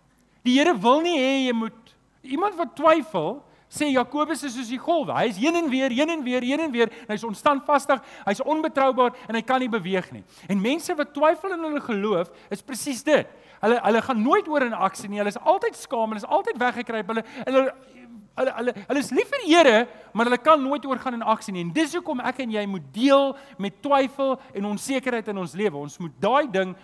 Die 0.45 0.59
Here 0.59 0.77
wil 0.77 1.01
nie 1.01 1.19
hê 1.19 1.47
jy 1.47 1.53
moet 1.57 1.95
iemand 2.23 2.57
wat 2.57 2.77
twyfel 2.77 3.43
sê 3.75 3.89
Jakobus 3.91 4.45
is 4.47 4.55
soos 4.55 4.71
die 4.71 4.79
golwe. 4.79 5.15
Hy 5.17 5.31
is 5.33 5.39
heen 5.41 5.57
en 5.59 5.71
weer, 5.73 5.91
heen 5.91 6.13
en 6.15 6.23
weer, 6.23 6.45
heen 6.47 6.61
en 6.61 6.75
weer. 6.75 6.93
Hy's 7.09 7.25
onstandvastig, 7.27 8.03
hy's 8.29 8.43
onbetroubaar 8.45 9.17
en 9.27 9.35
hy 9.35 9.43
kan 9.47 9.63
nie 9.63 9.71
beweeg 9.73 10.13
nie. 10.15 10.23
En 10.47 10.61
mense 10.63 10.95
wat 10.95 11.11
twyfel 11.17 11.57
in 11.57 11.67
hulle 11.67 11.83
geloof, 11.83 12.31
is 12.55 12.63
presies 12.63 13.03
dit. 13.07 13.27
Hulle 13.64 13.81
hulle 13.81 14.05
gaan 14.05 14.22
nooit 14.22 14.48
oor 14.53 14.66
in 14.66 14.77
aksie 14.87 15.09
nie. 15.11 15.20
Hulle 15.22 15.33
is 15.33 15.40
altyd 15.40 15.77
skaam, 15.81 16.12
hulle 16.12 16.22
is 16.22 16.31
altyd 16.38 16.61
weggekruip. 16.61 17.12
Hulle 17.12 17.27
hulle 17.44 17.62
hulle 18.35 18.55
hulle 18.59 18.74
hulle 18.88 19.03
is 19.05 19.12
lief 19.14 19.31
vir 19.31 19.44
die 19.44 19.53
Here, 19.55 19.85
maar 20.12 20.29
hulle 20.29 20.40
kan 20.42 20.61
nooit 20.62 20.87
oorgaan 20.87 21.18
in 21.18 21.27
aksie 21.35 21.55
nie. 21.55 21.64
En 21.64 21.72
dis 21.74 21.94
hoekom 21.96 22.20
ek 22.27 22.42
en 22.44 22.55
jy 22.57 22.64
moet 22.70 22.87
deel 22.94 23.33
met 23.62 23.77
twyfel 23.85 24.37
en 24.53 24.72
onsekerheid 24.74 25.31
in 25.33 25.40
ons 25.44 25.55
lewe. 25.59 25.87
Ons 25.87 26.00
moet 26.03 26.20
daai 26.22 26.50
ding 26.50 26.74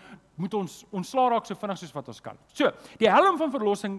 moet 0.40 0.54
ons 0.56 0.76
ontslaa 0.96 1.34
raak 1.34 1.44
so 1.44 1.58
vinnig 1.58 1.80
soos 1.82 1.92
wat 1.92 2.08
ons 2.08 2.22
kan. 2.24 2.38
So, 2.56 2.70
die 3.00 3.10
helm 3.12 3.36
van 3.36 3.52
verlossing 3.52 3.98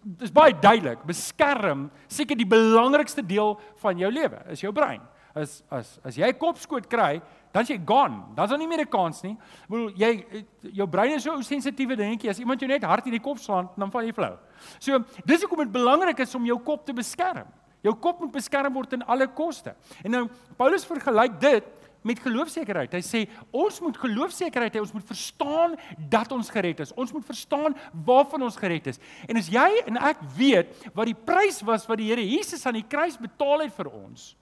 dis 0.00 0.32
baie 0.32 0.54
duidelik. 0.56 1.02
Beskerm 1.08 1.88
seker 2.08 2.38
die 2.38 2.48
belangrikste 2.48 3.24
deel 3.26 3.56
van 3.82 3.98
jou 4.00 4.10
lewe, 4.12 4.40
is 4.54 4.62
jou 4.64 4.72
brein. 4.76 5.02
As 5.36 5.60
as 5.70 5.98
as 6.06 6.16
jy 6.18 6.30
kopskoot 6.38 6.88
kry, 6.90 7.20
dan 7.52 7.66
jy 7.66 7.80
gone. 7.86 8.22
Dan's 8.36 8.50
daar 8.50 8.58
nie 8.58 8.68
meer 8.68 8.84
'n 8.84 8.88
kans 8.88 9.22
nie. 9.22 9.36
Ek 9.36 9.68
bedoel 9.68 9.92
jy 9.96 10.44
jou 10.72 10.86
brein 10.86 11.14
is 11.14 11.22
so 11.22 11.40
sensitiewe 11.40 11.96
dingetjie 11.96 12.30
as 12.30 12.38
iemand 12.38 12.60
jou 12.60 12.68
net 12.68 12.82
hard 12.82 13.06
in 13.06 13.12
die 13.12 13.20
kop 13.20 13.38
slaan, 13.38 13.68
dan 13.76 13.90
val 13.90 14.02
jy 14.02 14.12
flou. 14.12 14.38
So, 14.78 14.98
dis 15.24 15.42
hoekom 15.42 15.64
dit 15.64 15.72
belangrik 15.72 16.18
is 16.18 16.34
om 16.34 16.44
jou 16.44 16.58
kop 16.58 16.86
te 16.86 16.92
beskerm. 16.92 17.46
Jou 17.82 17.94
kop 17.94 18.20
moet 18.20 18.32
beskerm 18.32 18.72
word 18.72 18.90
ten 18.90 19.02
alle 19.06 19.26
koste. 19.26 19.74
En 20.04 20.10
nou 20.10 20.28
Paulus 20.56 20.84
vergelyk 20.84 21.40
dit 21.40 21.64
met 22.02 22.20
geloofsekerheid. 22.20 22.92
Hy 22.96 23.02
sê 23.04 23.22
ons 23.52 23.80
moet 23.84 23.96
geloofsekerheid 24.00 24.76
hê, 24.76 24.80
ons 24.80 24.92
moet 24.96 25.06
verstaan 25.06 25.76
dat 26.12 26.32
ons 26.32 26.50
gered 26.52 26.80
is. 26.80 26.92
Ons 26.96 27.12
moet 27.12 27.24
verstaan 27.24 27.76
waarvan 28.06 28.46
ons 28.48 28.56
gered 28.56 28.86
is. 28.92 29.00
En 29.28 29.40
as 29.40 29.50
jy 29.52 29.68
en 29.86 30.00
ek 30.10 30.22
weet 30.36 30.72
wat 30.94 31.10
die 31.10 31.16
prys 31.16 31.60
was 31.66 31.86
wat 31.90 32.00
die 32.00 32.08
Here 32.10 32.24
Jesus 32.24 32.64
aan 32.66 32.78
die 32.80 32.88
kruis 32.88 33.18
betaal 33.20 33.66
het 33.66 33.74
vir 33.76 33.90
ons, 33.92 34.34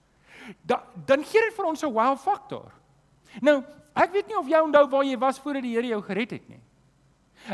da, 0.65 0.81
dan 1.05 1.23
gee 1.27 1.43
dit 1.45 1.55
vir 1.55 1.67
ons 1.69 1.83
'n 1.83 1.93
wow 1.93 2.15
faktor. 2.17 2.71
Nou, 3.41 3.59
ek 3.93 4.15
weet 4.15 4.27
nie 4.27 4.39
of 4.39 4.49
jy 4.49 4.63
onthou 4.63 4.87
waar 4.89 5.05
jy 5.07 5.17
was 5.21 5.39
voordat 5.39 5.65
die 5.65 5.75
Here 5.75 5.93
jou 5.93 6.01
gered 6.07 6.37
het 6.37 6.49
nie. 6.49 6.61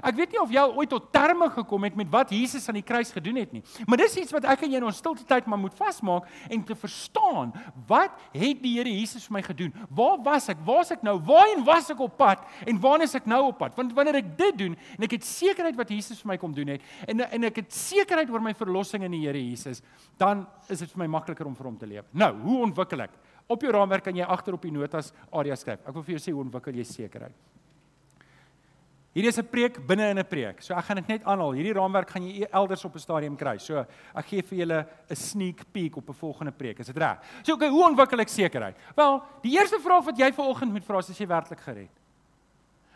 Ek 0.04 0.16
weet 0.18 0.34
nie 0.34 0.42
of 0.42 0.52
jy 0.52 0.64
ooit 0.76 0.90
tot 0.92 1.08
terme 1.14 1.48
gekom 1.54 1.86
het 1.88 1.96
met 1.98 2.10
wat 2.12 2.32
Jesus 2.34 2.66
aan 2.70 2.80
die 2.80 2.86
kruis 2.86 3.12
gedoen 3.14 3.38
het 3.40 3.52
nie. 3.56 3.62
Maar 3.88 4.02
dis 4.02 4.18
iets 4.20 4.34
wat 4.34 4.48
ek 4.50 4.66
en 4.66 4.74
jy 4.74 4.82
in 4.82 4.88
ons 4.88 5.00
stilte 5.00 5.24
tyd 5.28 5.48
maar 5.50 5.62
moet 5.62 5.76
vasmaak 5.78 6.28
en 6.52 6.64
te 6.66 6.76
verstaan, 6.80 7.54
wat 7.88 8.16
het 8.34 8.64
die 8.64 8.74
Here 8.76 8.92
Jesus 8.92 9.28
vir 9.30 9.38
my 9.38 9.44
gedoen? 9.46 9.76
Waar 9.96 10.18
was 10.26 10.50
ek? 10.52 10.62
Waar's 10.66 10.92
ek 10.96 11.06
nou? 11.06 11.16
Waarheen 11.28 11.64
was 11.68 11.92
ek 11.94 12.02
op 12.04 12.18
pad? 12.20 12.44
En 12.66 12.80
waar 12.82 13.06
is 13.06 13.16
ek 13.18 13.30
nou 13.30 13.42
op 13.52 13.60
pad? 13.62 13.78
Want 13.78 13.94
wanneer 13.96 14.20
ek 14.24 14.34
dit 14.40 14.60
doen 14.66 14.76
en 14.98 15.08
ek 15.08 15.18
het 15.20 15.28
sekerheid 15.28 15.78
wat 15.80 15.94
Jesus 15.94 16.20
vir 16.24 16.34
my 16.34 16.40
kom 16.42 16.56
doen 16.56 16.76
het 16.76 16.84
en 17.06 17.24
en 17.26 17.48
ek 17.52 17.62
het 17.64 17.74
sekerheid 17.74 18.32
oor 18.34 18.44
my 18.44 18.56
verlossing 18.58 19.06
in 19.06 19.16
die 19.16 19.24
Here 19.26 19.40
Jesus, 19.40 19.82
dan 20.20 20.44
is 20.70 20.82
dit 20.84 20.92
vir 20.92 21.06
my 21.06 21.12
makliker 21.20 21.48
om 21.48 21.56
vir 21.56 21.70
hom 21.70 21.78
te 21.80 21.88
leef. 21.90 22.10
Nou, 22.14 22.34
hoe 22.44 22.62
ontwikkel 22.68 23.06
ek? 23.08 23.16
Op 23.48 23.62
jou 23.62 23.72
raamwerk 23.72 24.04
kan 24.04 24.16
jy 24.16 24.26
agter 24.26 24.54
op 24.54 24.62
die 24.62 24.72
notas 24.72 25.14
area 25.32 25.56
skryf. 25.56 25.84
Ek 25.86 25.94
wil 25.94 26.04
vir 26.04 26.18
jou 26.18 26.24
sê 26.24 26.34
hoe 26.34 26.42
ontwikkel 26.42 26.74
jy 26.74 26.84
sekerheid. 26.84 27.36
Hierdie 29.16 29.30
is 29.32 29.40
'n 29.40 29.48
preek 29.48 29.80
binne 29.88 30.10
in 30.12 30.20
'n 30.20 30.26
preek. 30.28 30.62
So 30.62 30.74
ek 30.74 30.84
gaan 30.86 30.98
dit 30.98 31.08
net 31.08 31.24
aanhaal. 31.24 31.54
Hierdie 31.54 31.74
raamwerk 31.74 32.10
gaan 32.10 32.24
jy 32.24 32.48
elders 32.52 32.84
op 32.84 32.96
'n 32.96 33.00
stadium 33.00 33.38
kry. 33.38 33.58
So 33.58 33.86
ek 34.14 34.26
gee 34.26 34.42
vir 34.42 34.58
julle 34.58 34.88
'n 35.10 35.16
sneak 35.16 35.72
peek 35.72 35.96
op 35.96 36.10
'n 36.10 36.14
volgende 36.14 36.52
preek. 36.52 36.80
Is 36.80 36.88
dit 36.88 36.98
reg? 36.98 37.20
So 37.44 37.54
okay, 37.54 37.70
hoe 37.70 37.88
ontwikkel 37.88 38.20
ek 38.20 38.28
sekerheid? 38.28 38.76
Wel, 38.96 39.24
die 39.42 39.58
eerste 39.58 39.80
vraag 39.80 40.04
wat 40.06 40.18
jy 40.18 40.34
vanoggend 40.34 40.72
moet 40.72 40.84
vra 40.84 40.98
is 40.98 41.10
as 41.10 41.18
jy 41.18 41.28
werklik 41.28 41.60
gered. 41.60 41.90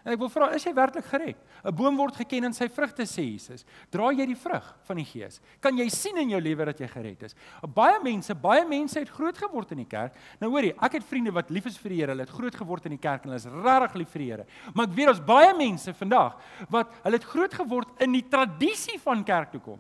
En 0.06 0.14
ek 0.14 0.20
wil 0.22 0.30
vra, 0.32 0.50
is 0.56 0.64
jy 0.64 0.72
werklik 0.76 1.08
gered? 1.12 1.40
'n 1.64 1.76
Boom 1.76 1.98
word 1.98 2.16
geken 2.16 2.48
in 2.48 2.54
sy 2.54 2.70
vrugte 2.72 3.04
sê 3.04 3.24
Jesus. 3.26 3.66
Dra 3.92 4.12
jy 4.16 4.26
die 4.26 4.36
vrug 4.36 4.64
van 4.88 4.98
die 4.98 5.06
Gees? 5.06 5.42
Kan 5.60 5.78
jy 5.78 5.90
sien 5.90 6.18
in 6.18 6.30
jou 6.30 6.40
lewe 6.40 6.66
dat 6.66 6.80
jy 6.80 6.88
gered 6.88 7.24
is? 7.24 7.36
Baie 7.76 8.00
mense, 8.04 8.34
baie 8.36 8.66
mense 8.66 9.00
het 9.00 9.10
groot 9.10 9.38
geword 9.38 9.72
in 9.72 9.84
die 9.84 9.90
kerk. 9.90 10.16
Nou 10.40 10.52
hoorie, 10.52 10.74
ek 10.82 10.94
het 10.94 11.04
vriende 11.04 11.32
wat 11.32 11.50
lief 11.50 11.66
is 11.66 11.78
vir 11.78 11.90
die 11.90 12.00
Here. 12.00 12.12
Hulle 12.12 12.24
het 12.24 12.36
groot 12.36 12.56
geword 12.56 12.86
in 12.86 12.96
die 12.96 13.02
kerk 13.02 13.26
en 13.26 13.34
hulle 13.34 13.42
is 13.42 13.46
regtig 13.46 13.96
lief 13.96 14.10
vir 14.10 14.20
die 14.20 14.32
Here. 14.32 14.46
Maar 14.74 14.88
ek 14.88 14.96
weet 14.96 15.12
daar's 15.12 15.26
baie 15.26 15.54
mense 15.58 15.94
vandag 15.94 16.40
wat 16.70 16.94
hulle 17.04 17.20
het 17.20 17.32
groot 17.34 17.54
geword 17.54 18.02
in 18.02 18.12
die 18.14 18.28
tradisie 18.30 19.00
van 19.04 19.24
kerk 19.24 19.52
toe 19.52 19.62
kom. 19.62 19.80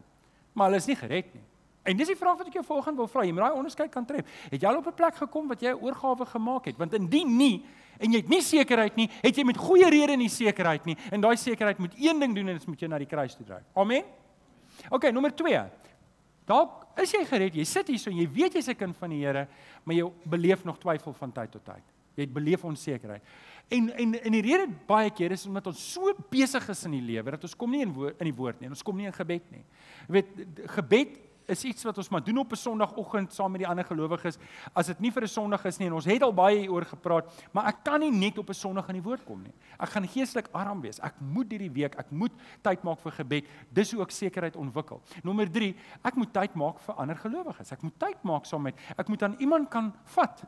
Maar 0.53 0.69
hulle 0.69 0.84
is 0.84 0.88
nie 0.88 0.99
gered 0.99 1.34
nie. 1.34 1.49
En 1.84 1.98
dis 1.98 2.08
die 2.08 2.18
vraag 2.18 2.38
wat 2.38 2.48
ek 2.48 2.54
jou 2.60 2.65
volgende 2.65 2.98
wil 2.98 3.08
vra. 3.08 3.24
Jy 3.24 3.34
moet 3.34 3.46
daai 3.46 3.58
onderskeid 3.58 3.92
kan 3.92 4.06
tref. 4.06 4.28
Het 4.52 4.62
jy 4.62 4.68
al 4.68 4.78
op 4.82 4.88
'n 4.88 4.94
plek 4.94 5.15
gekom 5.15 5.48
wat 5.48 5.62
jy 5.62 5.72
'n 5.72 5.82
oorgawe 5.82 6.26
gemaak 6.26 6.65
het? 6.65 6.78
Want 6.78 6.94
indien 6.94 7.38
nie 7.38 7.65
en 8.00 8.12
jy 8.12 8.18
het 8.18 8.30
nie 8.30 8.42
sekerheid 8.42 8.96
nie, 8.96 9.10
het 9.22 9.36
jy 9.36 9.44
met 9.44 9.58
goeie 9.58 9.89
rede 9.89 10.15
nie 10.18 10.30
sekerheid 10.30 10.86
nie. 10.86 10.98
En 11.12 11.22
daai 11.22 11.36
sekerheid 11.38 11.78
moet 11.78 11.94
een 11.98 12.20
ding 12.20 12.36
doen 12.36 12.48
en 12.48 12.58
dit 12.58 12.68
moet 12.68 12.80
jou 12.80 12.89
na 12.89 12.98
die 12.98 13.08
kruis 13.08 13.36
toe 13.36 13.46
dryf. 13.46 13.65
Amen. 13.74 14.04
OK, 14.89 15.12
nommer 15.12 15.36
2. 15.36 15.63
Dalk 16.50 16.88
is 16.98 17.12
jy 17.12 17.26
gered. 17.26 17.56
Jy 17.56 17.63
sit 17.63 17.88
hier 17.88 18.00
so 18.02 18.10
en 18.10 18.18
jy 18.18 18.28
weet 18.32 18.54
jy's 18.54 18.70
'n 18.70 18.76
kind 18.76 18.98
van 18.98 19.10
die 19.10 19.26
Here, 19.26 19.48
maar 19.84 19.96
jy 19.96 20.12
beleef 20.26 20.63
nog 20.63 20.80
twyfel 20.80 21.13
van 21.13 21.32
tyd 21.32 21.52
tot 21.52 21.65
tyd. 21.65 21.84
Jy 22.15 22.28
beleef 22.28 22.63
onsekerheid. 22.63 23.22
En 23.70 23.89
en 23.94 24.15
en 24.24 24.32
die 24.32 24.42
rede 24.42 24.68
baie 24.88 25.10
keer 25.10 25.32
is 25.32 25.46
omdat 25.46 25.68
ons 25.68 25.92
so 25.94 26.13
besig 26.30 26.70
is 26.70 26.86
in 26.86 26.92
die 26.92 27.02
lewe 27.02 27.32
dat 27.32 27.44
ons 27.44 27.56
kom 27.56 27.72
nie 27.72 27.82
in 27.82 27.94
woord, 27.94 28.20
in 28.20 28.26
die 28.26 28.36
woord 28.36 28.60
nie. 28.60 28.70
Ons 28.70 28.84
kom 28.84 28.98
nie 28.98 29.06
in 29.06 29.13
gebed 29.13 29.52
nie. 29.52 29.63
Jy 30.08 30.13
weet 30.13 30.28
gebed 30.65 31.29
is 31.50 31.64
iets 31.68 31.84
wat 31.88 31.98
ons 31.98 32.10
maar 32.10 32.24
doen 32.24 32.38
op 32.38 32.52
'n 32.52 32.56
Sondagoggend 32.56 33.34
saam 33.34 33.52
met 33.52 33.62
die 33.62 33.68
ander 33.68 33.86
gelowiges. 33.86 34.38
As 34.74 34.88
dit 34.88 35.00
nie 35.00 35.12
vir 35.12 35.24
'n 35.24 35.28
Sondag 35.28 35.66
is 35.66 35.78
nie 35.78 35.88
en 35.88 35.94
ons 35.94 36.06
het 36.06 36.22
al 36.22 36.34
baie 36.34 36.60
hieroor 36.60 36.86
gepraat, 36.86 37.48
maar 37.52 37.68
ek 37.68 37.84
kan 37.84 38.00
nie 38.00 38.12
net 38.12 38.38
op 38.38 38.50
'n 38.50 38.54
Sondag 38.54 38.88
aan 38.88 38.96
die 38.96 39.04
woord 39.04 39.26
kom 39.26 39.42
nie. 39.42 39.54
Ek 39.80 39.90
gaan 39.90 40.08
geestelik 40.08 40.48
arm 40.52 40.82
wees. 40.82 41.00
Ek 41.00 41.14
moet 41.20 41.50
hierdie 41.50 41.72
week, 41.72 41.96
ek 41.96 42.12
moet 42.12 42.32
tyd 42.62 42.84
maak 42.84 43.00
vir 43.00 43.12
gebed. 43.12 43.46
Dis 43.72 43.92
hoe 43.92 44.02
ek 44.02 44.12
sekerheid 44.12 44.56
ontwikkel. 44.56 45.02
Nommer 45.24 45.52
3, 45.52 45.76
ek 46.04 46.16
moet 46.16 46.34
tyd 46.34 46.56
maak 46.56 46.80
vir 46.80 46.96
ander 46.96 47.16
gelowiges. 47.16 47.72
Ek 47.72 47.82
moet 47.82 48.00
tyd 48.00 48.24
maak 48.24 48.46
saam 48.46 48.62
met 48.62 48.76
ek 48.98 49.08
moet 49.08 49.24
aan 49.24 49.36
iemand 49.40 49.70
kan 49.70 49.94
vat 50.04 50.44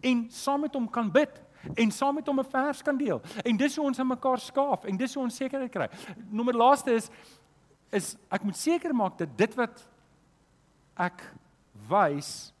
en 0.00 0.30
saam 0.30 0.60
met 0.60 0.74
hom 0.74 0.88
kan 0.90 1.10
bid 1.10 1.42
en 1.74 1.90
saam 1.90 2.14
met 2.14 2.26
hom 2.26 2.38
'n 2.40 2.44
vers 2.44 2.82
kan 2.82 2.96
deel. 2.96 3.20
En 3.44 3.56
dis 3.56 3.76
hoe 3.76 3.86
ons 3.86 3.98
aan 3.98 4.06
mekaar 4.06 4.38
skaaf 4.38 4.84
en 4.84 4.96
dis 4.96 5.14
hoe 5.14 5.22
ons 5.22 5.36
sekerheid 5.36 5.70
kry. 5.70 5.88
Nommer 6.30 6.54
laaste 6.54 6.92
is 6.92 7.10
is 7.92 8.16
ek 8.30 8.42
moet 8.42 8.56
seker 8.56 8.94
maak 8.94 9.18
dat 9.18 9.36
dit 9.38 9.54
wat 9.54 9.88
ek 10.96 11.22
wys 11.88 12.52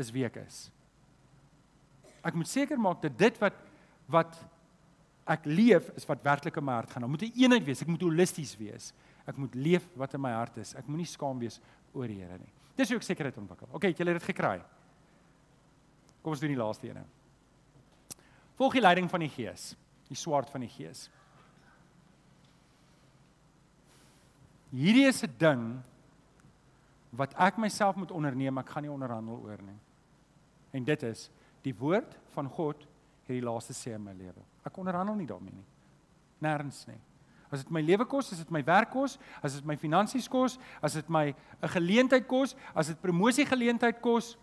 is 0.00 0.10
wie 0.14 0.24
ek 0.24 0.40
is. 0.42 0.64
Ek 2.22 2.34
moet 2.38 2.48
seker 2.48 2.80
maak 2.80 3.02
dat 3.02 3.18
dit 3.18 3.38
wat 3.42 3.58
wat 4.12 4.34
ek 5.30 5.44
leef 5.46 5.86
is 5.96 6.06
wat 6.08 6.24
werklik 6.26 6.56
in 6.58 6.64
my 6.66 6.74
hart 6.74 6.90
gaan. 6.90 7.04
Daar 7.04 7.10
moet 7.10 7.22
'n 7.22 7.32
eenheid 7.36 7.64
wees. 7.64 7.82
Ek 7.82 7.88
moet 7.88 8.02
holisties 8.02 8.56
wees. 8.56 8.92
Ek 9.26 9.36
moet 9.36 9.54
leef 9.54 9.86
wat 9.94 10.14
in 10.14 10.20
my 10.20 10.32
hart 10.32 10.56
is. 10.56 10.74
Ek 10.74 10.86
moenie 10.86 11.06
skaam 11.06 11.38
wees 11.38 11.60
oor 11.94 12.06
die 12.06 12.18
Here 12.18 12.38
nie. 12.38 12.52
Dis 12.76 12.88
hoe 12.88 12.96
ek 12.96 13.02
sekerheid 13.02 13.36
ontwikkel. 13.38 13.68
OK, 13.72 13.82
het 13.82 13.98
julle 13.98 14.12
dit 14.12 14.22
gekry? 14.22 14.62
Kom 16.22 16.32
ons 16.32 16.40
doen 16.40 16.48
die 16.54 16.58
laaste 16.58 16.88
een. 16.88 17.04
Volg 18.56 18.72
die 18.72 18.82
leiding 18.82 19.10
van 19.10 19.20
die 19.20 19.28
Gees, 19.28 19.76
die 20.08 20.16
swaard 20.16 20.50
van 20.50 20.60
die 20.60 20.70
Gees. 20.70 21.10
Hierdie 24.72 25.06
is 25.06 25.22
'n 25.22 25.34
ding 25.38 25.82
wat 27.16 27.34
ek 27.36 27.58
myself 27.60 27.96
moet 28.00 28.12
onderneem, 28.14 28.58
ek 28.62 28.72
gaan 28.72 28.86
nie 28.86 28.92
onderhandel 28.92 29.36
oor 29.44 29.60
nie. 29.64 29.78
En 30.72 30.84
dit 30.84 31.02
is 31.02 31.28
die 31.62 31.74
woord 31.76 32.16
van 32.32 32.48
God 32.48 32.86
het 33.26 33.34
die 33.36 33.44
laaste 33.44 33.76
sê 33.76 33.94
in 33.94 34.04
my 34.04 34.14
lewe. 34.16 34.40
Ek 34.66 34.78
onderhandel 34.80 35.18
nie 35.18 35.28
daarmee 35.28 35.54
nie. 35.54 35.66
Nêrens 36.42 36.86
nie. 36.88 36.98
As 37.52 37.60
dit 37.60 37.72
my 37.74 37.82
lewe 37.84 38.06
kos, 38.08 38.30
as 38.32 38.40
dit 38.40 38.52
my 38.54 38.62
werk 38.64 38.90
kos, 38.94 39.18
as 39.44 39.58
dit 39.58 39.66
my 39.68 39.76
finansies 39.76 40.26
kos, 40.32 40.56
as 40.80 40.96
dit 40.96 41.08
my 41.12 41.34
'n 41.62 41.68
geleentheid 41.68 42.26
kos, 42.26 42.56
as 42.74 42.88
dit 42.88 43.00
promosie 43.00 43.44
geleentheid 43.44 44.00
kos, 44.00 44.38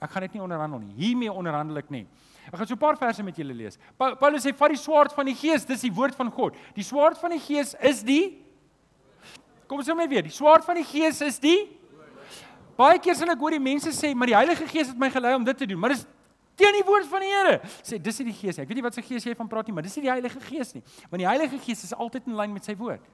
ek 0.00 0.10
gaan 0.10 0.22
dit 0.22 0.34
nie 0.34 0.42
onderhandel 0.42 0.80
nie. 0.80 0.94
Hiermee 0.94 1.32
onderhandel 1.32 1.78
ek 1.78 1.90
nie. 1.90 2.06
Ek 2.52 2.56
gaan 2.56 2.66
so 2.66 2.74
'n 2.74 2.78
paar 2.78 2.96
verse 2.96 3.22
met 3.22 3.36
julle 3.36 3.54
lees. 3.54 3.78
Paulus 3.96 4.44
sê 4.44 4.54
vat 4.54 4.68
die 4.68 4.76
swaard 4.76 5.12
van 5.12 5.26
die 5.26 5.34
Gees, 5.34 5.64
dis 5.64 5.80
die 5.80 5.92
woord 5.92 6.14
van 6.14 6.30
God. 6.30 6.54
Die 6.74 6.84
swaard 6.84 7.18
van 7.18 7.30
die 7.30 7.40
Gees 7.40 7.74
is 7.80 8.02
die 8.02 8.44
Kom 9.70 9.78
ons 9.78 9.86
sê 9.86 9.94
net 9.94 10.10
weer, 10.10 10.22
die 10.22 10.34
swaard 10.34 10.64
van 10.64 10.74
die 10.74 10.84
Gees 10.84 11.20
is 11.22 11.38
die 11.38 11.79
Baie 12.80 13.00
keer 13.02 13.16
sal 13.18 13.28
ek 13.34 13.42
hoor 13.42 13.52
die 13.52 13.60
mense 13.60 13.92
sê, 13.92 14.14
maar 14.16 14.30
die 14.30 14.36
Heilige 14.38 14.64
Gees 14.70 14.88
het 14.88 15.00
my 15.00 15.10
gelei 15.12 15.34
om 15.36 15.44
dit 15.44 15.58
te 15.62 15.68
doen, 15.68 15.80
maar 15.80 15.92
dis 15.92 16.06
teen 16.56 16.76
die 16.78 16.84
woord 16.86 17.08
van 17.10 17.24
die 17.24 17.32
Here. 17.32 17.56
Sê 17.84 17.98
dis 18.00 18.20
nie 18.22 18.30
die 18.30 18.36
Gees 18.38 18.56
nie. 18.56 18.64
Ek 18.64 18.70
weet 18.70 18.80
nie 18.80 18.84
wat 18.86 18.96
se 18.96 19.04
Gees 19.04 19.26
jy 19.26 19.34
van 19.36 19.48
praat 19.50 19.68
nie, 19.68 19.74
maar 19.76 19.84
dis 19.84 19.96
nie 19.98 20.06
die 20.06 20.12
Heilige 20.12 20.40
Gees 20.46 20.72
nie. 20.76 20.82
Want 21.10 21.20
die 21.20 21.28
Heilige 21.28 21.60
Gees 21.64 21.84
is 21.84 21.92
altyd 21.92 22.30
in 22.30 22.38
lyn 22.38 22.54
met 22.56 22.68
sy 22.68 22.76
woord. 22.80 23.04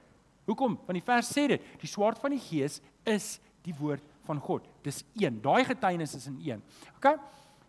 Hoekom? 0.47 0.77
Want 0.87 0.95
die 0.95 1.03
vers 1.03 1.31
sê 1.35 1.47
dit, 1.51 1.65
die 1.81 1.89
swaard 1.91 2.19
van 2.23 2.31
die 2.35 2.39
Gees 2.39 2.79
is 3.07 3.33
die 3.67 3.75
woord 3.75 4.03
van 4.27 4.39
God. 4.43 4.67
Dis 4.87 5.01
een. 5.19 5.41
Daai 5.43 5.65
getuienis 5.67 6.15
is 6.15 6.29
in 6.31 6.39
een. 6.45 6.63
OK? 6.95 7.17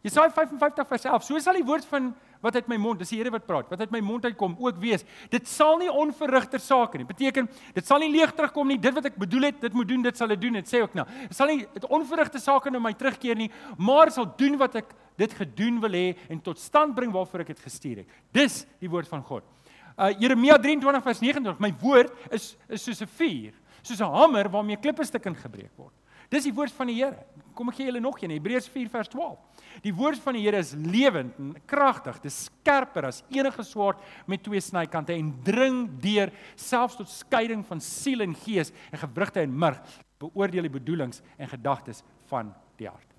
Jesaja 0.07 0.31
55 0.31 0.87
vers 0.87 1.09
11. 1.11 1.27
So 1.27 1.43
sal 1.43 1.59
die 1.59 1.67
woord 1.67 1.87
van 1.91 2.13
wat 2.41 2.55
uit 2.55 2.69
my 2.71 2.77
mond, 2.81 3.01
dis 3.03 3.11
die 3.13 3.19
Here 3.19 3.33
wat 3.35 3.47
praat, 3.47 3.71
wat 3.71 3.81
uit 3.81 3.91
my 3.91 4.01
mond 4.05 4.25
uitkom 4.25 4.55
ook 4.63 4.79
wees. 4.83 5.05
Dit 5.33 5.49
sal 5.51 5.79
nie 5.81 5.91
onverrigter 5.91 6.63
sake 6.63 7.01
nie. 7.01 7.07
Beteken 7.09 7.49
dit 7.75 7.87
sal 7.87 8.03
nie 8.05 8.11
leeg 8.13 8.33
terugkom 8.37 8.69
nie. 8.71 8.79
Dit 8.79 8.95
wat 8.95 9.11
ek 9.11 9.19
bedoel 9.19 9.51
het, 9.51 9.61
dit 9.61 9.75
moet 9.75 9.89
doen, 9.89 10.03
dit 10.07 10.17
sal 10.17 10.31
dit 10.35 10.41
doen. 10.41 10.61
Dit 10.61 10.71
sê 10.71 10.83
ook 10.85 10.95
nou. 10.99 11.07
Dit 11.27 11.37
sal 11.37 11.53
nie 11.53 11.61
dit 11.75 11.87
onverrigter 11.99 12.43
sake 12.43 12.71
na 12.71 12.83
my 12.83 12.95
terugkeer 12.99 13.39
nie, 13.39 13.51
maar 13.77 14.13
sal 14.15 14.29
doen 14.39 14.59
wat 14.61 14.79
ek 14.83 14.95
dit 15.19 15.35
gedoen 15.35 15.81
wil 15.83 15.97
hê 15.99 16.09
en 16.31 16.41
tot 16.41 16.59
stand 16.63 16.95
bring 16.95 17.13
waarvoor 17.15 17.43
ek 17.43 17.55
dit 17.57 17.65
gestuur 17.67 18.03
het. 18.05 18.19
Dis 18.35 18.63
die 18.79 18.91
woord 18.91 19.11
van 19.11 19.25
God. 19.27 19.47
Uh 19.99 20.13
Jeremia 20.21 20.59
23 20.63 21.03
vers 21.03 21.23
29. 21.25 21.63
My 21.63 21.73
woord 21.83 22.13
is 22.31 22.53
is 22.69 22.85
soos 22.85 23.03
'n 23.03 23.11
vuur, 23.19 23.55
soos 23.83 24.01
'n 24.01 24.15
hamer 24.15 24.49
waarmee 24.49 24.77
klippe 24.77 25.05
stukkend 25.05 25.39
gebreek 25.39 25.75
word. 25.77 25.95
Dis 26.29 26.45
die 26.45 26.53
woord 26.55 26.75
van 26.77 26.91
die 26.91 26.99
Here. 26.99 27.25
Kom 27.57 27.71
ek 27.73 27.79
gee 27.81 27.89
julle 27.89 28.03
nog 28.03 28.19
een, 28.21 28.35
Hebreërs 28.37 28.69
4 28.71 28.91
vers 28.93 29.09
12. 29.11 29.63
Die 29.83 29.95
woord 29.97 30.21
van 30.23 30.37
die 30.37 30.45
Here 30.45 30.61
is 30.61 30.75
lewend 30.77 31.39
en 31.41 31.55
kragtig, 31.69 32.21
dis 32.23 32.45
skerper 32.49 33.09
as 33.09 33.23
enige 33.35 33.65
swaard 33.67 34.03
met 34.31 34.45
twee 34.47 34.61
snykante 34.63 35.17
en 35.17 35.33
dring 35.47 35.87
deur 36.03 36.33
selfs 36.55 36.99
tot 37.01 37.11
skeiding 37.11 37.65
van 37.67 37.83
siel 37.83 38.23
en 38.27 38.37
gees 38.45 38.75
en 38.93 39.03
gewrigte 39.03 39.43
en 39.43 39.57
murg, 39.65 39.81
beoordeel 40.23 40.69
die 40.69 40.77
bedoelings 40.79 41.23
en 41.39 41.51
gedagtes 41.51 42.05
van 42.31 42.53
die 42.79 42.91
hart. 42.91 43.19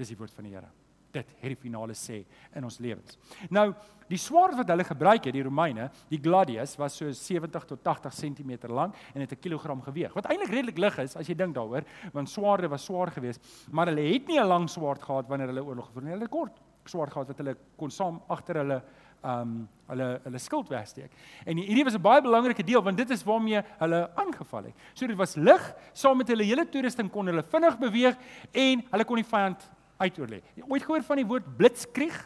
Dis 0.00 0.10
die 0.12 0.18
woord 0.18 0.34
van 0.34 0.48
die 0.48 0.56
Here. 0.56 0.72
Dit 1.16 1.34
het 1.40 1.52
die 1.52 1.58
finale 1.58 1.94
sê 1.96 2.22
in 2.56 2.66
ons 2.66 2.78
lewens. 2.82 3.16
Nou, 3.50 3.70
die 4.10 4.18
swaard 4.20 4.56
wat 4.58 4.68
hulle 4.70 4.84
gebruik 4.86 5.24
het, 5.26 5.34
die 5.34 5.44
Romeine, 5.46 5.88
die 6.10 6.20
gladius 6.22 6.76
was 6.80 6.98
so 6.98 7.10
70 7.10 7.66
tot 7.72 7.82
80 7.82 8.14
cm 8.20 8.52
lank 8.70 8.94
en 9.14 9.20
het 9.24 9.32
'n 9.32 9.40
kilogram 9.40 9.82
geweg. 9.82 10.14
Wat 10.14 10.26
eintlik 10.26 10.50
redelik 10.50 10.78
lig 10.78 10.98
is 10.98 11.16
as 11.16 11.26
jy 11.26 11.34
dink 11.34 11.54
daaroor, 11.54 11.84
want 12.12 12.28
swaarde 12.28 12.68
was 12.68 12.84
swaar 12.84 13.10
geweest, 13.10 13.40
maar 13.70 13.86
hulle 13.86 14.12
het 14.12 14.28
nie 14.28 14.38
'n 14.38 14.46
lang 14.46 14.68
swaard 14.68 15.02
gehad 15.02 15.28
wanneer 15.28 15.48
hulle 15.48 15.64
oorlog 15.64 15.86
gevoer 15.86 16.02
nie. 16.02 16.12
Hulle 16.12 16.22
het 16.22 16.30
kort 16.30 16.60
swaard 16.84 17.12
gehad 17.12 17.28
wat 17.28 17.38
hulle 17.38 17.56
kon 17.76 17.90
saam 17.90 18.20
agter 18.28 18.56
hulle 18.56 18.82
um 19.26 19.68
hulle 19.88 20.06
hulle 20.24 20.38
skild 20.38 20.68
wegsteek. 20.70 21.10
En 21.46 21.56
hierdie 21.56 21.84
was 21.84 21.94
'n 21.94 22.02
baie 22.02 22.22
belangrike 22.22 22.62
deel 22.62 22.82
want 22.82 22.96
dit 22.96 23.10
is 23.10 23.24
waarmee 23.24 23.62
hulle 23.78 24.10
aangeval 24.14 24.64
het. 24.64 24.74
So 24.94 25.06
dit 25.06 25.16
was 25.16 25.36
lig, 25.36 25.74
saam 25.92 26.16
met 26.18 26.28
hulle 26.28 26.44
hele 26.44 26.68
toerusting 26.68 27.10
kon 27.10 27.26
hulle 27.26 27.42
vinnig 27.42 27.78
beweeg 27.78 28.16
en 28.52 28.84
hulle 28.90 29.04
kon 29.04 29.16
die 29.16 29.24
vyand 29.24 29.70
uitoorlê. 29.98 30.42
Ooit 30.68 30.82
gehoor 30.82 31.02
van 31.02 31.20
die 31.20 31.26
woord 31.26 31.46
blitzkrieg? 31.56 32.16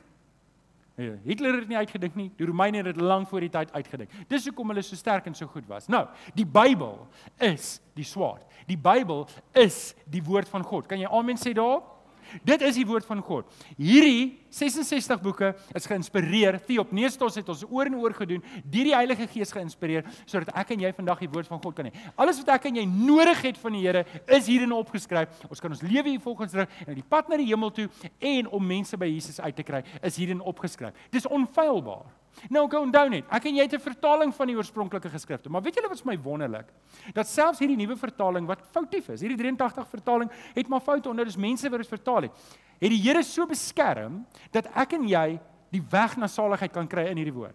Nee, 1.00 1.14
Hitler 1.24 1.54
het 1.54 1.64
dit 1.64 1.70
nie 1.72 1.78
uitgedink 1.80 2.16
nie. 2.18 2.28
Die 2.36 2.46
Romeine 2.46 2.82
het 2.82 2.90
dit 2.90 3.00
lank 3.00 3.28
voor 3.28 3.40
die 3.40 3.52
tyd 3.52 3.72
uitgedink. 3.72 4.10
Dis 4.28 4.44
hoekom 4.50 4.72
hulle 4.72 4.82
so 4.84 4.98
sterk 4.98 5.30
en 5.30 5.34
so 5.34 5.48
goed 5.48 5.64
was. 5.70 5.86
Nou, 5.88 6.02
die 6.36 6.44
Bybel 6.44 6.98
is 7.46 7.78
die 7.96 8.04
swaard. 8.04 8.44
Die 8.68 8.76
Bybel 8.76 9.24
is 9.56 9.94
die 10.10 10.22
woord 10.26 10.50
van 10.50 10.66
God. 10.66 10.90
Kan 10.90 11.00
jy 11.00 11.08
amen 11.08 11.40
sê 11.40 11.54
daarop? 11.56 11.99
Dit 12.46 12.62
is 12.66 12.78
die 12.78 12.86
woord 12.86 13.06
van 13.08 13.22
God. 13.24 13.48
Hierdie 13.78 14.38
66 14.50 15.20
boeke 15.22 15.52
is 15.76 15.86
geïnspireer. 15.86 16.58
Theopneustos 16.66 17.38
het 17.40 17.48
ons 17.52 17.64
oor 17.68 17.90
en 17.90 17.98
oor 18.00 18.14
gedoen, 18.16 18.42
deur 18.64 18.90
die 18.90 18.96
Heilige 18.96 19.28
Gees 19.30 19.54
geïnspireer 19.54 20.06
sodat 20.24 20.52
ek 20.58 20.74
en 20.74 20.84
jy 20.84 20.92
vandag 20.96 21.22
die 21.24 21.30
woord 21.30 21.50
van 21.50 21.62
God 21.62 21.76
kan 21.78 21.90
hê. 21.90 21.94
Alles 22.20 22.40
wat 22.42 22.54
ek 22.56 22.70
en 22.70 22.80
jy 22.82 22.86
nodig 22.90 23.44
het 23.46 23.60
van 23.62 23.76
die 23.76 23.84
Here 23.86 24.04
is 24.36 24.48
hierin 24.50 24.74
opgeskryf. 24.76 25.42
Ons 25.48 25.62
kan 25.62 25.72
ons 25.72 25.84
lewe 25.86 26.12
hier 26.12 26.22
volgens 26.22 26.56
rig 26.58 26.80
en 26.86 26.96
die 26.98 27.06
pad 27.06 27.30
na 27.30 27.38
die 27.40 27.48
hemel 27.50 27.72
toe 27.74 27.88
en 28.18 28.50
om 28.50 28.66
mense 28.66 28.98
by 29.00 29.08
Jesus 29.08 29.40
uit 29.40 29.56
te 29.56 29.66
kry 29.66 29.84
is 30.02 30.18
hierin 30.20 30.42
opgeskryf. 30.44 30.96
Dis 31.14 31.28
onfeilbaar. 31.30 32.19
Nou 32.48 32.64
gou 32.70 32.80
onthou 32.86 33.08
net, 33.12 33.26
ek 33.28 33.48
en 33.50 33.56
jy 33.58 33.64
het 33.66 33.74
'n 33.74 33.82
vertaling 33.82 34.34
van 34.34 34.46
die 34.46 34.56
oorspronklike 34.56 35.10
geskrifte, 35.10 35.50
maar 35.50 35.62
weet 35.62 35.74
julle 35.74 35.88
wat 35.88 36.00
vir 36.00 36.12
my 36.12 36.18
wonderlik? 36.22 36.66
Dat 37.12 37.26
selfs 37.26 37.58
hierdie 37.58 37.76
nuwe 37.76 37.96
vertaling 37.96 38.46
wat 38.46 38.62
foutief 38.72 39.08
is, 39.08 39.20
hierdie 39.20 39.36
83 39.36 39.88
vertaling 39.88 40.30
het 40.54 40.68
maar 40.68 40.80
foute 40.80 41.08
onder, 41.08 41.24
dis 41.24 41.36
mense 41.36 41.68
wat 41.68 41.80
dit 41.80 41.88
vertaal 41.88 42.22
het. 42.22 42.32
Het 42.80 42.90
die 42.90 43.02
Here 43.02 43.22
so 43.22 43.46
beskerm 43.46 44.26
dat 44.50 44.66
ek 44.74 44.92
en 44.92 45.08
jy 45.08 45.40
die 45.70 45.82
weg 45.90 46.16
na 46.16 46.26
saligheid 46.26 46.72
kan 46.72 46.86
kry 46.86 47.08
in 47.10 47.16
hierdie 47.16 47.34
woord. 47.34 47.54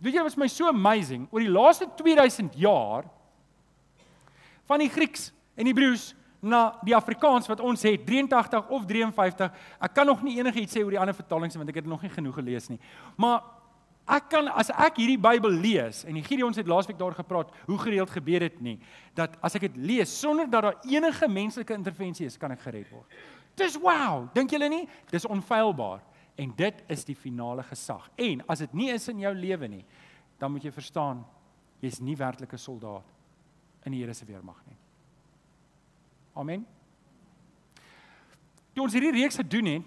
Weet 0.00 0.14
julle 0.14 0.24
wat 0.24 0.34
vir 0.34 0.44
my 0.44 0.48
so 0.48 0.68
amazing, 0.68 1.28
oor 1.30 1.40
die 1.40 1.50
laaste 1.50 1.86
2000 1.96 2.54
jaar 2.54 3.04
van 4.66 4.78
die 4.78 4.88
Grieks 4.88 5.32
en 5.56 5.66
Hebreëus 5.66 6.14
na 6.40 6.78
die 6.86 6.96
Afrikaans 6.96 7.48
wat 7.50 7.60
ons 7.60 7.82
het 7.84 8.04
83 8.06 8.68
of 8.72 8.86
53. 8.88 9.50
Ek 9.80 9.94
kan 9.94 10.06
nog 10.08 10.22
nie 10.24 10.38
enigiets 10.38 10.76
sê 10.76 10.84
oor 10.84 10.94
die 10.94 11.00
ander 11.00 11.16
vertalings 11.16 11.58
want 11.58 11.68
ek 11.68 11.82
het 11.82 11.90
nog 11.90 12.02
nie 12.02 12.12
genoeg 12.12 12.38
gelees 12.40 12.70
nie. 12.70 12.78
Maar 13.20 13.42
Ek 14.10 14.26
kan 14.32 14.48
as 14.58 14.72
ek 14.74 14.96
hierdie 14.98 15.20
Bybel 15.20 15.52
lees 15.62 16.02
en 16.08 16.16
die 16.18 16.24
Gideons 16.26 16.58
het 16.58 16.66
laasweek 16.66 16.98
daar 16.98 17.14
gepraat 17.14 17.52
hoe 17.68 17.78
gereeld 17.78 18.10
gebeur 18.10 18.42
dit 18.42 18.56
nie 18.60 18.78
dat 19.14 19.36
as 19.44 19.54
ek 19.54 19.68
dit 19.68 19.76
lees 19.76 20.10
sonder 20.10 20.48
dat 20.50 20.66
daar 20.66 20.80
enige 20.88 21.28
menslike 21.30 21.74
intervensie 21.76 22.26
is, 22.26 22.38
kan 22.40 22.50
ek 22.50 22.64
gered 22.64 22.90
word. 22.90 23.06
Dis 23.58 23.76
wow, 23.78 24.26
dink 24.34 24.50
julle 24.50 24.70
nie? 24.72 24.86
Dis 25.12 25.28
onfeilbaar 25.28 26.02
en 26.40 26.54
dit 26.56 26.82
is 26.90 27.04
die 27.04 27.14
finale 27.14 27.62
gesag. 27.68 28.08
En 28.18 28.42
as 28.50 28.64
dit 28.64 28.74
nie 28.74 28.90
is 28.90 29.06
in 29.12 29.20
jou 29.22 29.32
lewe 29.36 29.68
nie, 29.68 29.84
dan 30.40 30.50
moet 30.54 30.64
jy 30.64 30.72
verstaan 30.74 31.22
jy's 31.84 32.00
nie 32.00 32.16
werklik 32.16 32.52
'n 32.52 32.58
soldaat 32.58 33.06
in 33.86 33.92
die 33.92 34.00
Here 34.00 34.14
se 34.14 34.24
weermag 34.24 34.60
nie. 34.66 34.76
Amen. 36.34 36.66
Toe 38.74 38.84
ons 38.84 38.92
hierdie 38.92 39.12
reeks 39.12 39.36
gedoen 39.36 39.66
het, 39.66 39.82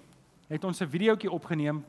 het 0.48 0.64
ons 0.64 0.82
'n 0.82 0.90
videoetjie 0.90 1.32
opgeneem 1.32 1.84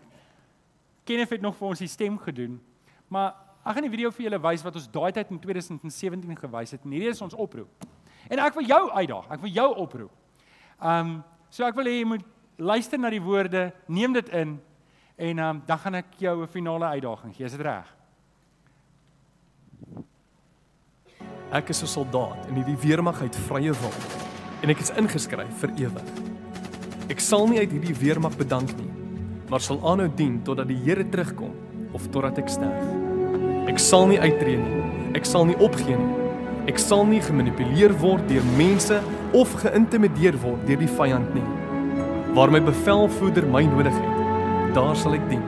Kenneth 1.04 1.30
het 1.30 1.40
nog 1.44 1.56
vir 1.56 1.68
ons 1.68 1.78
die 1.78 1.88
stem 1.88 2.18
gedoen. 2.18 2.60
Maar 3.08 3.34
ek 3.64 3.76
gaan 3.76 3.86
die 3.86 3.92
video 3.92 4.10
vir 4.10 4.26
julle 4.26 4.40
wys 4.40 4.64
wat 4.64 4.76
ons 4.80 4.90
daai 4.92 5.12
tyd 5.12 5.30
in 5.30 5.40
2017 5.40 6.36
gewys 6.36 6.74
het. 6.76 6.84
En 6.84 6.90
hierdie 6.90 7.12
is 7.12 7.22
ons 7.24 7.34
oproep. 7.34 7.86
En 8.28 8.38
ek 8.38 8.54
wil 8.54 8.68
jou 8.68 8.82
uitdaag. 8.90 9.30
Ek 9.30 9.40
wil 9.40 9.52
jou 9.52 9.68
oproep. 9.84 10.12
Um 10.80 11.22
so 11.50 11.64
ek 11.64 11.76
wil 11.78 11.86
hê 11.86 12.00
jy 12.00 12.06
moet 12.08 12.24
luister 12.58 12.98
na 12.98 13.10
die 13.10 13.22
woorde, 13.22 13.72
neem 13.86 14.12
dit 14.12 14.28
in 14.34 14.58
en 15.16 15.38
um 15.38 15.62
dan 15.66 15.78
gaan 15.78 15.94
ek 15.94 16.16
jou 16.18 16.42
'n 16.42 16.48
finale 16.48 16.86
uitdaging 16.86 17.34
gee. 17.36 17.46
Is 17.46 17.52
dit 17.52 17.60
reg? 17.60 17.86
Ek 21.52 21.68
is 21.68 21.82
'n 21.82 21.86
soldaat 21.86 22.46
in 22.48 22.54
hierdie 22.54 22.76
weermag 22.76 23.20
uit 23.20 23.36
vrye 23.36 23.72
wil. 23.72 24.24
en 24.64 24.70
ek 24.70 24.80
is 24.80 24.90
ingeskryf 24.96 25.60
vir 25.60 25.70
ewig. 25.76 26.10
Ek 27.12 27.20
sal 27.20 27.46
nie 27.46 27.58
uit 27.58 27.70
hierdie 27.70 27.96
weermag 28.00 28.36
bedank 28.36 28.70
nie, 28.78 29.03
maar 29.48 29.60
sal 29.60 29.80
aanhou 29.84 30.08
dien 30.16 30.40
totdat 30.44 30.68
die 30.68 30.78
Here 30.84 31.04
terugkom 31.08 31.52
of 31.94 32.06
totdat 32.12 32.38
ek 32.42 32.50
sterf. 32.52 32.86
Ek 33.70 33.80
sal 33.80 34.08
nie 34.10 34.20
uittreë 34.20 34.60
nie. 34.60 34.82
Ek 35.18 35.26
sal 35.28 35.46
nie 35.48 35.56
opgee 35.62 35.96
nie. 35.98 36.30
Ek 36.70 36.80
sal 36.80 37.04
nie 37.08 37.20
gemanipuleer 37.22 37.92
word 38.00 38.24
deur 38.30 38.44
mense 38.58 38.98
of 39.36 39.52
geïntimideer 39.60 40.38
word 40.42 40.64
deur 40.68 40.80
die 40.80 40.90
vyand 40.96 41.36
nie. 41.36 41.44
Waar 42.34 42.50
my 42.50 42.62
bevelvoerder 42.64 43.46
my 43.52 43.62
nodig 43.68 43.94
het, 43.94 44.24
daar 44.76 44.96
sal 44.98 45.18
ek 45.18 45.28
dien. 45.30 45.44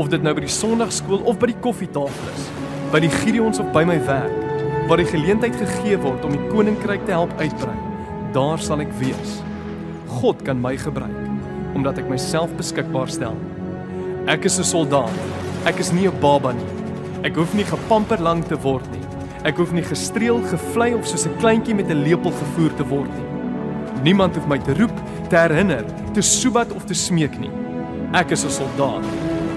Of 0.00 0.10
dit 0.12 0.22
nou 0.22 0.32
by 0.36 0.46
die 0.46 0.52
Sondagskool 0.52 1.24
of 1.26 1.40
by 1.42 1.50
die 1.50 1.60
koffietafel 1.64 2.32
is, 2.32 2.48
by 2.94 3.02
die 3.02 3.12
Gideons 3.18 3.60
of 3.62 3.72
by 3.74 3.84
my 3.88 3.98
werk, 4.06 4.42
waar 4.86 5.02
die 5.02 5.10
geleentheid 5.10 5.58
gegee 5.58 5.98
word 6.00 6.24
om 6.24 6.36
die 6.36 6.48
koninkryk 6.52 7.04
te 7.08 7.16
help 7.16 7.34
uitbrei, 7.42 7.76
daar 8.36 8.62
sal 8.62 8.84
ek 8.84 8.94
wees. 9.02 9.40
God 10.20 10.46
kan 10.46 10.62
my 10.62 10.76
gebruik 10.80 11.25
omdat 11.76 12.00
ek 12.00 12.08
myself 12.08 12.52
beskikbaar 12.56 13.10
stel. 13.12 13.36
Ek 14.26 14.48
is 14.48 14.58
'n 14.58 14.64
soldaat. 14.64 15.12
Ek 15.66 15.78
is 15.78 15.92
nie 15.92 16.08
'n 16.08 16.20
baba 16.20 16.52
nie. 16.52 16.72
Ek 17.22 17.36
hoef 17.36 17.54
nie 17.54 17.64
gepamper 17.64 18.18
lank 18.18 18.48
te 18.48 18.56
word 18.56 18.86
nie. 18.92 19.04
Ek 19.44 19.56
hoef 19.56 19.72
nie 19.72 19.82
gestreel, 19.82 20.40
gevlei 20.50 20.94
of 20.94 21.06
soos 21.06 21.26
'n 21.26 21.36
kleintjie 21.38 21.74
met 21.74 21.90
'n 21.90 22.02
lepel 22.02 22.32
gevoer 22.32 22.74
te 22.76 22.84
word 22.84 23.10
nie. 23.14 23.28
Niemand 24.02 24.34
hoef 24.34 24.46
my 24.46 24.58
te 24.58 24.74
roep, 24.74 24.96
te 25.28 25.36
herinner, 25.36 25.84
te 26.14 26.22
soebat 26.22 26.72
of 26.72 26.84
te 26.84 26.94
smeek 26.94 27.38
nie. 27.38 27.50
Ek 28.12 28.30
is 28.30 28.44
'n 28.44 28.50
soldaat. 28.50 29.04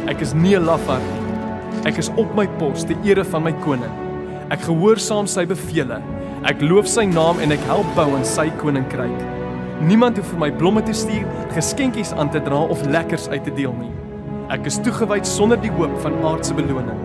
Ek 0.07 0.21
is 0.21 0.33
nie 0.33 0.55
'n 0.55 0.65
lafaard 0.65 1.01
nie. 1.01 1.89
Ek 1.89 1.97
is 1.97 2.09
op 2.17 2.35
my 2.35 2.47
pos 2.47 2.83
te 2.83 2.95
ere 3.03 3.23
van 3.23 3.43
my 3.43 3.53
koning. 3.53 3.91
Ek 4.49 4.61
gehoorsaam 4.61 5.27
sy 5.27 5.45
bevele. 5.45 6.01
Ek 6.43 6.61
loof 6.61 6.87
sy 6.87 7.05
naam 7.05 7.39
en 7.39 7.51
ek 7.51 7.63
help 7.67 7.95
bou 7.95 8.15
aan 8.15 8.25
sy 8.25 8.49
koninkryk. 8.49 9.38
Niemand 9.79 10.17
hoef 10.19 10.33
vir 10.33 10.39
my 10.41 10.49
blomme 10.51 10.81
te 10.83 10.91
stuur, 10.91 11.27
geskenkies 11.55 12.09
aan 12.11 12.27
te 12.33 12.41
dra 12.43 12.57
of 12.67 12.81
lekkers 12.91 13.29
uit 13.31 13.45
te 13.47 13.53
deel 13.55 13.71
nie. 13.79 13.93
Ek 14.51 14.65
is 14.67 14.79
toegewyd 14.83 15.27
sonder 15.27 15.59
die 15.61 15.71
hoop 15.71 15.93
van 16.03 16.17
aardse 16.27 16.55
beloning. 16.57 16.99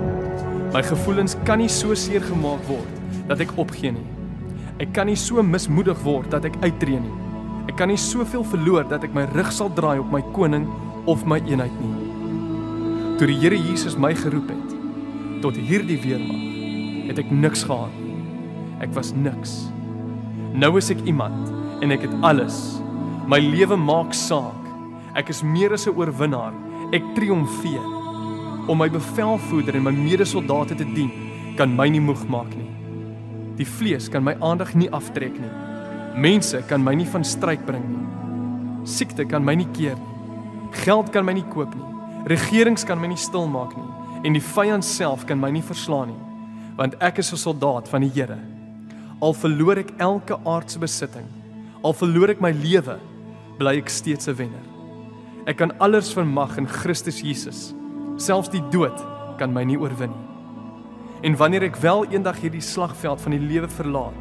My 0.75 0.83
gevoelens 0.83 1.37
kan 1.47 1.63
nie 1.63 1.71
so 1.71 1.95
seer 1.95 2.25
gemaak 2.27 2.65
word 2.67 3.29
dat 3.31 3.45
ek 3.45 3.55
opgee 3.63 3.95
nie. 3.95 4.03
Ek 4.83 4.91
kan 4.97 5.07
nie 5.07 5.15
so 5.15 5.45
mismoedig 5.47 6.03
word 6.03 6.27
dat 6.35 6.49
ek 6.51 6.59
uittreë 6.65 6.99
nie. 7.05 7.15
Ek 7.71 7.79
kan 7.79 7.93
nie 7.93 8.01
soveel 8.01 8.43
verloor 8.51 8.91
dat 8.91 9.07
ek 9.07 9.15
my 9.15 9.29
rug 9.37 9.55
sal 9.55 9.71
draai 9.79 10.01
op 10.03 10.11
my 10.11 10.25
koning 10.35 10.67
of 11.07 11.23
my 11.31 11.39
eenheid 11.47 11.79
nie. 11.79 11.95
Toe 13.21 13.31
die 13.31 13.39
Here 13.39 13.55
Jesus 13.55 13.95
my 13.95 14.17
geroep 14.19 14.51
het 14.51 14.75
tot 15.45 15.55
hierdie 15.55 16.01
weermag, 16.03 16.43
het 17.07 17.23
ek 17.23 17.31
niks 17.31 17.63
gehad 17.69 17.95
nie. 18.03 18.19
Ek 18.83 18.91
was 18.99 19.15
niks. 19.15 19.61
Nou 20.59 20.75
is 20.81 20.91
ek 20.91 21.07
iemand 21.07 21.54
en 21.85 21.93
ek 21.95 22.07
het 22.09 22.15
alles. 22.25 22.57
My 23.29 23.39
lewe 23.45 23.77
maak 23.77 24.15
saak. 24.17 24.65
Ek 25.15 25.29
is 25.31 25.43
meer 25.45 25.73
as 25.77 25.87
'n 25.87 25.95
oorwinnaar. 25.95 26.55
Ek 26.93 27.05
triomfeer. 27.15 27.85
Om 28.69 28.79
my 28.79 28.89
bevelvoerder 28.89 29.77
en 29.77 29.85
my 29.85 29.93
medesoldate 29.93 30.75
te 30.75 30.85
dien, 30.85 31.13
kan 31.57 31.77
my 31.77 31.89
nie 31.89 32.01
moeg 32.01 32.27
maak 32.29 32.57
nie. 32.57 32.71
Die 33.57 33.67
vlees 33.67 34.09
kan 34.09 34.25
my 34.25 34.35
aandag 34.41 34.75
nie 34.75 34.91
aftrek 34.91 35.39
nie. 35.39 35.55
Mense 36.17 36.63
kan 36.67 36.83
my 36.83 36.95
nie 36.95 37.07
van 37.07 37.25
stryd 37.25 37.67
bring 37.67 37.85
nie. 37.89 38.07
Siekte 38.85 39.25
kan 39.25 39.45
my 39.45 39.55
nie 39.55 39.69
keer 39.73 39.95
nie. 39.95 40.15
Geld 40.85 41.13
kan 41.13 41.25
my 41.25 41.33
nie 41.33 41.47
koop 41.55 41.75
nie. 41.75 41.95
Regerings 42.27 42.85
kan 42.85 43.01
my 43.01 43.07
nie 43.07 43.17
stil 43.17 43.47
maak 43.47 43.77
nie 43.77 43.95
en 44.25 44.33
die 44.33 44.43
vyand 44.43 44.85
self 44.85 45.27
kan 45.29 45.41
my 45.41 45.51
nie 45.53 45.65
verslaan 45.65 46.09
nie, 46.09 46.21
want 46.79 46.97
ek 47.01 47.19
is 47.19 47.33
'n 47.33 47.37
soldaat 47.37 47.89
van 47.89 48.01
die 48.01 48.11
Here. 48.11 48.39
Al 49.21 49.33
verloor 49.33 49.79
ek 49.79 49.93
elke 49.99 50.39
aardse 50.45 50.79
besitting, 50.79 51.27
Al 51.85 51.93
verloor 51.93 52.31
ek 52.33 52.41
my 52.41 52.49
lewe, 52.57 52.95
bly 53.59 53.75
ek 53.77 53.91
steeds 53.93 54.29
'n 54.29 54.37
wenner. 54.39 54.65
Ek 55.47 55.59
kan 55.59 55.73
alles 55.85 56.15
vermag 56.17 56.57
in 56.57 56.67
Christus 56.67 57.21
Jesus. 57.21 57.75
Selfs 58.17 58.49
die 58.49 58.65
dood 58.73 58.97
kan 59.37 59.53
my 59.53 59.65
nie 59.65 59.77
oorwin 59.77 60.09
nie. 60.09 61.29
En 61.29 61.37
wanneer 61.37 61.65
ek 61.65 61.77
wel 61.77 62.07
eendag 62.07 62.41
hierdie 62.41 62.65
slagveld 62.65 63.21
van 63.21 63.33
die 63.33 63.47
lewe 63.53 63.69
verlaat, 63.69 64.17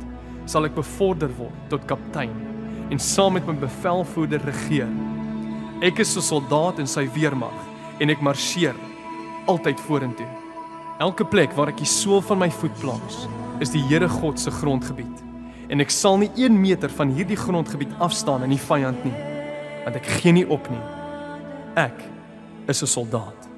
sal 0.45 0.65
ek 0.65 0.75
bevorder 0.75 1.29
word 1.37 1.55
tot 1.69 1.87
kaptein 1.87 2.35
en 2.91 2.99
saam 2.99 3.33
met 3.33 3.47
my 3.47 3.53
bevelvoerder 3.53 4.43
regeer. 4.43 4.91
Ek 5.81 5.99
is 5.99 6.17
'n 6.17 6.21
soldaat 6.21 6.79
in 6.79 6.87
sy 6.87 7.07
weermag 7.15 7.55
en 7.99 8.09
ek 8.09 8.21
marseer 8.21 8.75
altyd 9.47 9.79
vorentoe. 9.79 10.27
Elke 10.99 11.23
plek 11.23 11.55
waar 11.55 11.69
ek 11.69 11.77
die 11.77 11.85
sool 11.85 12.21
van 12.21 12.39
my 12.39 12.49
voet 12.49 12.75
plaas, 12.81 13.27
is 13.61 13.69
die 13.69 13.81
Here 13.87 14.09
God 14.09 14.37
se 14.37 14.51
grondgebied 14.51 15.32
en 15.73 15.81
ek 15.81 15.89
sal 15.89 16.19
nie 16.21 16.29
1 16.37 16.53
meter 16.53 16.91
van 16.93 17.09
hierdie 17.15 17.37
grondgebied 17.39 17.93
afstaan 18.03 18.45
in 18.45 18.53
die 18.53 18.61
vyand 18.61 19.05
nie 19.07 19.15
want 19.83 19.97
ek 19.99 20.05
gee 20.21 20.31
nie 20.31 20.45
op 20.47 20.69
nie. 20.71 20.83
Ek 21.75 21.97
is 22.71 22.83
'n 22.83 22.87
soldaat. 22.87 23.49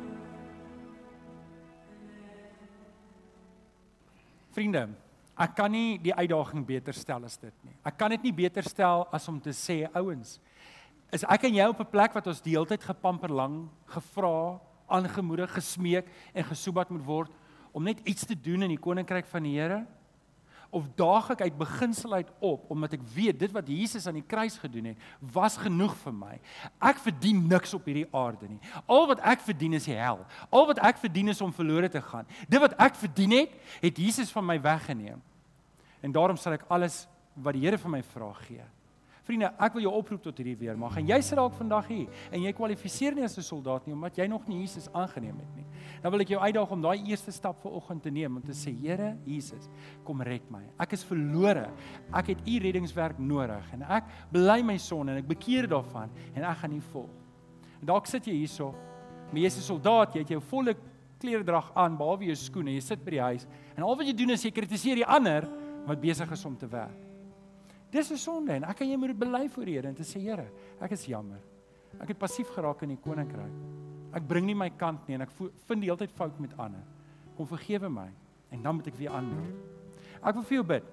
Vriende 4.56 4.90
ek 5.38 5.56
kan 5.56 5.72
nie 5.72 5.98
die 6.00 6.16
uitdaging 6.16 6.66
beter 6.66 6.94
stel 6.94 7.26
as 7.26 7.38
dit 7.38 7.54
nie. 7.64 7.76
Ek 7.84 7.98
kan 7.98 8.10
dit 8.10 8.24
nie 8.24 8.32
beter 8.32 8.64
stel 8.64 9.08
as 9.12 9.28
om 9.28 9.40
te 9.40 9.52
sê 9.52 9.88
ouens 9.94 10.40
is 11.12 11.24
ek 11.24 11.44
en 11.44 11.54
jy 11.54 11.68
op 11.68 11.80
'n 11.80 11.92
plek 11.92 12.14
wat 12.14 12.28
ons 12.28 12.42
die 12.42 12.52
hele 12.52 12.66
tyd 12.66 12.84
gepamper 12.84 13.30
lang 13.30 13.70
gevra 13.86 14.60
aangemoedig 14.88 15.52
gesmeek 15.54 16.06
en 16.34 16.44
gesoebat 16.44 16.90
moet 16.90 17.06
word 17.06 17.32
om 17.74 17.84
net 17.84 18.00
iets 18.06 18.26
te 18.26 18.36
doen 18.36 18.64
in 18.64 18.70
die 18.70 18.82
koninkryk 18.82 19.26
van 19.26 19.44
die 19.44 19.60
Here 19.60 19.86
of 20.76 20.88
daag 21.00 21.30
ek 21.36 21.46
uit 21.48 21.58
beginsel 21.58 22.18
uit 22.20 22.32
op 22.44 22.68
omdat 22.74 22.98
ek 22.98 23.06
weet 23.16 23.40
dit 23.40 23.54
wat 23.56 23.70
Jesus 23.72 24.08
aan 24.10 24.20
die 24.20 24.28
kruis 24.28 24.58
gedoen 24.60 24.92
het 24.92 25.32
was 25.36 25.56
genoeg 25.62 25.96
vir 26.04 26.16
my. 26.16 26.34
Ek 26.84 27.00
verdien 27.04 27.40
niks 27.48 27.74
op 27.78 27.88
hierdie 27.88 28.08
aarde 28.12 28.50
nie. 28.50 28.60
Al 28.92 29.08
wat 29.12 29.24
ek 29.24 29.46
verdien 29.46 29.78
is 29.80 29.88
die 29.88 29.96
hel. 29.96 30.26
Al 30.50 30.68
wat 30.68 30.82
ek 30.84 31.00
verdien 31.00 31.32
is 31.32 31.42
om 31.42 31.56
verlore 31.56 31.90
te 31.92 32.04
gaan. 32.04 32.28
Dit 32.52 32.60
wat 32.60 32.76
ek 32.82 33.00
verdien 33.00 33.38
het, 33.40 33.56
het 33.82 34.04
Jesus 34.04 34.34
van 34.36 34.48
my 34.48 34.60
weggeneem. 34.62 35.22
En 36.04 36.16
daarom 36.16 36.38
sal 36.38 36.58
ek 36.60 36.68
alles 36.68 37.06
wat 37.34 37.56
die 37.56 37.64
Here 37.64 37.80
vir 37.80 37.96
my 37.96 38.04
vra 38.12 38.34
gee. 38.46 38.64
Vriende, 39.26 39.48
ek 39.58 39.74
wil 39.74 39.88
jou 39.88 39.92
oproep 39.98 40.22
tot 40.22 40.38
hierdie 40.38 40.58
weermag. 40.60 41.00
En 41.02 41.08
jy 41.10 41.18
sit 41.26 41.40
dalk 41.40 41.56
vandag 41.58 41.88
hier 41.90 42.26
en 42.30 42.44
jy 42.46 42.52
kwalifiseer 42.54 43.16
nie 43.18 43.24
as 43.26 43.38
'n 43.38 43.42
soldaat 43.42 43.88
nie 43.88 43.94
omdat 43.96 44.18
jy 44.18 44.28
nog 44.28 44.48
nie 44.48 44.62
Jesus 44.62 44.88
aangeneem 44.94 45.40
het 45.40 45.56
nie. 45.56 45.66
Dan 46.02 46.12
wil 46.12 46.22
ek 46.22 46.30
jou 46.30 46.40
uitdaag 46.40 46.72
om 46.72 46.82
daai 46.82 47.02
eerste 47.10 47.32
stap 47.32 47.60
vir 47.64 47.72
oggend 47.72 48.04
te 48.04 48.12
neem 48.12 48.36
om 48.36 48.42
te 48.42 48.52
sê, 48.54 48.72
Here 48.72 49.18
Jesus, 49.26 49.68
kom 50.04 50.22
red 50.22 50.44
my. 50.52 50.62
Ek 50.80 50.94
is 50.94 51.04
verlore. 51.04 51.72
Ek 52.14 52.28
het 52.28 52.38
u 52.48 52.60
reddingswerk 52.60 53.18
nodig 53.18 53.74
en 53.74 53.82
ek 53.82 54.04
bely 54.32 54.62
my 54.62 54.78
sonde 54.78 55.12
en 55.12 55.18
ek 55.18 55.28
bekeer 55.28 55.68
daarvan 55.68 56.10
en 56.36 56.44
ek 56.44 56.58
gaan 56.58 56.74
u 56.74 56.82
volg. 56.82 57.10
En 57.82 57.88
dalk 57.88 58.06
sit 58.06 58.26
jy 58.26 58.34
hierso, 58.34 58.76
maar 59.32 59.42
jy's 59.42 59.58
'n 59.58 59.62
soldaat, 59.62 60.14
jy 60.14 60.20
het 60.20 60.30
jou 60.30 60.42
volle 60.42 60.76
kleredrag 61.20 61.72
aan 61.76 61.98
behalwe 61.98 62.26
jou 62.26 62.36
skoene. 62.36 62.76
Jy 62.76 62.82
sit 62.82 63.04
by 63.04 63.12
die 63.12 63.22
huis 63.22 63.48
en 63.76 63.84
al 63.84 63.96
wat 63.96 64.06
jy 64.06 64.14
doen 64.14 64.30
is 64.30 64.44
jy 64.44 64.52
kritiseer 64.52 64.96
die 64.96 65.06
ander 65.06 65.50
wat 65.88 66.02
besig 66.02 66.32
is 66.32 66.46
om 66.46 66.56
te 66.56 66.68
werk. 66.68 67.05
Dis 67.96 68.12
'n 68.12 68.18
sonde 68.18 68.52
en 68.52 68.64
ek 68.68 68.82
en 68.82 68.90
jy 68.90 68.98
moet 68.98 69.14
dit 69.14 69.20
bely 69.20 69.48
voor 69.50 69.66
die 69.66 69.76
Here 69.76 69.88
en 69.88 69.96
te 69.96 70.04
sê 70.04 70.20
Here, 70.20 70.50
ek 70.82 70.92
is 70.92 71.06
jammer. 71.06 71.40
Ek 72.02 72.10
het 72.10 72.18
passief 72.20 72.50
geraak 72.52 72.82
in 72.84 72.90
die 72.90 73.00
koninkryk. 73.00 73.56
Ek 74.14 74.28
bring 74.28 74.46
nie 74.46 74.56
my 74.56 74.70
kant 74.70 75.08
nie 75.08 75.16
en 75.16 75.22
ek 75.22 75.32
vind 75.32 75.82
die 75.82 75.88
hele 75.88 75.98
tyd 75.98 76.12
fout 76.12 76.38
met 76.40 76.52
ander. 76.58 76.84
Kom 77.38 77.48
vergewe 77.48 77.90
my 77.90 78.10
en 78.52 78.62
dan 78.62 78.76
moet 78.76 78.88
ek 78.88 78.98
weer 79.00 79.12
aanbid. 79.12 79.56
Ek 80.22 80.36
wil 80.36 80.44
vir 80.44 80.58
jou 80.58 80.64
bid. 80.64 80.84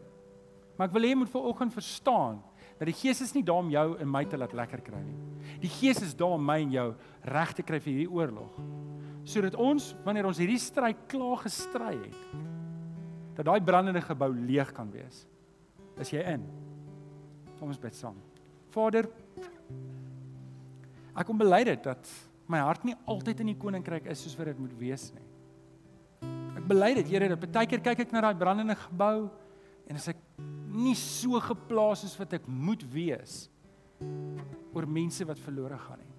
Maar 0.78 0.88
ek 0.88 0.94
wil 0.94 1.03
hê 1.03 1.09
jy 1.09 1.18
moet 1.18 1.34
vanoggend 1.34 1.74
verstaan 1.74 2.40
dat 2.78 2.86
die 2.86 2.94
Gees 2.94 3.20
is 3.20 3.34
nie 3.34 3.42
daar 3.42 3.62
om 3.62 3.70
jou 3.70 3.98
en 3.98 4.09
my 4.11 4.24
te 4.24 4.38
laat 4.38 4.53
lekker 4.53 4.80
kry 4.80 5.03
nie. 5.03 5.18
Die 5.61 5.68
Gees 5.70 6.03
is 6.03 6.14
daar 6.14 6.38
om 6.38 6.46
my 6.46 6.61
en 6.62 6.70
jou 6.70 6.94
reg 7.24 7.53
te 7.53 7.62
kry 7.62 7.80
vir 7.80 7.92
hierdie 7.92 8.11
oorlog. 8.11 8.57
Sodat 9.24 9.55
ons 9.55 9.94
wanneer 10.05 10.26
ons 10.26 10.38
hierdie 10.38 10.59
stryd 10.59 11.07
klaar 11.09 11.42
gestry 11.42 11.96
het, 11.98 12.24
dat 13.34 13.46
daai 13.46 13.61
brandende 13.61 14.00
gebou 14.00 14.32
leeg 14.34 14.72
kan 14.72 14.90
wees. 14.90 15.26
Is 15.98 16.11
jy 16.11 16.22
in? 16.34 16.46
Kom 17.62 17.70
ons 17.70 17.78
bid 17.78 17.94
saam. 17.94 18.16
Vader, 18.74 19.06
ek 21.14 21.28
kom 21.28 21.38
bely 21.38 21.60
dit 21.68 21.84
dat 21.86 22.08
my 22.50 22.58
hart 22.58 22.82
nie 22.88 22.96
altyd 23.06 23.44
in 23.44 23.52
die 23.52 23.60
koninkryk 23.62 24.08
is 24.10 24.24
soos 24.24 24.34
wat 24.34 24.50
dit 24.50 24.58
moet 24.58 24.72
wees 24.80 25.04
nie. 25.14 25.22
Ek 26.58 26.66
bely 26.66 26.88
dit, 26.98 27.06
Here, 27.06 27.28
dat 27.30 27.38
baie 27.44 27.70
keer 27.70 27.84
kyk 27.84 28.02
ek 28.02 28.16
na 28.16 28.24
daai 28.26 28.40
brandende 28.40 28.74
gebou 28.80 29.28
en 29.86 30.00
as 30.00 30.10
ek 30.10 30.18
nie 30.74 30.96
so 30.98 31.38
geplaas 31.44 32.02
is 32.08 32.18
wat 32.18 32.34
ek 32.40 32.50
moet 32.50 32.82
wees 32.90 33.44
oor 34.74 34.88
mense 34.90 35.22
wat 35.28 35.38
verlore 35.46 35.78
gaan 35.86 36.02
nie. 36.02 36.10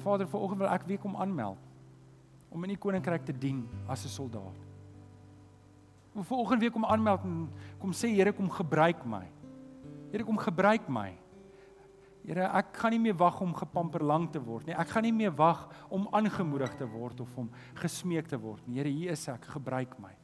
Vader, 0.00 0.32
vanoggend 0.32 0.64
wil 0.64 0.72
ek 0.72 0.88
weer 0.88 1.02
kom 1.04 1.20
aanmeld 1.20 1.60
om 2.48 2.64
in 2.64 2.72
die 2.72 2.80
koninkryk 2.80 3.28
te 3.28 3.36
dien 3.36 3.66
as 3.84 4.08
'n 4.08 4.16
soldaat 4.16 4.65
vanoggend 6.24 6.60
weer 6.60 6.72
kom 6.72 6.84
aanmeld 6.84 7.24
en 7.24 7.48
kom 7.78 7.92
sê 7.92 8.08
Here 8.14 8.32
kom 8.32 8.50
gebruik 8.50 9.04
my. 9.04 9.24
Here 10.12 10.24
kom 10.24 10.38
gebruik 10.38 10.88
my. 10.88 11.10
Here 12.26 12.48
ek 12.58 12.72
gaan 12.80 12.94
nie 12.96 13.02
meer 13.04 13.16
wag 13.18 13.40
om 13.40 13.52
gepamper 13.54 14.02
lank 14.02 14.32
te 14.34 14.40
word 14.42 14.66
nie. 14.66 14.74
Ek 14.74 14.88
gaan 14.90 15.04
nie 15.06 15.14
meer 15.14 15.34
wag 15.36 15.66
om 15.88 16.08
aangemoedig 16.10 16.72
te 16.78 16.88
word 16.90 17.20
of 17.22 17.36
om 17.38 17.50
gesmeek 17.78 18.26
te 18.30 18.38
word 18.40 18.64
nie. 18.66 18.80
Here 18.80 18.90
hier 18.90 19.12
is 19.14 19.28
ek, 19.30 19.46
gebruik 19.54 19.94
my. 20.02 20.14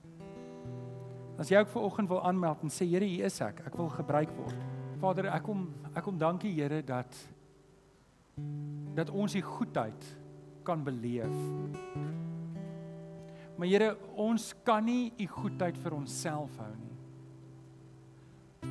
As 1.38 1.51
jy 1.51 1.62
ook 1.62 1.70
vanoggend 1.72 2.11
wil 2.11 2.24
aanmeld 2.26 2.62
en 2.62 2.70
sê 2.70 2.86
Here, 2.86 3.07
hier 3.07 3.30
is 3.30 3.40
ek. 3.43 3.62
Ek 3.66 3.78
wil 3.78 3.90
gebruik 3.93 4.34
word. 4.36 4.59
Vader, 5.03 5.30
ek 5.34 5.47
kom 5.47 5.68
ek 5.93 6.05
kom 6.07 6.18
dankie 6.18 6.53
Here 6.59 6.82
dat 6.86 7.22
dat 8.97 9.11
ons 9.11 9.34
die 9.34 9.45
goedheid 9.45 10.11
kan 10.64 10.84
beleef. 10.84 12.22
Maar 13.62 13.70
Here, 13.70 13.92
ons 14.18 14.48
kan 14.66 14.82
nie 14.82 15.12
u 15.22 15.26
goedheid 15.30 15.76
vir 15.78 15.94
onsself 15.94 16.56
hou 16.58 16.72
nie. 16.74 16.96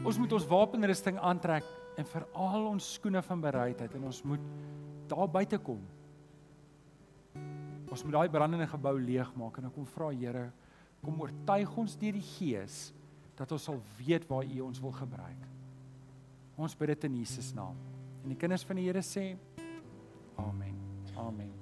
Ons 0.04 0.18
moet 0.20 0.34
ons 0.36 0.48
wapenrusting 0.50 1.16
aantrek 1.16 1.64
en 1.96 2.10
veral 2.12 2.68
ons 2.74 2.90
skoene 2.98 3.22
van 3.24 3.40
bereidheid 3.40 3.96
en 3.96 4.10
ons 4.10 4.20
moet 4.28 4.50
daar 5.08 5.32
buite 5.32 5.62
kom. 5.64 5.80
Ons 7.88 8.04
moet 8.04 8.18
daai 8.18 8.34
brandende 8.36 8.68
gebou 8.68 8.98
leegmaak 9.00 9.62
en 9.62 9.70
ek 9.70 9.78
kom 9.80 9.88
vra 9.94 10.12
Here, 10.12 10.44
kom 11.00 11.24
oortuig 11.24 11.80
ons 11.86 11.96
deur 12.04 12.20
die 12.20 12.28
Gees 12.34 12.82
dat 13.40 13.56
ons 13.56 13.72
sal 13.72 13.80
weet 14.02 14.28
waar 14.28 14.44
U 14.44 14.60
ons 14.68 14.84
wil 14.84 14.98
gebruik. 15.00 15.48
Ons 16.60 16.76
bid 16.76 16.92
dit 16.98 17.08
in 17.08 17.22
Jesus 17.24 17.56
naam. 17.56 17.80
En 18.26 18.36
die 18.36 18.42
kinders 18.44 18.68
van 18.68 18.84
die 18.84 18.90
Here 18.92 19.08
sê 19.08 19.30
Amen. 20.36 20.76
Amen. 21.16 21.56